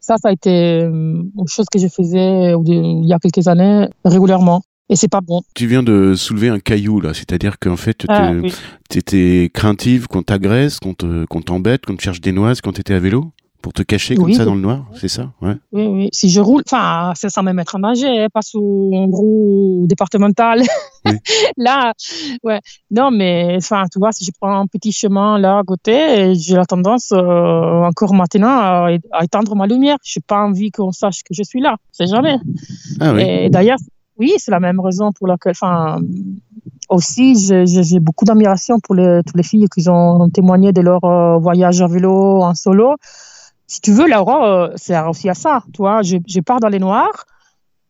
ça, 0.01 0.17
ça 0.17 0.29
a 0.29 0.33
été 0.33 0.81
une 0.83 1.49
chose 1.49 1.67
que 1.71 1.79
je 1.79 1.89
faisais 1.89 2.55
il 2.67 3.07
y 3.07 3.13
a 3.13 3.19
quelques 3.19 3.49
années 3.49 3.89
régulièrement 4.05 4.63
et 4.91 4.97
c'est 4.97 5.09
pas 5.09 5.21
bon. 5.21 5.43
Tu 5.55 5.67
viens 5.67 5.83
de 5.83 6.15
soulever 6.15 6.49
un 6.49 6.59
caillou 6.59 7.01
là, 7.01 7.15
c'est-à-dire 7.15 7.59
qu'en 7.59 7.77
fait, 7.77 7.99
tu 7.99 8.07
ah, 8.09 8.33
étais 8.95 9.51
craintive 9.53 10.07
qu'on 10.09 10.23
t'agresse, 10.23 10.79
qu'on 10.79 10.95
t'embête, 10.95 11.87
qu'on 11.87 11.97
te 11.97 12.03
cherche 12.03 12.21
des 12.21 12.33
noises 12.33 12.61
quand 12.61 12.73
tu 12.73 12.81
étais 12.81 12.95
à 12.95 13.01
vélo? 13.01 13.33
Pour 13.63 13.73
te 13.73 13.81
cacher 13.81 14.15
comme 14.15 14.31
ça 14.35 14.45
dans 14.45 14.55
le 14.55 14.61
noir, 14.61 14.85
c'est 14.95 15.09
ça? 15.09 15.33
Ouais. 15.41 15.55
Oui, 15.73 15.87
oui. 15.87 16.09
Si 16.13 16.29
je 16.29 16.39
roule, 16.39 16.63
enfin, 16.67 17.13
c'est 17.15 17.31
sans 17.31 17.43
même 17.43 17.59
être 17.59 17.77
en 17.77 17.79
danger, 17.79 18.25
hein, 18.25 18.27
pas 18.31 18.43
sous 18.43 18.93
un 18.95 19.09
gros 19.09 19.87
départemental. 19.87 20.61
là, 21.57 21.95
ouais. 22.43 22.61
Non, 22.91 23.11
mais 23.11 23.55
enfin, 23.57 23.85
tu 23.91 23.99
vois, 23.99 24.13
si 24.13 24.23
je 24.23 24.33
prends 24.39 24.61
un 24.61 24.67
petit 24.67 24.93
chemin 24.93 25.39
là 25.39 25.61
à 25.61 25.63
côté, 25.63 26.35
j'ai 26.35 26.57
la 26.57 26.67
tendance 26.67 27.13
euh, 27.13 27.17
encore 27.17 28.13
maintenant 28.13 28.51
à, 28.51 28.91
éteindre 29.23 29.57
ma 29.57 29.67
lumière. 29.67 29.97
Je 30.05 30.19
n'ai 30.19 30.25
pas 30.27 30.45
envie 30.45 30.71
qu'on 30.71 30.93
sache 30.93 31.23
que 31.23 31.33
je 31.33 31.43
suis 31.43 31.63
là. 31.63 31.77
C'est 31.91 32.07
jamais. 32.07 32.37
Ah, 33.01 33.15
oui. 33.15 33.23
Et 33.23 33.49
d'ailleurs, 33.49 33.79
oui, 34.19 34.35
c'est 34.39 34.51
la 34.51 34.61
même 34.61 34.81
raison 34.81 35.13
pour 35.13 35.27
laquelle. 35.27 35.53
Enfin, 35.61 36.01
aussi, 36.89 37.35
j'ai 37.37 38.01
beaucoup 38.01 38.25
d'admiration 38.25 38.79
pour 38.81 38.97
toutes 38.97 39.37
les 39.37 39.43
filles 39.43 39.67
qui 39.75 39.89
ont 39.89 40.29
témoigné 40.31 40.73
de 40.73 40.81
leur 40.81 41.05
euh, 41.05 41.39
voyage 41.39 41.83
à 41.83 41.87
vélo 41.87 42.43
en 42.43 42.55
solo. 42.55 42.97
Si 43.67 43.81
tu 43.81 43.93
veux, 43.93 44.09
l'aurore, 44.09 44.71
c'est 44.77 44.99
aussi 45.01 45.29
à 45.29 45.35
ça. 45.35 45.63
Tu 45.73 45.79
vois, 45.79 46.03
je, 46.03 46.41
pars 46.41 46.61
dans 46.61 46.69
les 46.69 46.79
noirs, 46.79 47.25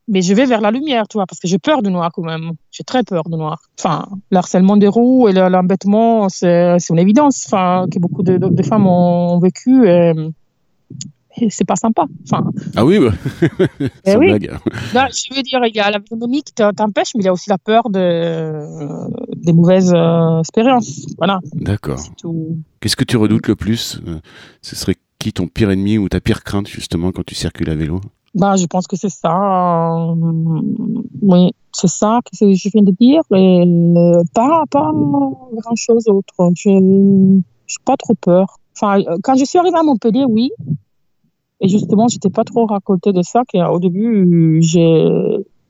mais 0.08 0.22
je 0.22 0.32
vais 0.32 0.46
vers 0.46 0.60
la 0.60 0.70
lumière, 0.70 1.08
tu 1.08 1.18
vois, 1.18 1.26
parce 1.26 1.40
que 1.40 1.48
j'ai 1.48 1.58
peur 1.58 1.82
du 1.82 1.90
noir 1.90 2.10
quand 2.14 2.22
même. 2.22 2.52
J'ai 2.70 2.84
très 2.84 3.02
peur 3.02 3.24
du 3.28 3.36
noir. 3.36 3.60
Enfin, 3.78 4.06
l'harcèlement 4.30 4.76
des 4.76 4.88
roues 4.88 5.28
et 5.28 5.32
l'embêtement, 5.32 6.28
c'est 6.28 6.78
une 6.88 6.98
évidence. 6.98 7.44
Enfin, 7.46 7.86
que 7.92 7.98
beaucoup 7.98 8.22
de, 8.22 8.62
femmes 8.62 8.86
ont 8.86 9.38
vécu. 9.40 9.88
C'est 11.48 11.66
pas 11.66 11.76
sympa. 11.76 12.06
Enfin, 12.24 12.44
ah 12.76 12.84
oui, 12.84 12.98
bah. 12.98 13.12
Eh 14.04 14.16
oui. 14.16 14.28
je 14.30 15.34
veux 15.34 15.42
dire, 15.42 15.60
il 15.64 15.74
y 15.74 15.80
a 15.80 15.90
l'autonomie 15.90 16.42
qui 16.42 16.52
t'empêche, 16.54 17.12
mais 17.14 17.22
il 17.22 17.26
y 17.26 17.28
a 17.28 17.32
aussi 17.32 17.50
la 17.50 17.58
peur 17.58 17.90
de, 17.90 19.34
des 19.36 19.52
mauvaises 19.52 19.92
euh, 19.94 20.40
expériences. 20.40 21.06
Voilà. 21.18 21.40
D'accord. 21.54 22.00
Qu'est-ce 22.80 22.96
que 22.96 23.04
tu 23.04 23.16
redoutes 23.16 23.48
le 23.48 23.56
plus 23.56 24.00
euh, 24.06 24.18
Ce 24.62 24.76
serait 24.76 24.96
qui 25.18 25.32
ton 25.32 25.46
pire 25.46 25.70
ennemi 25.70 25.98
ou 25.98 26.08
ta 26.08 26.20
pire 26.20 26.44
crainte 26.44 26.68
justement 26.68 27.12
quand 27.12 27.24
tu 27.24 27.34
circules 27.34 27.70
à 27.70 27.74
vélo? 27.74 28.00
Bah, 28.34 28.56
je 28.56 28.66
pense 28.66 28.86
que 28.86 28.96
c'est 28.96 29.10
ça. 29.10 29.30
Euh, 29.30 30.14
oui, 31.22 31.52
c'est 31.72 31.88
ça 31.88 32.20
que 32.24 32.52
je 32.52 32.68
viens 32.68 32.82
de 32.82 32.92
dire. 32.92 33.22
Et 33.32 34.24
pas, 34.34 34.64
pas 34.70 34.92
grand 34.92 35.76
chose 35.76 36.04
d'autre. 36.04 36.34
Je 36.56 36.70
n'ai 36.70 37.42
pas 37.84 37.96
trop 37.96 38.14
peur. 38.14 38.58
Enfin, 38.76 39.00
quand 39.22 39.36
je 39.36 39.44
suis 39.44 39.58
arrivée 39.58 39.78
à 39.78 39.84
Montpellier, 39.84 40.24
oui, 40.28 40.50
et 41.60 41.68
justement, 41.68 42.08
j'étais 42.08 42.30
pas 42.30 42.44
trop 42.44 42.66
raconté 42.66 43.12
de 43.12 43.22
ça. 43.22 43.42
Au 43.70 43.78
début, 43.78 44.60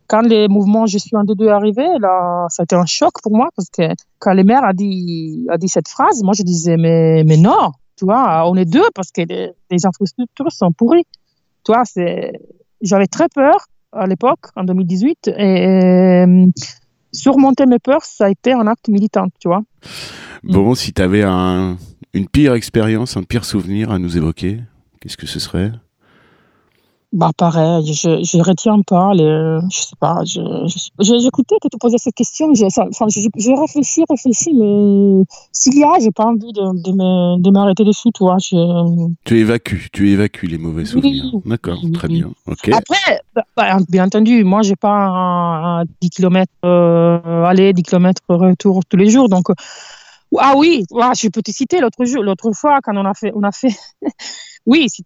quand 0.06 0.22
les 0.22 0.48
mouvements 0.48 0.86
je 0.86 0.98
suis 0.98 1.16
en 1.16 1.24
deux 1.24 1.48
arrivés, 1.48 1.98
là, 2.00 2.46
ça 2.48 2.62
a 2.62 2.64
été 2.64 2.76
un 2.76 2.86
choc 2.86 3.12
pour 3.22 3.36
moi 3.36 3.48
parce 3.56 3.68
que 3.70 3.82
quand 4.18 4.32
les 4.32 4.44
maires 4.44 4.64
a 4.64 4.72
dit, 4.72 5.46
a 5.48 5.58
dit 5.58 5.68
cette 5.68 5.88
phrase, 5.88 6.22
moi 6.22 6.34
je 6.36 6.42
disais 6.42 6.76
mais, 6.76 7.24
mais 7.24 7.36
non, 7.36 7.72
tu 7.96 8.04
vois, 8.04 8.48
on 8.48 8.56
est 8.56 8.64
deux 8.64 8.88
parce 8.94 9.10
que 9.10 9.22
les, 9.22 9.86
infrastructures 9.86 10.52
sont 10.52 10.72
pourries. 10.72 11.06
Tu 11.64 11.72
vois, 11.72 11.84
j'avais 12.82 13.06
très 13.06 13.28
peur 13.28 13.66
à 13.92 14.06
l'époque, 14.06 14.46
en 14.56 14.64
2018, 14.64 15.28
et 15.38 16.24
surmonter 17.12 17.66
mes 17.66 17.78
peurs, 17.78 18.04
ça 18.04 18.26
a 18.26 18.30
été 18.30 18.52
un 18.52 18.66
acte 18.66 18.88
militant, 18.88 19.28
tu 19.40 19.48
vois. 19.48 19.62
Bon, 20.42 20.74
si 20.74 20.92
tu 20.92 21.00
avais 21.00 21.22
un, 21.22 21.76
une 22.12 22.28
pire 22.28 22.54
expérience, 22.54 23.16
un 23.16 23.22
pire 23.22 23.44
souvenir 23.44 23.92
à 23.92 23.98
nous 23.98 24.16
évoquer, 24.16 24.60
qu'est-ce 25.04 25.18
que 25.18 25.26
ce 25.26 25.38
serait? 25.38 25.70
Bah 27.12 27.30
pareil, 27.36 27.94
je 27.94 28.08
ne 28.08 28.42
retiens 28.42 28.80
pas, 28.84 29.14
les, 29.14 29.58
je 29.70 29.78
sais 29.78 29.94
pas, 30.00 30.22
j'écoutais 30.24 31.56
que 31.62 31.68
tu 31.68 31.78
posais 31.78 31.98
cette 31.98 32.14
question, 32.14 32.52
je, 32.54 32.64
enfin, 32.64 33.06
je, 33.08 33.20
je, 33.36 33.50
réfléchis, 33.60 34.02
réfléchis, 34.10 34.52
mais 34.52 35.22
s'il 35.52 35.78
y 35.78 35.84
a, 35.84 35.92
j'ai 36.00 36.10
pas 36.10 36.24
envie 36.24 36.52
de, 36.52 37.40
de 37.40 37.50
m'arrêter 37.50 37.84
dessus, 37.84 38.10
toi. 38.12 38.38
Je... 38.40 38.56
Tu 39.24 39.38
évacues, 39.38 39.90
tu 39.92 40.10
évacues 40.10 40.48
les 40.48 40.58
mauvais 40.58 40.86
souvenirs. 40.86 41.26
D'accord, 41.44 41.78
très 41.92 42.08
bien. 42.08 42.32
Après, 42.48 43.20
bah, 43.36 43.44
bah, 43.56 43.76
bien 43.88 44.06
entendu, 44.06 44.42
moi 44.42 44.62
j'ai 44.62 44.74
pas 44.74 45.84
10 46.00 46.10
km 46.10 46.50
euh, 46.64 47.44
aller, 47.44 47.72
10 47.74 47.82
km 47.84 48.22
retour 48.30 48.80
tous 48.88 48.96
les 48.96 49.08
jours, 49.08 49.28
donc 49.28 49.50
ah 50.40 50.54
oui, 50.56 50.84
je 50.90 51.28
peux 51.28 51.42
te 51.42 51.50
citer 51.50 51.80
l'autre 51.80 52.04
jour, 52.04 52.22
l'autre 52.22 52.52
fois 52.52 52.78
quand 52.82 52.96
on 52.96 53.04
a 53.04 53.14
fait, 53.14 53.32
on 53.34 53.42
a 53.42 53.52
fait, 53.52 53.74
oui, 54.66 54.88
tu, 54.90 55.02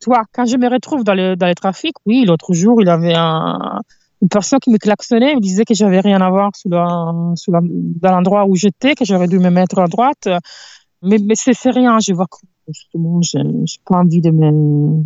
toi, 0.00 0.24
quand 0.32 0.44
je 0.46 0.56
me 0.56 0.68
retrouve 0.68 1.04
dans 1.04 1.14
le, 1.14 1.36
dans 1.36 1.46
le 1.46 1.54
trafic, 1.54 1.94
oui, 2.06 2.24
l'autre 2.24 2.52
jour, 2.52 2.80
il 2.80 2.86
y 2.86 2.90
avait 2.90 3.14
un, 3.14 3.80
une 4.20 4.28
personne 4.28 4.60
qui 4.60 4.70
me 4.70 4.78
klaxonnait, 4.78 5.34
me 5.34 5.40
disait 5.40 5.64
que 5.64 5.74
j'avais 5.74 6.00
rien 6.00 6.20
à 6.20 6.30
voir 6.30 6.50
dans 6.66 7.34
l'endroit 8.02 8.46
où 8.46 8.54
j'étais, 8.56 8.94
que 8.94 9.04
j'aurais 9.04 9.28
dû 9.28 9.38
me 9.38 9.50
mettre 9.50 9.78
à 9.78 9.86
droite. 9.86 10.28
Mais, 11.02 11.18
mais 11.18 11.34
c'est 11.34 11.70
rien, 11.70 11.98
je 11.98 12.12
vois 12.12 12.26
que 12.26 12.38
justement, 12.68 13.20
j'ai 13.22 13.40
pas 13.84 13.96
envie 13.96 14.20
de 14.20 14.30
me, 14.30 15.02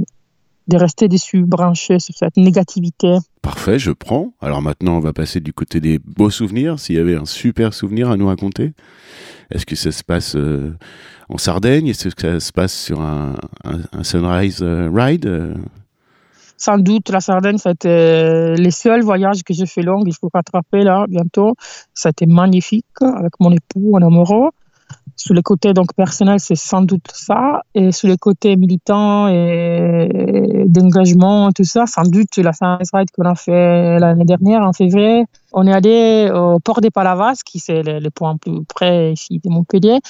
de 0.68 0.76
rester 0.76 1.08
déçu, 1.08 1.44
branché 1.44 1.98
sur 1.98 2.14
cette 2.14 2.36
négativité. 2.36 3.16
Parfait, 3.42 3.78
je 3.78 3.92
prends. 3.92 4.32
Alors 4.40 4.62
maintenant, 4.62 4.96
on 4.96 5.00
va 5.00 5.12
passer 5.12 5.40
du 5.40 5.52
côté 5.52 5.80
des 5.80 5.98
beaux 5.98 6.30
souvenirs. 6.30 6.80
S'il 6.80 6.96
y 6.96 6.98
avait 6.98 7.16
un 7.16 7.24
super 7.24 7.72
souvenir 7.74 8.10
à 8.10 8.16
nous 8.16 8.26
raconter, 8.26 8.72
est-ce 9.50 9.66
que 9.66 9.76
ça 9.76 9.92
se 9.92 10.02
passe 10.02 10.34
euh, 10.34 10.74
en 11.28 11.38
Sardaigne? 11.38 11.86
Est-ce 11.88 12.08
que 12.08 12.22
ça 12.22 12.40
se 12.40 12.52
passe 12.52 12.74
sur 12.74 13.00
un, 13.00 13.34
sunrise 14.02 14.62
euh, 14.62 14.90
ride 14.92 15.26
euh? 15.26 15.54
Sans 16.58 16.78
doute, 16.78 17.10
la 17.10 17.20
Sardaigne, 17.20 17.58
c'était 17.58 18.54
les 18.54 18.70
seuls 18.70 19.02
voyages 19.02 19.42
que 19.44 19.52
j'ai 19.52 19.66
fait 19.66 19.82
long. 19.82 20.02
Il 20.06 20.14
faut 20.14 20.30
rattraper 20.32 20.82
là 20.82 21.04
bientôt. 21.06 21.54
Ça 21.92 22.08
a 22.08 22.10
été 22.10 22.24
magnifique 22.24 22.86
avec 23.02 23.34
mon 23.40 23.52
époux 23.52 23.94
en 23.94 24.02
amoureux. 24.02 24.50
Sous 25.18 25.32
les 25.32 25.42
côtés 25.42 25.72
donc 25.72 25.94
personnels, 25.94 26.40
c'est 26.40 26.56
sans 26.56 26.82
doute 26.82 27.08
ça, 27.12 27.62
et 27.74 27.90
sous 27.90 28.06
les 28.06 28.18
côtés 28.18 28.54
militants 28.56 29.28
et 29.28 30.64
d'engagement, 30.66 31.50
tout 31.52 31.64
ça, 31.64 31.86
sans 31.86 32.02
doute 32.02 32.36
la 32.36 32.52
Sunrise 32.52 32.90
Ride 32.92 33.10
qu'on 33.10 33.24
a 33.24 33.34
fait 33.34 33.98
l'année 33.98 34.26
dernière 34.26 34.60
en 34.60 34.74
février. 34.74 35.24
On 35.52 35.66
est 35.66 35.72
allé 35.72 36.30
au 36.34 36.58
port 36.60 36.82
des 36.82 36.90
Palavas, 36.90 37.40
qui 37.46 37.60
c'est 37.60 37.82
le, 37.82 37.98
le 37.98 38.10
point 38.10 38.36
plus 38.36 38.62
près 38.66 39.12
ici 39.12 39.40
de 39.42 39.48
Montpellier, 39.48 40.00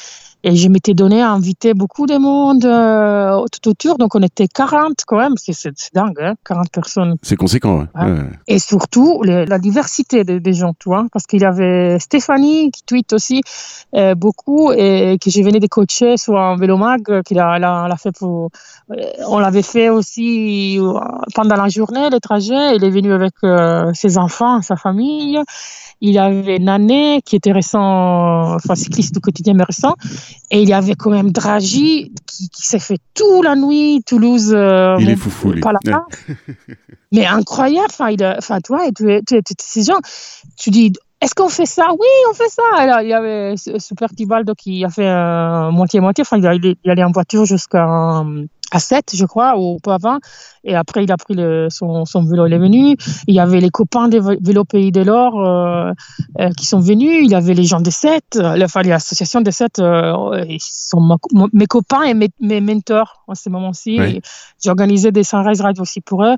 et 0.47 0.55
je 0.55 0.69
m'étais 0.69 0.95
donné 0.95 1.23
à 1.23 1.33
inviter 1.33 1.75
beaucoup 1.75 2.07
de 2.07 2.19
monde 2.19 2.65
euh, 2.65 3.45
tout 3.51 3.69
autour. 3.69 3.99
Donc, 3.99 4.15
on 4.15 4.23
était 4.23 4.47
40 4.47 5.03
quand 5.05 5.19
même. 5.19 5.35
C'est 5.37 5.93
dingue, 5.93 6.21
hein, 6.21 6.35
40 6.45 6.71
personnes. 6.71 7.17
C'est 7.23 7.35
conséquent, 7.35 7.81
ouais. 7.81 8.05
ouais. 8.05 8.31
Et 8.47 8.61
surtout, 8.61 9.25
la 9.25 9.59
diversité 9.59 10.23
des, 10.23 10.53
gens, 10.53 10.73
tu 10.79 10.89
vois. 10.89 11.07
Parce 11.13 11.27
qu'il 11.27 11.43
y 11.43 11.45
avait 11.45 11.99
Stéphanie 11.99 12.71
qui 12.71 12.85
tweet 12.85 13.13
aussi 13.13 13.41
euh, 13.97 14.15
beaucoup 14.15 14.71
et 14.71 15.19
que 15.21 15.31
je 15.31 15.43
venais 15.43 15.59
de 15.59 15.67
coacher 15.67 16.17
sur 16.17 16.39
un 16.39 16.57
vélomag 16.57 17.23
qu'il 17.25 17.41
a, 17.41 17.55
a, 17.55 17.93
a, 17.93 17.97
fait 17.97 18.13
pour. 18.13 18.51
Euh, 18.93 18.95
on 19.27 19.41
l'avait 19.41 19.63
fait 19.63 19.89
aussi 19.89 20.79
pendant 21.35 21.57
la 21.57 21.69
journée, 21.69 22.09
le 22.09 22.21
trajet. 22.21 22.77
Il 22.77 22.85
est 22.85 22.91
venu 22.91 23.13
avec 23.13 23.35
ses 23.95 24.17
enfants, 24.17 24.63
sa 24.63 24.77
famille. 24.77 25.41
Il 26.03 26.13
y 26.13 26.19
avait 26.19 26.59
Nané 26.59 27.23
qui 27.25 27.37
était 27.37 27.53
récent, 27.53 28.55
enfin 28.55 28.75
cycliste 28.75 29.15
du 29.15 29.21
quotidien 29.21 29.55
mais 29.55 29.65
récent. 29.65 29.95
Et 30.51 30.63
il 30.63 30.69
y 30.69 30.73
avait 30.73 30.95
quand 30.95 31.11
même 31.11 31.33
Draghi 31.33 32.13
qui, 32.27 32.49
qui 32.49 32.63
s'est 32.63 32.79
fait 32.79 32.99
toute 33.15 33.45
la 33.45 33.57
nuit, 33.57 34.03
Toulouse. 34.07 34.53
Euh, 34.55 34.97
il 35.01 35.11
est 35.11 35.17
foufou, 35.17 35.53
lui. 35.53 35.63
mais 37.13 37.27
incroyable. 37.27 37.89
Enfin, 37.91 38.11
il 38.11 38.25
enfin, 38.25 38.61
toi, 38.61 38.81
tu, 38.97 39.21
tu, 39.27 39.43
tu, 39.43 39.55
ces 39.59 39.83
gens, 39.83 39.99
tu 40.57 40.71
dis, 40.71 40.93
est-ce 41.21 41.35
qu'on 41.35 41.49
fait 41.49 41.67
ça? 41.67 41.89
Oui, 41.91 42.07
on 42.31 42.35
fait 42.35 42.49
ça. 42.49 42.63
Alors, 42.77 43.01
il 43.01 43.09
y 43.09 43.15
avait 43.15 43.55
Super 43.57 44.11
Tibaldo 44.11 44.55
qui 44.55 44.85
a 44.85 44.91
fait 44.91 45.11
moitié-moitié. 45.73 46.23
enfin, 46.23 46.39
il, 46.39 46.77
allait 46.91 47.05
en 47.05 47.11
voiture 47.11 47.45
jusqu'à 47.45 48.23
à 48.73 48.79
7, 48.79 49.13
je 49.15 49.25
crois, 49.25 49.59
ou 49.59 49.79
peu 49.83 49.91
avant. 49.91 50.19
Et 50.65 50.75
après, 50.75 51.05
il 51.05 51.13
a 51.13 51.17
pris 51.17 51.35
le, 51.35 51.69
son, 51.71 52.05
son, 52.05 52.25
vélo, 52.25 52.47
il 52.47 52.53
est 52.53 52.59
venu. 52.59 52.97
Il 53.27 53.35
y 53.35 53.41
avait 53.41 53.61
les 53.61 53.71
copains 53.71 54.09
des 54.09 54.21
vélos 54.21 54.65
Pays 54.65 54.91
de 54.91 55.03
l'Or 55.03 55.41
euh, 55.41 55.93
euh, 56.41 56.51
qui 56.57 56.67
sont 56.67 56.81
venus. 56.81 57.21
Il 57.23 57.31
y 57.31 57.35
avait 57.35 57.55
les 57.55 57.65
gens 57.65 57.81
de 57.81 57.91
7, 57.91 58.39
enfin, 58.63 58.83
l'association 58.83 59.41
des 59.41 59.53
7, 59.53 59.79
euh, 59.79 60.45
ils 60.49 60.61
sont 60.61 61.17
mes 61.53 61.67
copains 61.67 62.03
et 62.03 62.15
mes, 62.15 62.29
mes 62.41 62.61
mentors 62.61 63.23
en 63.29 63.35
ce 63.35 63.49
moment-ci. 63.49 63.99
J'ai 64.63 64.71
organisé 64.71 65.13
des 65.13 65.25
sunrise 65.25 65.61
rides 65.61 65.81
aussi 65.81 66.01
pour 66.01 66.25
eux. 66.25 66.37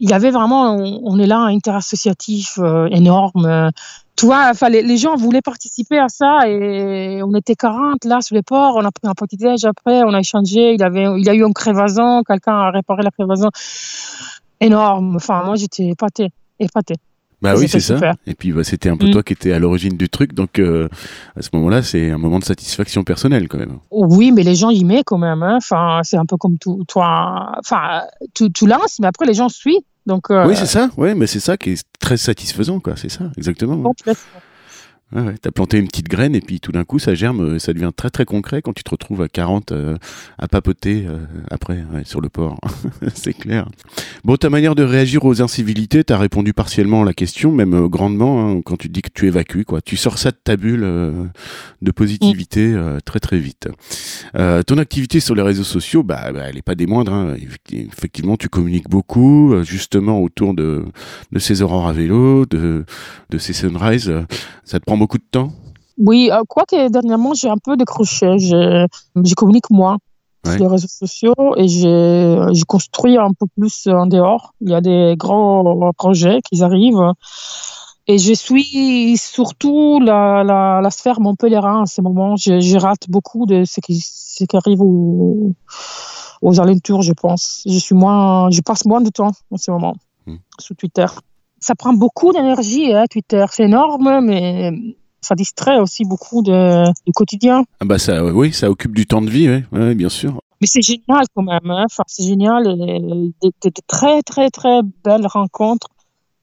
Il 0.00 0.10
y 0.10 0.12
avait 0.12 0.30
vraiment, 0.30 0.76
on, 0.76 1.18
est 1.18 1.26
là, 1.26 1.38
un 1.38 1.54
interassociatif 1.54 2.58
énorme 2.90 3.72
tu 4.18 4.26
vois, 4.26 4.48
enfin, 4.50 4.68
les, 4.68 4.96
gens 4.96 5.14
voulaient 5.14 5.42
participer 5.42 5.96
à 5.96 6.08
ça 6.08 6.40
et 6.48 7.22
on 7.22 7.32
était 7.36 7.54
40 7.54 8.04
là 8.04 8.20
sur 8.20 8.34
les 8.34 8.42
ports. 8.42 8.74
On 8.74 8.84
a 8.84 8.90
pris 8.90 9.06
un 9.06 9.14
petit 9.14 9.36
déj 9.36 9.64
après, 9.64 10.02
on 10.02 10.12
a 10.12 10.18
échangé. 10.18 10.74
Il, 10.74 10.82
avait, 10.82 11.04
il 11.16 11.24
y 11.24 11.28
a 11.28 11.34
eu 11.34 11.44
un 11.44 11.52
crévason, 11.52 12.24
quelqu'un 12.26 12.54
a 12.54 12.72
réparé 12.72 13.04
la 13.04 13.12
crévason. 13.12 13.50
Énorme. 14.60 15.14
Enfin, 15.14 15.44
moi, 15.44 15.54
j'étais 15.54 15.86
épatée. 15.86 16.30
épatée. 16.58 16.96
Bah 17.40 17.54
oui, 17.56 17.68
c'est 17.68 17.80
ça. 17.80 18.14
Et 18.26 18.34
puis 18.34 18.52
bah, 18.52 18.64
c'était 18.64 18.88
un 18.88 18.96
peu 18.96 19.06
mm. 19.06 19.10
toi 19.12 19.22
qui 19.22 19.32
étais 19.32 19.52
à 19.52 19.58
l'origine 19.58 19.96
du 19.96 20.08
truc, 20.08 20.34
donc 20.34 20.58
euh, 20.58 20.88
à 21.36 21.42
ce 21.42 21.50
moment-là, 21.52 21.82
c'est 21.82 22.10
un 22.10 22.18
moment 22.18 22.38
de 22.38 22.44
satisfaction 22.44 23.04
personnelle 23.04 23.48
quand 23.48 23.58
même. 23.58 23.78
Oui, 23.90 24.32
mais 24.32 24.42
les 24.42 24.56
gens 24.56 24.70
y 24.70 24.84
mettent 24.84 25.04
quand 25.06 25.18
même. 25.18 25.42
Hein. 25.42 25.56
Enfin, 25.56 26.00
c'est 26.02 26.16
un 26.16 26.26
peu 26.26 26.36
comme 26.36 26.58
tout, 26.58 26.84
toi. 26.88 27.52
Enfin, 27.58 28.02
tu, 28.34 28.50
tu 28.50 28.66
lances, 28.66 28.98
mais 29.00 29.06
après 29.06 29.26
les 29.26 29.34
gens 29.34 29.48
suivent. 29.48 29.82
Donc, 30.06 30.30
euh, 30.30 30.46
oui, 30.46 30.56
c'est 30.56 30.66
ça. 30.66 30.88
Ouais, 30.96 31.14
mais 31.14 31.26
c'est 31.26 31.38
ça 31.38 31.58
qui 31.58 31.72
est 31.72 31.84
très 32.00 32.16
satisfaisant, 32.16 32.80
quoi. 32.80 32.94
C'est 32.96 33.10
ça, 33.10 33.24
exactement. 33.36 33.76
Ouais, 33.76 34.14
ouais. 35.14 35.34
T'as 35.40 35.50
planté 35.50 35.78
une 35.78 35.86
petite 35.88 36.08
graine 36.08 36.34
et 36.34 36.40
puis 36.40 36.60
tout 36.60 36.72
d'un 36.72 36.84
coup 36.84 36.98
ça 36.98 37.14
germe, 37.14 37.40
euh, 37.40 37.58
ça 37.58 37.72
devient 37.72 37.90
très 37.96 38.10
très 38.10 38.24
concret 38.24 38.62
quand 38.62 38.72
tu 38.72 38.82
te 38.84 38.90
retrouves 38.90 39.22
à 39.22 39.28
40 39.28 39.72
euh, 39.72 39.96
à 40.38 40.48
papoter 40.48 41.04
euh, 41.06 41.18
après 41.50 41.84
ouais, 41.92 42.04
sur 42.04 42.20
le 42.20 42.28
port. 42.28 42.58
c'est 43.14 43.32
clair. 43.32 43.68
Bon, 44.24 44.36
ta 44.36 44.50
manière 44.50 44.74
de 44.74 44.82
réagir 44.82 45.24
aux 45.24 45.40
incivilités, 45.42 46.04
t'as 46.04 46.18
répondu 46.18 46.52
partiellement 46.52 47.02
à 47.02 47.04
la 47.04 47.14
question, 47.14 47.52
même 47.52 47.74
euh, 47.74 47.88
grandement, 47.88 48.50
hein, 48.50 48.60
quand 48.64 48.76
tu 48.76 48.88
dis 48.88 49.02
que 49.02 49.10
tu 49.12 49.26
évacues, 49.26 49.64
quoi. 49.64 49.80
Tu 49.80 49.96
sors 49.96 50.18
ça 50.18 50.30
de 50.30 50.36
ta 50.42 50.56
bulle 50.56 50.80
de 51.82 51.90
positivité 51.90 52.76
très 53.04 53.20
très 53.20 53.38
vite. 53.38 53.68
Ton 54.34 54.78
activité 54.78 55.20
sur 55.20 55.34
les 55.34 55.42
réseaux 55.42 55.64
sociaux, 55.64 56.02
bah, 56.02 56.32
bah, 56.32 56.42
elle 56.48 56.56
est 56.58 56.62
pas 56.62 56.74
des 56.74 56.86
moindres. 56.86 57.12
hein. 57.12 57.34
Effecti- 57.36 57.86
Effectivement, 57.88 58.36
tu 58.36 58.48
communiques 58.48 58.88
beaucoup, 58.88 59.54
justement 59.64 60.20
autour 60.22 60.54
de, 60.54 60.84
de 61.32 61.38
ces 61.38 61.62
aurores 61.62 61.88
à 61.88 61.92
vélo, 61.92 62.44
de, 62.46 62.84
de 63.30 63.38
ces 63.38 63.52
sunrises. 63.52 64.12
Ça 64.64 64.78
te 64.80 64.84
prend 64.84 64.97
beaucoup 64.98 65.18
de 65.18 65.28
temps? 65.30 65.50
Oui, 65.98 66.30
euh, 66.32 66.42
quoique 66.48 66.88
dernièrement, 66.90 67.34
j'ai 67.34 67.48
un 67.48 67.56
peu 67.58 67.76
décroché. 67.76 68.38
Je, 68.38 68.86
je 69.16 69.34
communique 69.34 69.70
moins 69.70 69.98
Ouais. 70.46 70.52
sur 70.52 70.60
les 70.66 70.70
réseaux 70.70 70.86
sociaux 70.86 71.34
et 71.56 71.66
j'ai 71.66 72.38
j'ai 72.52 72.62
construit 72.62 73.16
un 73.18 73.32
peu 73.38 73.46
plus 73.56 73.88
en 73.88 74.06
dehors. 74.06 74.54
Il 74.60 74.70
y 74.70 74.74
a 74.74 74.80
des 74.80 75.14
grands 75.18 75.90
projets 75.98 76.38
qui 76.46 76.62
arrivent. 76.62 77.12
Et 78.06 78.18
je 78.18 78.32
suis 78.32 79.16
surtout 79.18 79.98
la, 80.00 80.44
la, 80.44 80.80
la 80.80 80.90
sphère 80.90 81.18
en 81.20 81.34
ce 81.86 82.00
moment. 82.00 82.36
Je, 82.36 82.60
je 82.60 82.76
rate 82.78 83.04
beaucoup 83.10 83.46
de 83.46 83.64
ce 83.64 83.80
qui, 83.80 83.98
ce 84.00 84.44
qui 84.44 84.56
arrive 84.56 84.80
aux, 84.80 85.52
aux 86.40 86.60
alentours, 86.60 87.02
je 87.02 87.12
pense. 87.12 87.62
Je 87.66 87.78
suis 87.78 87.96
moins, 87.96 88.48
je 88.50 88.60
passe 88.62 88.84
moins 88.86 89.00
de 89.00 89.10
temps 89.10 89.32
en 89.50 89.56
ce 89.56 89.70
moment 89.72 89.94
Hmm. 90.26 90.36
sur 90.60 90.76
Twitter. 90.76 91.06
Ça 91.60 91.74
prend 91.74 91.92
beaucoup 91.92 92.32
d'énergie, 92.32 92.92
hein, 92.94 93.04
Twitter. 93.10 93.44
C'est 93.50 93.64
énorme, 93.64 94.20
mais 94.24 94.72
ça 95.20 95.34
distrait 95.34 95.78
aussi 95.78 96.04
beaucoup 96.04 96.42
de, 96.42 96.84
du 97.06 97.12
quotidien. 97.12 97.64
ah 97.80 97.84
bah 97.84 97.98
ça, 97.98 98.24
oui, 98.24 98.52
ça 98.52 98.70
occupe 98.70 98.94
du 98.94 99.06
temps 99.06 99.22
de 99.22 99.30
vie, 99.30 99.48
ouais, 99.72 99.94
bien 99.94 100.08
sûr. 100.08 100.40
Mais 100.60 100.66
c'est 100.66 100.82
génial 100.82 101.24
quand 101.34 101.42
même. 101.42 101.70
Hein. 101.70 101.84
Enfin, 101.84 102.04
c'est 102.06 102.24
génial. 102.24 102.66
et 102.66 103.52
Des, 103.62 103.72
très, 103.86 104.22
très, 104.22 104.50
très 104.50 104.80
belles 105.04 105.26
rencontres. 105.26 105.88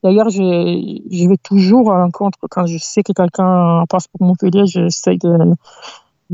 D'ailleurs, 0.04 0.30
je, 0.30 1.02
je 1.10 1.28
vais 1.28 1.38
toujours 1.38 1.92
à 1.92 1.98
l'encontre 1.98 2.38
quand 2.50 2.68
je 2.68 2.78
sais 2.78 3.02
que 3.02 3.12
quelqu'un 3.12 3.84
passe 3.90 4.08
pour 4.08 4.26
Montpellier. 4.26 4.66
J'essaie 4.68 5.18
de. 5.18 5.56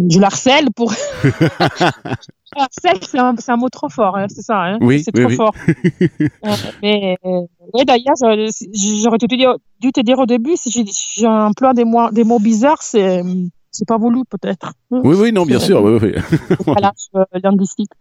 Je 0.10 0.20
l'harcèle 0.20 0.68
pour. 0.76 0.94
harcèle, 2.56 3.00
c'est 3.02 3.50
un, 3.50 3.58
mot 3.58 3.70
trop 3.70 3.90
fort, 3.90 4.18
hein, 4.18 4.28
c'est 4.30 4.42
ça. 4.42 4.62
Hein 4.62 4.78
Oui, 4.82 5.04
c'est 5.04 5.12
oui, 5.16 5.22
trop 5.24 5.30
oui. 5.30 5.36
fort. 5.36 5.54
Euh, 6.44 6.56
mais 6.82 7.18
et 7.80 7.86
d'ailleurs, 7.86 8.16
je- 8.20 9.02
j'aurais 9.04 9.18
dû 9.20 9.28
te 9.28 10.02
dire, 10.02 10.20
au 10.20 10.26
début, 10.26 10.56
si 10.58 10.72
j'ai- 10.72 10.86
j'ai 11.16 11.28
un 11.28 11.52
plan 11.54 11.74
des 11.74 11.86
mots, 11.86 12.10
des 12.12 12.24
mots 12.24 12.40
bizarres, 12.40 12.82
c'est 12.82 13.22
c'est 13.74 13.88
pas 13.88 13.98
voulu 13.98 14.24
peut-être. 14.30 14.74
Oui, 14.92 15.16
oui, 15.16 15.32
non, 15.32 15.46
bien 15.46 15.60
sûr. 15.60 15.82
Oui, 15.82 15.98
oui. 16.02 16.12
décalage 16.60 17.08
euh, 17.16 17.24
linguistique. 17.42 17.92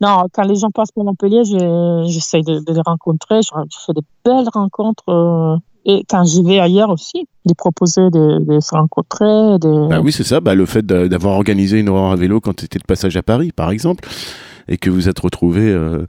Non, 0.00 0.24
quand 0.32 0.42
les 0.44 0.54
gens 0.54 0.70
passent 0.70 0.90
pour 0.92 1.04
Montpellier, 1.04 1.44
je- 1.44 2.04
j'essaie 2.08 2.40
de, 2.42 2.60
de 2.60 2.72
les 2.72 2.80
rencontrer. 2.84 3.42
Je, 3.42 3.50
je 3.70 3.78
fais 3.84 3.92
de 3.92 4.00
belles 4.24 4.48
rencontres. 4.52 5.08
euh, 5.08 5.56
et 5.84 6.04
quand 6.08 6.24
j'y 6.24 6.42
vais 6.42 6.58
ailleurs 6.60 6.90
aussi, 6.90 7.26
de 7.46 7.54
proposer 7.54 8.02
de, 8.10 8.38
de 8.44 8.60
se 8.60 8.74
rencontrer. 8.74 9.58
De... 9.58 9.88
Bah 9.88 10.00
oui, 10.00 10.12
c'est 10.12 10.24
ça. 10.24 10.40
Bah, 10.40 10.54
le 10.54 10.66
fait 10.66 10.84
d'a- 10.86 11.08
d'avoir 11.08 11.34
organisé 11.34 11.78
une 11.80 11.88
aurore 11.88 12.12
à 12.12 12.16
vélo 12.16 12.40
quand 12.40 12.54
tu 12.54 12.64
étais 12.64 12.78
de 12.78 12.84
passage 12.84 13.16
à 13.16 13.22
Paris, 13.22 13.50
par 13.54 13.70
exemple, 13.70 14.08
et 14.68 14.76
que 14.78 14.90
vous 14.90 15.08
êtes 15.08 15.18
retrouvé 15.18 15.62
euh, 15.62 16.06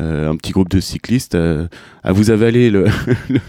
euh, 0.00 0.30
un 0.30 0.36
petit 0.36 0.52
groupe 0.52 0.68
de 0.68 0.78
cyclistes 0.78 1.34
euh, 1.34 1.66
à 2.04 2.12
vous 2.12 2.30
avaler 2.30 2.70
le, 2.70 2.84
le- 3.28 3.40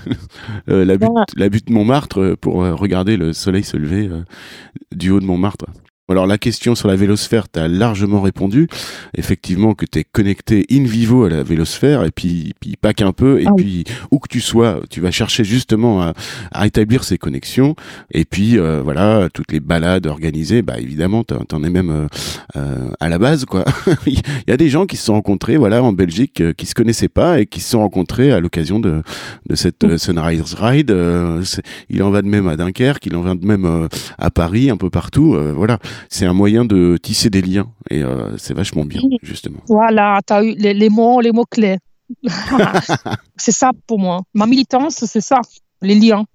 euh, 0.69 0.83
la, 0.85 0.97
butte, 0.97 1.09
la 1.37 1.49
butte 1.49 1.69
Montmartre 1.69 2.19
euh, 2.21 2.35
pour 2.35 2.63
euh, 2.63 2.73
regarder 2.73 3.15
le 3.17 3.33
soleil 3.33 3.63
se 3.63 3.77
lever 3.77 4.09
du 4.95 5.11
haut 5.11 5.19
de 5.19 5.25
Montmartre. 5.25 5.65
Alors 6.09 6.25
la 6.25 6.37
question 6.37 6.73
sur 6.73 6.87
la 6.87 6.95
vélosphère, 6.95 7.51
tu 7.51 7.59
as 7.59 7.67
largement 7.67 8.21
répondu. 8.21 8.69
Effectivement 9.17 9.73
que 9.73 9.85
tu 9.85 9.99
es 9.99 10.03
connecté 10.05 10.65
in 10.71 10.83
vivo 10.85 11.25
à 11.25 11.29
la 11.29 11.43
vélosphère 11.43 12.05
et 12.05 12.11
puis, 12.11 12.53
puis 12.61 12.77
pas 12.79 12.93
qu'un 12.93 13.11
peu. 13.11 13.41
Et 13.41 13.45
Ah 13.45 13.51
oui. 13.53 13.83
puis 13.83 13.95
où 14.11 14.19
que 14.19 14.29
tu 14.29 14.39
sois, 14.39 14.79
tu 14.89 15.01
vas 15.01 15.11
chercher 15.11 15.43
justement 15.43 16.01
à, 16.01 16.13
à 16.53 16.61
rétablir 16.61 17.03
ces 17.03 17.17
connexions. 17.17 17.75
Et 18.11 18.23
puis 18.23 18.57
euh, 18.57 18.81
voilà, 18.81 19.27
toutes 19.33 19.51
les 19.51 19.59
balades 19.59 20.07
organisées, 20.07 20.61
bah 20.61 20.79
évidemment, 20.79 21.25
t'en 21.25 21.61
es 21.65 21.69
même 21.69 21.89
euh, 21.89 22.07
euh, 22.55 22.89
à 23.01 23.09
la 23.09 23.19
base 23.19 23.43
quoi. 23.43 23.65
Il 24.07 24.21
y 24.47 24.51
a 24.53 24.57
des 24.57 24.69
gens 24.69 24.85
qui 24.85 24.95
se 24.95 25.03
sont 25.03 25.13
rencontrés, 25.13 25.57
voilà, 25.57 25.83
en 25.83 25.91
Belgique, 25.91 26.39
euh, 26.39 26.53
qui 26.53 26.67
se 26.67 26.73
connaissaient 26.73 27.09
pas 27.09 27.41
et 27.41 27.45
qui 27.47 27.59
se 27.59 27.71
sont 27.71 27.79
rencontrés 27.79 28.31
à 28.31 28.39
l'occasion 28.39 28.79
de 28.79 29.01
de 29.49 29.55
cette 29.55 29.83
euh, 29.83 29.97
Sunrise 29.97 30.53
Ride. 30.57 30.95
Il 31.89 32.01
en 32.01 32.11
va 32.11 32.21
de 32.21 32.27
même 32.29 32.47
à 32.47 32.55
Dunkerque, 32.55 33.05
il 33.07 33.15
en 33.17 33.21
va 33.21 33.35
de 33.35 33.45
même 33.45 33.89
à 34.17 34.29
Paris, 34.29 34.69
un 34.69 34.77
peu 34.77 34.89
partout. 34.89 35.37
voilà, 35.55 35.79
c'est 36.09 36.25
un 36.25 36.33
moyen 36.33 36.65
de 36.65 36.97
tisser 37.01 37.29
des 37.29 37.41
liens 37.41 37.67
et 37.89 38.03
euh, 38.03 38.37
c'est 38.37 38.53
vachement 38.53 38.85
bien 38.85 39.01
justement. 39.21 39.59
Voilà, 39.67 40.19
tu 40.25 40.33
as 40.33 40.43
eu 40.43 40.55
les, 40.57 40.73
les 40.73 40.89
mots, 40.89 41.21
les 41.21 41.31
mots 41.31 41.45
clés. 41.49 41.77
c'est 43.37 43.51
ça 43.51 43.71
pour 43.85 43.99
moi. 43.99 44.21
Ma 44.33 44.45
militance, 44.45 45.05
c'est 45.05 45.21
ça, 45.21 45.41
les 45.81 45.95
liens. 45.95 46.25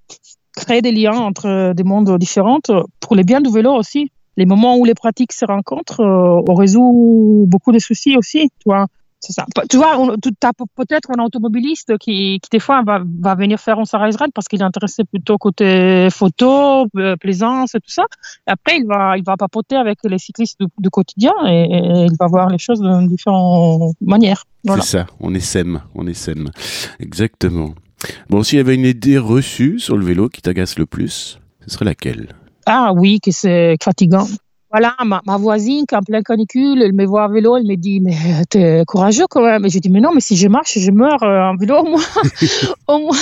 Créer 0.56 0.82
des 0.82 0.92
liens 0.92 1.16
entre 1.16 1.72
des 1.74 1.82
mondes 1.82 2.18
différents 2.18 2.60
pour 3.00 3.16
les 3.16 3.24
biens 3.24 3.40
du 3.40 3.50
vélo 3.50 3.72
aussi. 3.72 4.10
Les 4.36 4.46
moments 4.46 4.76
où 4.76 4.84
les 4.84 4.94
pratiques 4.94 5.32
se 5.32 5.44
rencontrent, 5.44 6.00
euh, 6.00 6.42
on 6.48 6.54
résout 6.54 7.44
beaucoup 7.48 7.72
de 7.72 7.78
soucis 7.78 8.16
aussi, 8.16 8.48
tu 8.58 8.64
vois. 8.66 8.86
C'est 9.24 9.32
ça. 9.32 9.46
Tu 9.70 9.76
vois, 9.76 10.00
on, 10.00 10.16
tu 10.16 10.30
as 10.42 10.52
peut-être 10.52 11.10
un 11.16 11.22
automobiliste 11.22 11.96
qui, 11.98 12.40
qui 12.40 12.50
des 12.50 12.58
fois 12.58 12.82
va, 12.82 13.00
va 13.20 13.36
venir 13.36 13.60
faire 13.60 13.78
un 13.78 13.84
Sarah 13.84 14.06
Ride 14.06 14.32
parce 14.34 14.48
qu'il 14.48 14.60
est 14.60 14.64
intéressé 14.64 15.04
plutôt 15.04 15.38
côté 15.38 16.08
photo, 16.10 16.88
euh, 16.96 17.14
plaisance 17.16 17.76
et 17.76 17.78
tout 17.78 17.90
ça. 17.90 18.02
Après, 18.46 18.78
il 18.78 18.84
va, 18.84 19.16
il 19.16 19.22
va 19.22 19.36
papoter 19.36 19.76
avec 19.76 20.00
les 20.02 20.18
cyclistes 20.18 20.58
du, 20.58 20.66
du 20.76 20.90
quotidien 20.90 21.32
et, 21.46 21.62
et 21.62 22.04
il 22.06 22.16
va 22.18 22.26
voir 22.26 22.48
les 22.48 22.58
choses 22.58 22.80
de 22.80 23.06
différentes 23.06 23.94
manières. 24.00 24.42
Voilà. 24.64 24.82
C'est 24.82 24.98
ça, 24.98 25.06
on 25.20 25.32
est 25.34 25.40
SEM, 25.40 25.80
on 25.94 26.08
est 26.08 26.14
SEM. 26.14 26.50
Exactement. 26.98 27.74
Bon, 28.28 28.42
s'il 28.42 28.58
y 28.58 28.60
avait 28.60 28.74
une 28.74 28.86
idée 28.86 29.18
reçue 29.18 29.78
sur 29.78 29.96
le 29.96 30.04
vélo 30.04 30.28
qui 30.28 30.42
t'agace 30.42 30.76
le 30.78 30.86
plus, 30.86 31.38
ce 31.64 31.70
serait 31.70 31.84
laquelle? 31.84 32.34
Ah 32.66 32.92
oui, 32.92 33.20
que 33.20 33.30
c'est 33.30 33.76
fatigant. 33.80 34.26
Voilà, 34.72 34.96
ma, 35.04 35.20
ma 35.26 35.36
voisine, 35.36 35.84
qui 35.86 35.94
est 35.94 35.98
en 35.98 36.02
pleine 36.02 36.22
canicule, 36.22 36.80
elle 36.82 36.94
me 36.94 37.04
voit 37.04 37.24
à 37.24 37.28
vélo, 37.28 37.56
elle 37.58 37.66
me 37.66 37.76
dit, 37.76 38.00
mais 38.00 38.16
t'es 38.48 38.82
courageux 38.86 39.26
quand 39.28 39.42
même. 39.42 39.66
Et 39.66 39.68
je 39.70 39.78
dis, 39.78 39.90
mais 39.90 40.00
non, 40.00 40.12
mais 40.14 40.20
si 40.22 40.34
je 40.36 40.48
marche, 40.48 40.78
je 40.78 40.90
meurs 40.90 41.22
euh, 41.22 41.50
en 41.50 41.56
vélo, 41.56 41.76
au 41.80 41.84
moins, 41.90 42.02
au 42.88 42.98
moins 43.00 43.16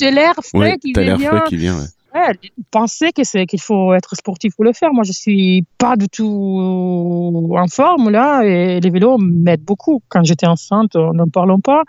j'ai 0.00 0.10
l'air 0.10 0.34
frais 0.42 0.58
Ouais, 0.58 0.78
qui 0.78 0.92
t'as 0.94 1.02
l'air 1.02 1.18
vient. 1.18 1.30
frais 1.30 1.42
qui 1.48 1.56
vient. 1.56 1.76
ouais. 1.78 1.86
Ouais, 2.14 2.38
penser 2.70 3.10
que 3.12 3.24
c'est 3.24 3.44
qu'il 3.44 3.60
faut 3.60 3.92
être 3.92 4.14
sportif 4.16 4.54
pour 4.54 4.64
le 4.64 4.72
faire. 4.72 4.92
Moi, 4.94 5.02
je 5.04 5.10
suis 5.12 5.64
pas 5.78 5.96
du 5.96 6.08
tout 6.08 7.50
en 7.56 7.66
forme 7.66 8.08
là, 8.10 8.42
et 8.44 8.78
les 8.80 8.90
vélos 8.90 9.18
m'aident 9.18 9.64
beaucoup. 9.64 10.00
Quand 10.08 10.22
j'étais 10.24 10.46
enceinte, 10.46 10.94
euh, 10.96 11.12
n'en 11.12 11.26
parlons 11.28 11.58
pas. 11.60 11.82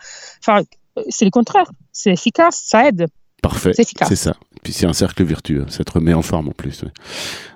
Enfin, 0.43 0.61
c'est 1.09 1.26
le 1.26 1.32
contraire. 1.32 1.70
C'est 1.91 2.11
efficace, 2.11 2.61
ça 2.66 2.88
aide. 2.88 3.05
Parfait, 3.41 3.74
C'est 3.74 3.84
efficace. 3.84 4.09
c'est 4.09 4.16
ça. 4.16 4.36
Puis 4.66 4.74
c'est 4.74 4.88
un 4.88 4.93
cercle 4.93 5.24
vertueux, 5.24 5.63
ça 5.68 5.84
te 5.84 5.91
remet 5.91 6.16
en 6.16 6.24
forme 6.24 6.47
en 6.49 6.51
plus. 6.51 6.84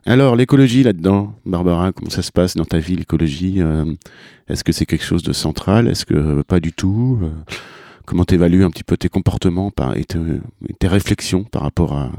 Alors, 0.05 0.35
l'écologie 0.35 0.83
là-dedans, 0.83 1.33
Barbara, 1.43 1.91
comment 1.91 2.11
ça 2.11 2.21
se 2.21 2.31
passe 2.31 2.55
dans 2.55 2.65
ta 2.65 2.77
vie, 2.77 2.95
l'écologie 2.95 3.63
euh, 3.63 3.83
Est-ce 4.47 4.63
que 4.63 4.71
c'est 4.71 4.85
quelque 4.85 5.03
chose 5.03 5.23
de 5.23 5.33
central? 5.33 5.87
Est-ce 5.87 6.05
que 6.05 6.13
euh, 6.13 6.43
pas 6.43 6.59
du 6.59 6.71
tout 6.71 7.17
Euh, 7.23 7.29
Comment 8.05 8.25
t'évalues 8.25 8.63
un 8.63 8.69
petit 8.69 8.83
peu 8.83 8.95
tes 8.95 9.09
comportements 9.09 9.71
et, 9.95 10.03
te- 10.03 10.17
et 10.67 10.73
tes 10.79 10.87
réflexions 10.87 11.43
par 11.45 11.63
rapport 11.63 11.93
à, 11.93 12.11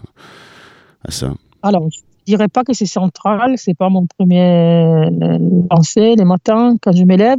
à 1.07 1.11
ça? 1.12 1.34
Alors, 1.62 1.88
je 1.93 1.99
dirais 2.26 2.49
pas 2.49 2.64
que 2.64 2.72
c'est 2.72 2.86
central. 2.86 3.55
C'est 3.59 3.74
pas 3.76 3.91
mon 3.91 4.07
premier 4.18 4.41
euh, 4.41 5.38
pensée 5.68 6.16
les 6.16 6.24
matins 6.24 6.74
quand 6.82 6.93
je 6.93 7.05
m'élève. 7.05 7.38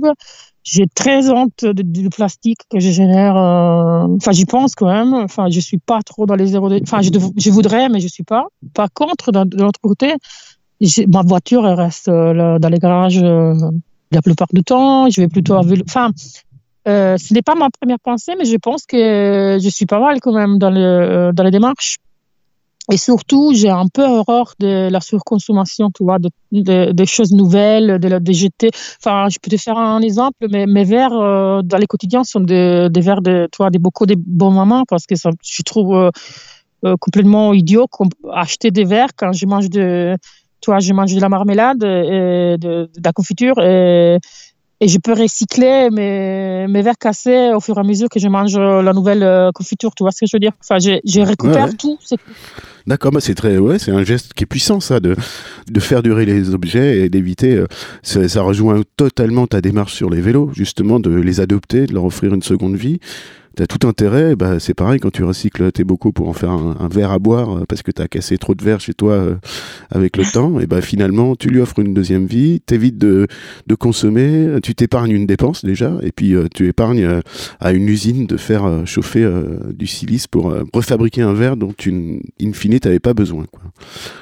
J'ai 0.64 0.86
très 0.88 1.30
honte 1.32 1.66
du 1.66 2.10
plastique 2.10 2.60
que 2.70 2.80
je 2.80 2.92
génère. 2.92 3.36
euh, 3.36 4.08
Enfin, 4.16 4.32
j'y 4.32 4.46
pense 4.46 4.76
quand 4.76 4.88
même. 4.88 5.14
Enfin, 5.14 5.48
je 5.50 5.60
suis 5.60 5.80
pas 5.80 6.02
trop 6.04 6.26
dans 6.26 6.36
les 6.36 6.48
zéro. 6.48 6.72
Enfin, 6.84 7.02
je, 7.02 7.50
voudrais, 7.50 7.90
mais 7.90 8.00
je 8.00 8.08
suis 8.08 8.24
pas. 8.24 8.46
Par 8.74 8.92
contre, 8.94 9.32
de 9.32 9.58
l'autre 9.58 9.80
côté, 9.82 10.14
ma 11.08 11.22
voiture 11.24 11.68
elle 11.68 11.74
reste 11.80 12.10
euh, 12.10 12.60
dans 12.60 12.70
les 12.70 12.80
garages 12.80 13.22
euh, 13.24 13.54
la 14.12 14.22
plupart 14.22 14.48
du 14.54 14.64
temps. 14.64 15.10
Je 15.10 15.22
vais 15.22 15.28
plutôt 15.28 15.56
à 15.56 15.64
vélo. 15.64 15.84
Enfin, 15.88 16.12
ce 16.86 17.34
n'est 17.34 17.42
pas 17.42 17.56
ma 17.56 17.70
première 17.70 18.00
pensée, 18.00 18.34
mais 18.38 18.46
je 18.46 18.58
pense 18.58 18.86
que 18.86 19.58
je 19.62 19.70
suis 19.70 19.86
pas 19.88 20.00
mal 20.00 20.20
quand 20.20 20.34
même 20.34 20.60
dans, 20.60 20.70
le, 20.70 21.32
dans 21.34 21.44
les 21.44 21.52
démarches. 21.52 21.98
Et 22.92 22.98
surtout, 22.98 23.54
j'ai 23.56 23.70
un 23.70 23.88
peu 23.88 24.04
horreur 24.04 24.54
de 24.60 24.90
la 24.92 25.00
surconsommation, 25.00 25.92
tu 25.92 26.04
vois, 26.04 26.20
de, 26.20 26.30
de- 26.52 26.92
des 26.92 27.06
choses 27.06 27.32
nouvelles, 27.32 28.00
de 28.00 28.08
la 28.10 28.20
DGT. 28.20 28.70
Enfin, 29.00 29.28
je 29.30 29.38
peux 29.42 29.50
te 29.50 29.56
faire 29.56 29.78
un 29.78 30.02
exemple, 30.02 30.46
mais 30.52 30.66
mes 30.68 30.84
verres 30.84 31.14
euh, 31.14 31.62
dans 31.64 31.78
les 31.78 31.88
quotidiens 31.88 32.26
sont 32.26 32.42
des, 32.42 32.90
des 32.90 33.02
verres 33.02 33.22
de, 33.22 33.48
tu 33.52 33.58
vois, 33.58 33.70
des 33.70 33.80
bocaux 33.80 34.06
de 34.06 34.16
bon 34.18 34.52
maman 34.52 34.84
parce 34.90 35.06
que 35.06 35.16
je 35.16 35.62
trouve 35.64 35.96
euh, 35.96 36.12
euh, 36.86 36.96
complètement 37.00 37.54
idiot 37.54 37.88
acheter 38.34 38.72
des 38.72 38.84
verres 38.84 39.16
quand 39.16 39.32
je 39.32 39.46
mange 39.46 39.70
de, 39.70 40.18
tu 40.60 40.70
vois, 40.70 40.80
je 40.80 40.92
mange 40.94 41.16
de 41.16 41.22
la 41.22 41.30
marmelade 41.30 41.78
de, 41.80 42.58
de 42.58 42.90
la 43.04 43.14
confiture 43.14 43.56
et 44.82 44.88
je 44.88 44.98
peux 44.98 45.14
recycler 45.14 45.90
mes, 45.92 46.66
mes 46.68 46.82
verres 46.82 46.98
cassés 46.98 47.52
au 47.56 47.60
fur 47.62 47.78
et 47.78 47.80
à 47.80 47.84
mesure 47.84 48.10
que 48.10 48.20
je 48.20 48.28
mange 48.28 48.58
la 48.58 48.92
nouvelle 48.94 49.24
euh, 49.24 49.52
confiture. 49.54 49.92
Tu 49.96 50.04
vois 50.04 50.12
ce 50.12 50.20
que 50.22 50.26
je 50.26 50.36
veux 50.36 50.40
dire? 50.40 50.52
Enfin, 50.60 50.80
je, 50.80 51.00
je 51.06 51.22
récupère 51.22 51.66
Ouais, 51.66 51.70
ouais. 51.70 51.78
tout. 51.78 51.98
D'accord, 52.88 53.12
bah 53.12 53.20
c'est 53.22 53.36
très, 53.36 53.58
ouais, 53.60 53.78
c'est 53.78 53.92
un 53.92 54.04
geste 54.04 54.34
qui 54.34 54.44
est 54.44 54.48
puissant 54.48 54.80
ça, 54.80 55.00
de, 55.00 55.16
de 55.70 55.80
faire 55.80 56.02
durer 56.02 56.26
les 56.26 56.52
objets 56.54 56.98
et 57.02 57.10
d'éviter. 57.10 57.56
euh, 57.56 57.68
ça, 58.02 58.28
ça 58.28 58.42
rejoint 58.42 58.82
totalement 58.98 59.46
ta 59.46 59.62
démarche 59.62 59.94
sur 59.94 60.10
les 60.10 60.20
vélos, 60.20 60.50
justement, 60.56 61.00
de 61.00 61.12
les 61.12 61.40
adopter, 61.42 61.86
de 61.86 61.94
leur 61.94 62.06
offrir 62.06 62.34
une 62.34 62.42
seconde 62.42 62.76
vie. 62.76 63.00
T'as 63.56 63.68
tout 63.68 63.86
intérêt, 63.86 64.38
bah 64.38 64.62
c'est 64.62 64.74
pareil 64.74 65.02
quand 65.02 65.12
tu 65.12 65.26
recycles 65.26 65.74
tes 65.74 65.84
bocaux 65.84 66.14
pour 66.14 66.30
en 66.30 66.34
faire 66.34 66.52
un, 66.52 66.78
un 66.80 66.88
verre 66.88 67.12
à 67.12 67.20
boire 67.20 67.58
euh, 67.58 67.66
parce 67.68 67.82
que 67.82 67.92
t'as 67.92 68.08
cassé 68.08 68.38
trop 68.38 68.56
de 68.56 68.64
verres 68.64 68.80
chez 68.80 68.94
toi 68.94 69.12
euh, 69.14 69.36
avec 69.90 70.16
le 70.16 70.24
temps, 70.34 70.60
et 70.62 70.68
bah 70.68 70.82
finalement 70.82 71.36
tu 71.36 71.50
lui 71.50 71.60
offres 71.60 71.80
une 71.80 71.94
deuxième 71.94 72.26
vie, 72.26 72.62
t'évites 72.62 72.98
de, 72.98 73.28
de 73.68 73.76
consommer, 73.76 74.58
tu 74.64 74.74
t'épargnes 74.74 75.12
une 75.12 75.26
dépense 75.26 75.66
déjà, 75.66 75.98
et 76.02 76.14
puis 76.14 76.34
euh, 76.34 76.48
tu 76.54 76.68
épargnes 76.68 77.04
euh, 77.04 77.22
à 77.60 77.74
une 77.74 77.90
usine 77.90 78.26
de 78.26 78.38
faire 78.38 78.84
chauffer 78.86 79.30
du 79.74 79.88
silice 79.88 80.28
pour 80.28 80.56
refabriquer 80.74 81.22
un 81.22 81.34
verre 81.34 81.58
dont 81.58 81.74
tu, 81.78 82.22
in 82.42 82.54
fine, 82.54 82.80
t'avais 82.80 83.00
pas 83.00 83.14
besoin. 83.14 83.46
Quoi. 83.52 83.62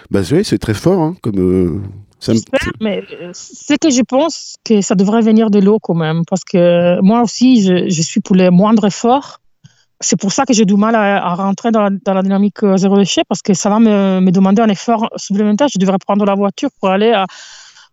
Bah 0.10 0.22
c'est 0.24 0.58
très 0.58 0.74
fort, 0.74 1.02
hein, 1.02 1.16
comme 1.22 1.82
mais 2.82 3.04
euh, 3.22 3.30
c'est 3.34 3.78
que 3.78 3.90
je 3.90 4.02
pense 4.02 4.56
que 4.64 4.82
ça 4.82 4.96
devrait 4.96 5.22
venir 5.22 5.50
de 5.50 5.60
l'eau 5.60 5.80
quand 5.80 5.94
même, 5.96 6.24
parce 6.30 6.44
que 6.44 7.00
moi 7.02 7.22
aussi, 7.22 7.64
je, 7.64 7.90
je 7.90 8.02
suis 8.02 8.20
pour 8.20 8.36
les 8.36 8.50
moindres 8.50 8.86
efforts. 8.86 9.40
C'est 10.02 10.18
pour 10.20 10.32
ça 10.32 10.46
que 10.46 10.54
j'ai 10.54 10.66
du 10.66 10.76
mal 10.76 10.96
à, 10.96 11.24
à 11.26 11.36
rentrer 11.36 11.72
dans 11.72 11.82
la, 11.84 11.90
dans 12.06 12.14
la 12.14 12.22
dynamique 12.24 12.64
euh, 12.64 12.78
zéro 12.78 12.98
déchet, 12.98 13.24
parce 13.28 13.42
que 13.42 13.54
ça 13.54 13.70
va 13.70 13.80
me, 13.80 14.22
me 14.22 14.32
demander 14.32 14.62
un 14.62 14.70
effort 14.70 15.10
supplémentaire. 15.18 15.68
Je 15.74 15.78
devrais 15.78 15.98
prendre 15.98 16.24
la 16.26 16.36
voiture 16.36 16.70
pour 16.80 16.90
aller 16.90 17.12
à- 17.12 17.26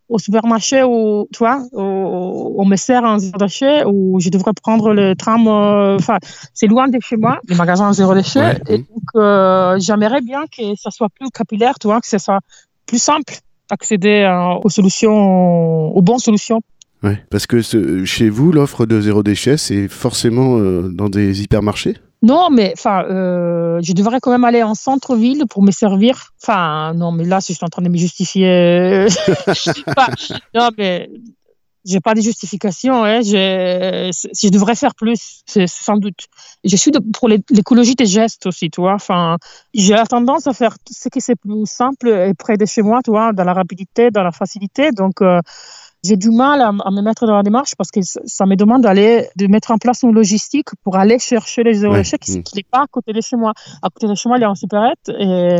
au 0.08 0.20
supermarché 0.20 0.84
où, 0.84 1.26
tu 1.32 1.38
vois, 1.38 1.58
on 1.72 2.64
me 2.64 2.76
sert 2.76 3.04
un 3.04 3.18
zéro 3.18 3.38
déchet, 3.38 3.82
ou 3.84 4.20
je 4.20 4.28
devrais 4.28 4.52
prendre 4.52 4.92
le 4.94 5.16
tram. 5.16 5.48
euh, 5.48 5.96
Enfin, 5.98 6.18
c'est 6.54 6.68
loin 6.68 6.86
de 6.86 6.98
chez 7.00 7.16
moi, 7.16 7.40
les 7.48 7.56
magasins 7.56 7.92
zéro 7.92 8.14
déchet. 8.14 8.38
Ouais. 8.38 8.60
Et 8.68 8.78
donc, 8.78 9.08
euh, 9.16 9.76
j'aimerais 9.80 10.20
bien 10.20 10.44
que 10.46 10.62
ça 10.76 10.92
soit 10.92 11.08
plus 11.08 11.28
capillaire, 11.30 11.76
tu 11.80 11.88
vois, 11.88 12.00
que 12.00 12.06
ça 12.06 12.20
soit 12.20 12.38
plus 12.86 13.02
simple 13.02 13.34
accéder 13.70 14.28
aux 14.64 14.68
solutions, 14.68 15.88
aux 15.96 16.02
bonnes 16.02 16.18
solutions. 16.18 16.60
Ouais, 17.02 17.22
parce 17.30 17.46
que 17.46 17.60
ce- 17.62 18.04
chez 18.04 18.28
vous, 18.30 18.52
l'offre 18.52 18.86
de 18.86 19.00
zéro 19.00 19.22
déchet, 19.22 19.56
c'est 19.56 19.86
forcément 19.88 20.58
euh, 20.58 20.88
dans 20.92 21.08
des 21.08 21.42
hypermarchés? 21.42 21.96
Non, 22.22 22.48
mais 22.50 22.72
enfin, 22.76 23.04
euh, 23.04 23.78
je 23.82 23.92
devrais 23.92 24.18
quand 24.20 24.30
même 24.30 24.44
aller 24.44 24.62
en 24.62 24.74
centre-ville 24.74 25.44
pour 25.50 25.62
me 25.62 25.70
servir. 25.70 26.30
Enfin, 26.42 26.94
non, 26.94 27.12
mais 27.12 27.24
là, 27.24 27.40
si 27.42 27.52
je 27.52 27.58
suis 27.58 27.64
en 27.64 27.68
train 27.68 27.82
de 27.82 27.90
me 27.90 27.96
justifier, 27.98 29.06
non, 30.54 30.70
mais 30.78 31.10
j'ai 31.86 32.00
pas 32.00 32.14
de 32.14 32.20
justification. 32.20 33.04
Hein, 33.04 33.20
je, 33.22 34.10
je 34.42 34.48
devrais 34.48 34.74
faire 34.74 34.94
plus, 34.94 35.42
c'est 35.46 35.66
sans 35.68 35.96
doute. 35.96 36.26
Je 36.64 36.76
suis 36.76 36.90
de- 36.90 36.98
pour 37.16 37.28
l'é- 37.28 37.42
l'écologie 37.50 37.94
des 37.94 38.06
gestes 38.06 38.46
aussi, 38.46 38.68
tu 38.70 38.80
vois. 38.80 38.94
Enfin, 38.94 39.36
j'ai 39.72 39.94
la 39.94 40.04
tendance 40.04 40.46
à 40.46 40.52
faire 40.52 40.74
ce 40.90 41.08
qui 41.08 41.20
c'est 41.20 41.36
plus 41.36 41.64
simple 41.66 42.08
et 42.08 42.34
près 42.34 42.56
de 42.56 42.66
chez 42.66 42.82
moi, 42.82 43.00
tu 43.04 43.10
vois, 43.10 43.32
dans 43.32 43.44
la 43.44 43.54
rapidité, 43.54 44.10
dans 44.10 44.22
la 44.24 44.32
facilité. 44.32 44.90
Donc, 44.90 45.22
euh, 45.22 45.40
j'ai 46.04 46.16
du 46.16 46.30
mal 46.30 46.60
à, 46.60 46.72
me 46.72 47.02
mettre 47.02 47.26
dans 47.26 47.36
la 47.36 47.42
démarche 47.42 47.72
parce 47.78 47.90
que 47.90 48.00
ça, 48.02 48.20
ça 48.26 48.46
me 48.46 48.54
demande 48.56 48.82
d'aller, 48.82 49.28
de 49.36 49.46
mettre 49.46 49.70
en 49.70 49.78
place 49.78 50.02
une 50.02 50.12
logistique 50.12 50.68
pour 50.84 50.96
aller 50.96 51.18
chercher 51.18 51.62
les 51.62 51.74
zéro 51.74 51.92
Ouais. 51.94 52.00
déchets 52.00 52.18
qui 52.18 52.38
Mm. 52.38 52.42
n'est 52.54 52.62
pas 52.70 52.82
à 52.82 52.86
côté 52.90 53.12
de 53.12 53.20
chez 53.20 53.36
moi. 53.36 53.52
À 53.82 53.88
côté 53.90 54.06
de 54.08 54.14
chez 54.14 54.28
moi, 54.28 54.38
il 54.38 54.42
y 54.42 54.44
a 54.44 54.50
un 54.50 54.54
supérette 54.54 55.08
et, 55.08 55.56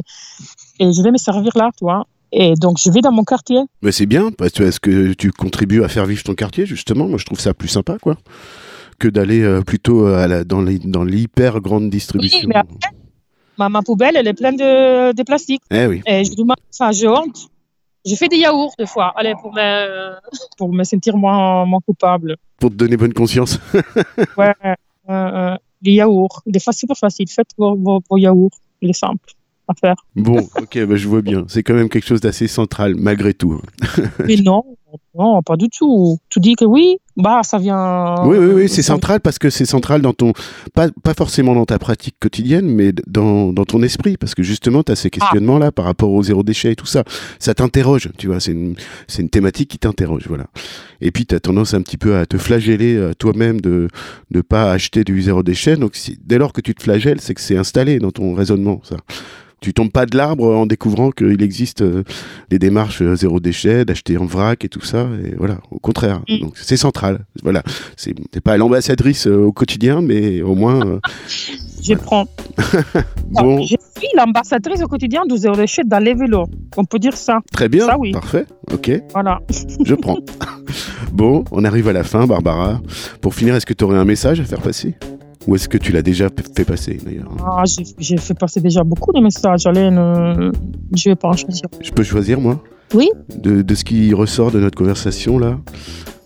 et 0.81 0.93
je 0.93 1.03
vais 1.03 1.11
me 1.11 1.17
servir 1.19 1.53
là, 1.57 1.71
tu 1.77 1.85
vois. 1.85 2.05
Et 2.33 2.55
donc, 2.55 2.77
je 2.83 2.91
vais 2.91 3.01
dans 3.01 3.13
mon 3.13 3.25
quartier. 3.25 3.61
Mais 3.83 3.93
c'est 3.93 4.07
bien, 4.07 4.31
parce 4.33 4.53
que 4.53 4.65
est-ce 4.65 4.81
que 4.81 5.13
tu 5.15 5.31
contribues 5.33 5.83
à 5.85 5.89
faire 5.89 6.07
vivre 6.07 6.23
ton 6.23 6.35
quartier, 6.35 6.67
justement? 6.67 7.07
Moi, 7.07 7.19
je 7.19 7.25
trouve 7.25 7.41
ça 7.41 7.55
plus 7.55 7.69
sympa, 7.69 7.99
quoi, 8.01 8.17
que 8.99 9.09
d'aller 9.09 9.43
euh, 9.43 9.61
plutôt 9.63 10.07
à 10.07 10.27
la, 10.27 10.45
dans 10.45 10.61
les- 10.63 10.79
dans 10.79 11.05
l'hyper 11.05 11.61
grande 11.61 11.89
distribution. 11.91 12.49
mais 12.49 12.57
après- 12.57 12.77
Ma, 13.59 13.69
ma 13.71 13.81
poubelle, 13.81 14.17
elle 14.17 14.27
est 14.29 14.35
pleine 14.35 14.57
de, 14.57 15.13
de 15.13 15.23
plastique. 15.23 15.63
Eh 15.71 15.87
oui. 15.87 16.03
Et 16.07 16.25
je 16.25 16.35
demande, 16.35 16.59
enfin, 16.75 16.93
j'ai 16.93 17.09
honte. 17.09 17.49
Je 18.05 18.15
fais 18.15 18.29
des 18.29 18.37
yaourts 18.37 18.75
des 18.79 18.85
fois, 18.87 19.13
allez, 19.17 19.33
pour 19.41 19.53
me, 19.55 20.13
pour 20.59 20.71
me 20.73 20.85
sentir 20.85 21.17
moins, 21.17 21.65
moins 21.65 21.81
coupable. 21.81 22.37
Pour 22.61 22.69
te 22.71 22.75
donner 22.75 22.97
bonne 22.99 23.15
conscience. 23.15 23.59
Ouais, 24.37 24.53
euh, 24.65 24.75
euh, 25.09 25.57
les 25.83 25.93
yaourts. 25.93 26.43
Il 26.47 26.55
est 26.57 26.61
fa- 26.61 26.73
super 26.73 26.97
facile. 26.97 27.29
Faites 27.31 27.49
vos, 27.57 27.75
vos, 27.77 28.01
vos 28.11 28.17
yaourts. 28.19 28.51
Il 28.83 28.91
est 28.91 28.99
simple 28.99 29.31
à 29.69 29.75
faire. 29.75 29.97
Bon, 30.15 30.49
ok, 30.61 30.85
bah, 30.87 30.97
je 30.97 31.09
vois 31.09 31.23
bien. 31.23 31.45
C'est 31.49 31.63
quand 31.63 31.75
même 31.75 31.89
quelque 31.89 32.07
chose 32.07 32.21
d'assez 32.21 32.49
central, 32.49 32.95
malgré 32.95 33.35
tout. 33.35 33.61
Mais 34.27 34.37
non, 34.37 34.65
non, 35.19 35.43
pas 35.43 35.57
du 35.57 35.69
tout. 35.69 36.19
Tu 36.29 36.41
dis 36.41 36.55
que 36.55 36.65
oui, 36.65 36.99
bah, 37.17 37.41
ça 37.43 37.59
vient. 37.59 38.17
Oui, 38.25 38.37
oui, 38.39 38.53
oui, 38.55 38.69
c'est 38.69 38.83
central 38.83 39.21
parce 39.21 39.39
que 39.39 39.49
c'est 39.49 39.65
central 39.65 40.03
dans 40.03 40.13
ton. 40.13 40.33
Pas, 40.75 40.89
pas 41.03 41.15
forcément 41.15 41.55
dans 41.55 41.65
ta 41.65 41.79
pratique 41.79 42.17
quotidienne, 42.21 42.67
mais 42.67 42.93
dans, 43.07 43.53
dans 43.53 43.65
ton 43.65 43.83
esprit. 43.83 44.17
Parce 44.17 44.35
que 44.35 44.43
justement, 44.43 44.83
tu 44.83 44.93
as 44.93 44.97
ces 44.97 45.11
questionnements-là 45.11 45.73
par 45.73 45.87
rapport 45.87 46.11
au 46.11 46.23
zéro 46.23 46.43
déchet 46.43 46.73
et 46.73 46.77
tout 46.77 46.87
ça. 46.87 47.05
Ça 47.39 47.55
t'interroge, 47.55 48.11
tu 48.19 48.27
vois. 48.27 48.41
C'est 48.41 48.53
une, 48.53 48.75
c'est 49.09 49.23
une 49.23 49.31
thématique 49.31 49.71
qui 49.71 49.79
t'interroge, 49.79 50.25
voilà. 50.29 50.47
Et 51.01 51.11
puis, 51.11 51.25
tu 51.25 51.35
as 51.35 51.41
tendance 51.41 51.75
un 51.75 51.83
petit 51.83 51.97
peu 51.97 52.17
à 52.17 52.27
te 52.27 52.37
flageller 52.37 52.97
euh, 52.97 53.15
toi-même 53.15 53.61
de 53.61 53.89
ne 54.31 54.41
pas 54.43 54.73
acheter 54.73 55.05
du 55.05 55.23
zéro 55.23 55.43
déchet. 55.43 55.77
Donc, 55.77 55.97
si, 55.97 56.19
dès 56.25 56.39
lors 56.39 56.53
que 56.53 56.61
tu 56.61 56.75
te 56.75 56.83
flagelles, 56.83 57.21
c'est 57.21 57.35
que 57.35 57.41
c'est 57.41 57.57
installé 57.57 57.99
dans 57.99 58.11
ton 58.11 58.35
raisonnement, 58.35 58.81
ça. 58.85 58.97
Tu 59.63 59.73
tombes 59.73 59.91
pas 59.91 60.05
de 60.05 60.17
l'arbre 60.19 60.55
en 60.55 60.67
découvrant 60.67 61.11
qu'il 61.11 61.43
existe 61.43 61.81
euh, 61.81 62.05
des 62.51 62.59
démarches 62.59 63.01
euh, 63.01 63.17
zéro 63.17 63.41
déchet, 63.41 63.87
d'acheter 63.87 64.19
en 64.19 64.27
vrac 64.27 64.65
et 64.67 64.69
tout 64.69 64.83
ça. 64.87 65.07
Et 65.25 65.35
voilà, 65.37 65.59
au 65.71 65.79
contraire. 65.79 66.21
Mm. 66.29 66.39
Donc 66.41 66.53
c'est 66.57 66.77
central. 66.77 67.27
Voilà, 67.43 67.63
c'est 67.97 68.15
pas 68.43 68.57
l'ambassadrice 68.57 69.27
euh, 69.27 69.45
au 69.47 69.53
quotidien, 69.53 70.01
mais 70.01 70.41
au 70.43 70.55
moins 70.55 70.87
euh, 70.87 70.99
Je 71.83 71.95
prends. 71.95 72.25
bon, 73.29 73.63
Je 73.63 73.77
suis 73.99 74.09
l'ambassadrice 74.17 74.83
au 74.83 74.89
quotidien 74.89 75.23
du 75.27 75.37
zéro 75.37 75.55
déchet 75.55 75.83
dans 75.85 76.03
les 76.03 76.15
vélos. 76.15 76.47
On 76.77 76.85
peut 76.85 76.99
dire 76.99 77.17
ça. 77.17 77.39
très 77.53 77.69
bien, 77.69 77.87
Ça, 77.87 77.99
oui. 77.99 78.13
parfait. 78.13 78.47
Ok, 78.73 78.91
Voilà. 79.13 79.41
je 79.85 79.95
prends. 79.95 80.17
bon, 81.13 81.45
on 81.53 81.65
arrive 81.65 81.89
à 81.89 81.93
la 81.93 82.03
fin, 82.05 82.27
Barbara. 82.27 82.81
Pour 83.21 83.35
finir, 83.35 83.55
est-ce 83.55 83.67
que 83.67 83.75
tu 83.75 83.85
aurais 83.85 83.99
un 83.99 84.05
message 84.05 84.41
à 84.41 84.45
faire 84.45 84.61
passer? 84.61 84.95
Ou 85.47 85.55
est-ce 85.55 85.69
que 85.69 85.79
tu 85.79 85.93
l'as 85.93 86.03
déjà 86.03 86.29
fait 86.57 86.65
passer 86.65 86.99
d'ailleurs 87.05 87.31
Ah, 87.45 87.63
j'ai- 87.99 88.17
fait 88.19 88.35
passer 88.35 88.61
déjà 88.61 88.83
beaucoup 88.85 89.13
de 89.13 89.21
messages. 89.21 89.67
Allez, 89.67 89.91
ne... 89.91 90.51
je 90.95 91.09
vais 91.11 91.17
pas 91.17 91.29
en 91.29 91.37
choisir. 91.37 91.67
Je 91.83 91.91
peux 91.91 92.03
choisir 92.03 92.41
moi? 92.41 92.63
Oui. 92.95 93.09
de, 93.37 93.63
de 93.63 93.75
ce 93.75 93.83
qui 93.85 94.15
ressort 94.15 94.53
de 94.53 94.61
notre 94.61 94.79
conversation 94.79 95.39
là? 95.41 95.59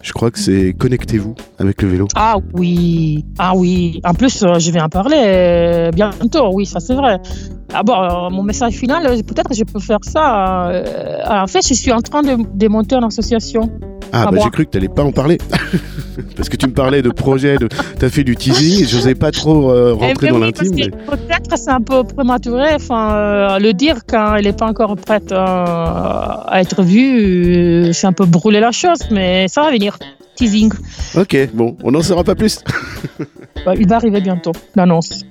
Je 0.03 0.13
crois 0.13 0.31
que 0.31 0.39
c'est 0.39 0.75
connectez-vous 0.79 1.35
avec 1.59 1.83
le 1.83 1.89
vélo. 1.89 2.09
Ah 2.15 2.37
oui, 2.55 3.25
ah 3.39 3.53
oui. 3.55 4.01
En 4.05 4.15
plus, 4.15 4.43
euh, 4.43 4.59
je 4.59 4.71
vais 4.71 4.81
en 4.81 4.89
parler 4.89 5.19
euh, 5.19 5.91
bientôt. 5.91 6.51
Oui, 6.55 6.65
ça 6.65 6.81
c'est 6.81 6.95
vrai. 6.95 7.19
Ah 7.75 7.83
bon, 7.83 7.95
euh, 7.95 8.31
mon 8.31 8.43
message 8.43 8.73
final, 8.75 9.05
peut-être 9.25 9.53
je 9.55 9.65
peux 9.65 9.79
faire 9.81 9.99
ça. 10.03 10.73
en 11.29 11.47
fait, 11.47 11.67
je 11.67 11.75
suis 11.75 11.93
en 11.93 12.01
train 12.01 12.23
de, 12.23 12.37
de 12.55 12.69
monter 12.69 12.97
une 12.97 13.05
association. 13.05 13.71
Ah, 14.13 14.25
bah 14.25 14.31
moi. 14.33 14.41
j'ai 14.45 14.51
cru 14.51 14.65
que 14.67 14.71
t'allais 14.71 14.89
pas 14.89 15.05
en 15.05 15.13
parler. 15.13 15.39
Parce 16.37 16.49
que 16.49 16.57
tu 16.57 16.67
me 16.67 16.73
parlais 16.73 17.01
de 17.01 17.11
projet, 17.11 17.57
de... 17.59 17.69
t'as 17.99 18.09
fait 18.09 18.25
du 18.25 18.35
teasing, 18.35 18.83
et 18.83 18.87
j'osais 18.87 19.15
pas 19.15 19.31
trop 19.31 19.71
euh, 19.71 19.93
rentrer 19.95 20.27
Eh 20.29 20.33
dans 20.33 20.41
ben 20.41 20.47
oui, 20.47 20.53
parce 20.53 20.69
l'intime. 20.69 20.91
mais- 21.09 21.17
Peut-être 21.17 21.57
c'est 21.57 21.71
un 21.71 21.81
peu 21.81 22.03
prématuré, 22.03 22.75
enfin, 22.75 23.13
euh, 23.15 23.59
le 23.61 23.73
dire 23.73 23.99
quand 24.09 24.35
elle 24.35 24.45
n'est 24.45 24.53
pas 24.53 24.67
encore 24.67 24.97
prête 24.97 25.31
euh, 25.33 25.37
à 25.39 26.61
être 26.61 26.83
vue, 26.83 27.91
c'est 27.93 28.07
un 28.07 28.13
peu 28.13 28.27
brûler 28.27 28.59
la 28.61 28.73
chose, 28.73 28.99
mais 29.13 29.47
ça 29.49 29.63
va 29.63 29.71
venir. 29.71 29.90
Teasing. 30.37 30.73
Ok, 31.17 31.37
bon, 31.53 31.77
on 31.83 31.91
n'en 31.91 32.03
saura 32.03 32.25
pas 32.25 32.35
plus. 32.35 32.61
Bah, 33.67 33.75
il 33.79 33.87
va 33.87 33.97
arriver 33.97 34.23
bientôt, 34.23 34.53
l'annonce. 34.75 35.23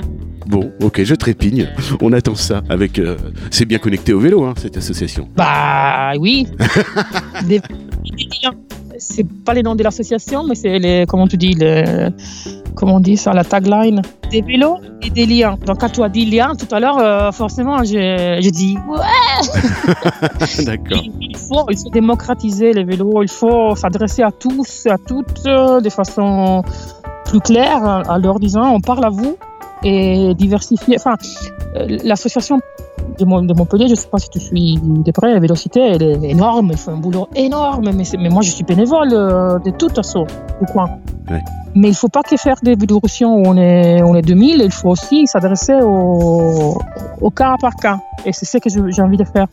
Bon, 0.45 0.72
ok, 0.84 1.03
je 1.03 1.16
trépigne. 1.16 1.68
On 1.99 2.14
attend 2.14 2.36
ça 2.36 2.62
avec. 2.70 2.99
euh, 2.99 3.18
C'est 3.49 3.66
bien 3.66 3.80
connecté 3.80 4.14
au 4.14 4.20
vélo, 4.20 4.43
hein, 4.43 4.53
cette 4.55 4.78
association. 4.78 5.28
Bah 5.36 6.12
oui. 6.20 6.45
des. 7.47 7.60
C'est 9.00 9.26
pas 9.45 9.54
les 9.54 9.64
noms 9.64 9.76
de 9.76 9.84
l'association, 9.84 10.43
mais 10.43 10.56
c'est 10.56 10.78
les, 10.80 11.06
comment 11.08 11.28
tu 11.28 11.38
dis, 11.38 11.54
les, 11.54 12.10
comment 12.76 12.95
on 12.95 13.00
dit 13.00 13.18
ça, 13.18 13.34
la 13.34 13.43
tagline. 13.43 14.02
Des 14.32 14.41
vélos 14.41 14.78
et 15.02 15.10
des 15.10 15.26
liens. 15.26 15.58
Donc 15.66 15.80
quand 15.80 15.89
tu 15.89 16.04
as 16.04 16.10
dit 16.10 16.26
liens 16.26 16.54
tout 16.56 16.74
à 16.74 16.80
l'heure, 16.80 17.00
euh, 17.00 17.32
forcément, 17.32 17.84
j'ai 17.84 18.38
j'ai 18.41 18.52
dit 18.52 18.78
ouais. 18.88 20.64
D'accord. 20.66 21.04
Il 21.20 21.36
faut, 21.38 21.66
il 21.70 21.78
faut 21.78 21.89
démocratiser 21.89 22.74
les 22.74 22.84
vélos, 22.84 23.24
il 23.24 23.30
faut 23.30 23.76
s'adresser 23.76 24.22
à 24.22 24.32
tous, 24.32 24.86
à 24.88 24.97
toutes, 24.97 25.45
euh, 25.47 25.82
de 25.82 25.89
façon 25.89 26.64
plus 27.26 27.39
claire, 27.39 28.04
en 28.08 28.18
leur 28.18 28.39
disant 28.39 28.72
on 28.72 28.82
parle 28.82 29.06
à 29.06 29.10
vous 29.10 29.36
et 29.84 30.34
diversifier. 30.36 30.97
Enfin, 30.97 31.16
euh, 31.76 31.97
l'association 32.04 32.60
de, 33.20 33.53
Montpellier, 33.53 33.88
je 33.88 33.91
ne 33.91 33.95
sais 33.95 34.07
pas 34.07 34.17
si 34.17 34.30
tu 34.30 34.39
suis 34.39 34.80
de 34.82 35.11
près, 35.11 35.34
la 35.34 35.39
vélocité, 35.39 35.80
elle 35.80 36.01
est 36.01 36.30
énorme, 36.30 36.70
il 36.72 36.78
fait 36.78 36.91
un 36.91 36.97
boulot 36.97 37.28
énorme, 37.36 37.89
mais, 37.93 38.03
mais 38.17 38.30
moi 38.30 38.41
je 38.41 38.51
suis 38.51 38.63
bénévole 38.63 39.09
euh, 39.13 39.59
de 39.59 39.72
toute 39.72 39.95
façon 39.95 40.26
du 40.59 40.65
coin. 40.72 40.88
Mais 41.76 41.89
il 41.89 41.91
ne 41.91 41.95
faut 41.95 42.09
pas 42.09 42.24
que 42.24 42.36
faire 42.36 42.57
des 42.63 42.76
vidéotions 42.76 43.36
où 43.36 43.43
on 43.45 43.55
est, 43.55 44.01
on 44.01 44.15
est 44.15 44.22
2000, 44.22 44.61
il 44.63 44.72
faut 44.72 44.89
aussi 44.89 45.28
s'adresser 45.28 45.76
au, 45.82 46.78
au, 47.22 47.30
cas 47.30 47.55
par 47.61 47.76
cas. 47.76 47.99
Et 48.26 48.34
c'est 48.34 48.45
ce 48.45 48.57
que 48.57 48.70
j'ai 48.70 49.01
envie 49.01 49.17
de 49.17 49.24
faire, 49.24 49.47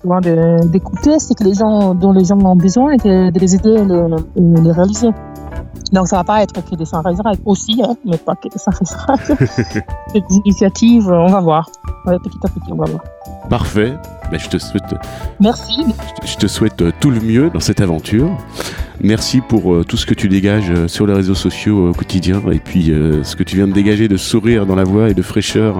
d'écouter 0.64 1.18
ce 1.18 1.34
que 1.34 1.44
les 1.44 1.54
gens, 1.54 1.94
dont 1.94 2.12
les 2.12 2.24
gens 2.24 2.38
ont 2.38 2.56
besoin 2.56 2.92
et 2.92 2.96
de, 2.96 3.38
les 3.38 3.54
aider 3.54 3.76
à 3.76 3.84
les, 3.84 4.62
les 4.62 4.72
réaliser. 4.72 5.10
Donc 5.92 6.08
ça 6.08 6.16
va 6.16 6.24
pas 6.24 6.42
être 6.42 6.54
que 6.64 6.74
des 6.74 6.84
sunrise 6.84 7.20
aussi, 7.44 7.80
hein, 7.82 7.94
mais 8.04 8.16
pas 8.16 8.34
que 8.34 8.48
des 8.48 8.58
C'est 8.58 10.28
des 10.28 10.36
initiatives, 10.44 11.08
on 11.08 11.26
va 11.26 11.40
voir. 11.40 11.70
petit 12.04 12.38
à 12.42 12.48
petit, 12.48 12.72
on 12.72 12.76
va 12.76 12.86
voir. 12.86 13.04
Parfait. 13.48 13.94
Ben, 14.30 14.38
je 14.38 14.48
te 14.48 14.58
souhaite. 14.58 14.82
Merci. 15.40 15.84
Je 16.24 16.36
te 16.36 16.46
souhaite 16.46 16.82
euh, 16.82 16.92
tout 17.00 17.10
le 17.10 17.20
mieux 17.20 17.50
dans 17.50 17.60
cette 17.60 17.80
aventure. 17.80 18.30
Merci 19.00 19.40
pour 19.40 19.72
euh, 19.74 19.84
tout 19.84 19.96
ce 19.96 20.06
que 20.06 20.14
tu 20.14 20.28
dégages 20.28 20.70
euh, 20.70 20.88
sur 20.88 21.06
les 21.06 21.14
réseaux 21.14 21.34
sociaux 21.34 21.90
au 21.90 21.92
quotidien 21.92 22.42
et 22.50 22.58
puis 22.58 22.92
ce 23.22 23.36
que 23.36 23.42
tu 23.42 23.56
viens 23.56 23.68
de 23.68 23.72
dégager 23.72 24.08
de 24.08 24.16
sourire 24.16 24.66
dans 24.66 24.74
la 24.74 24.84
voix 24.84 25.08
et 25.10 25.14
de 25.14 25.22
fraîcheur. 25.22 25.76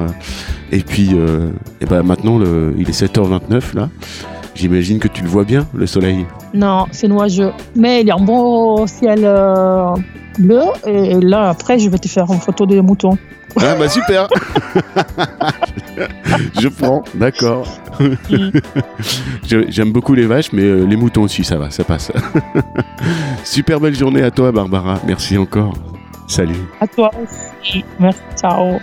et 0.71 0.81
puis, 0.81 1.11
et 1.81 1.87
ben 1.87 2.03
maintenant, 2.03 2.39
le, 2.39 2.75
il 2.79 2.89
est 2.89 3.03
7h29 3.03 3.75
là. 3.75 3.89
J'imagine 4.57 4.99
que 4.99 5.09
tu 5.09 5.23
le 5.23 5.29
vois 5.29 5.45
bien, 5.45 5.67
le 5.75 5.87
soleil. 5.87 6.25
Non, 6.55 6.87
c'est 6.91 7.09
nuageux. 7.09 7.53
Mais 7.75 8.01
il 8.01 8.07
y 8.07 8.11
a 8.11 8.15
un 8.15 8.25
beau 8.25 8.87
ciel 8.87 9.21
euh, 9.23 9.95
bleu. 10.39 10.63
Et 10.87 11.21
là, 11.21 11.51
après, 11.51 11.79
je 11.79 11.91
vais 11.91 11.99
te 11.99 12.09
faire 12.09 12.25
une 12.33 12.41
photo 12.41 12.65
des 12.65 12.81
moutons. 12.81 13.19
Ah 13.59 13.75
bah 13.79 13.89
super 13.89 14.29
Je 16.61 16.69
prends, 16.69 17.03
d'accord. 17.15 17.67
J'aime 19.45 19.93
beaucoup 19.93 20.15
les 20.15 20.27
vaches, 20.27 20.53
mais 20.53 20.63
euh, 20.63 20.85
les 20.85 20.97
moutons 20.97 21.23
aussi, 21.23 21.45
ça 21.45 21.57
va, 21.57 21.71
ça 21.71 21.85
passe. 21.85 22.13
super 23.45 23.81
belle 23.81 23.95
journée 23.95 24.23
à 24.23 24.31
toi, 24.31 24.53
Barbara. 24.53 25.01
Merci 25.07 25.39
encore. 25.39 25.75
Salut. 26.27 26.55
À 26.81 26.87
toi 26.87 27.11
aussi. 27.23 27.85
Merci. 28.01 28.21
Ciao. 28.37 28.79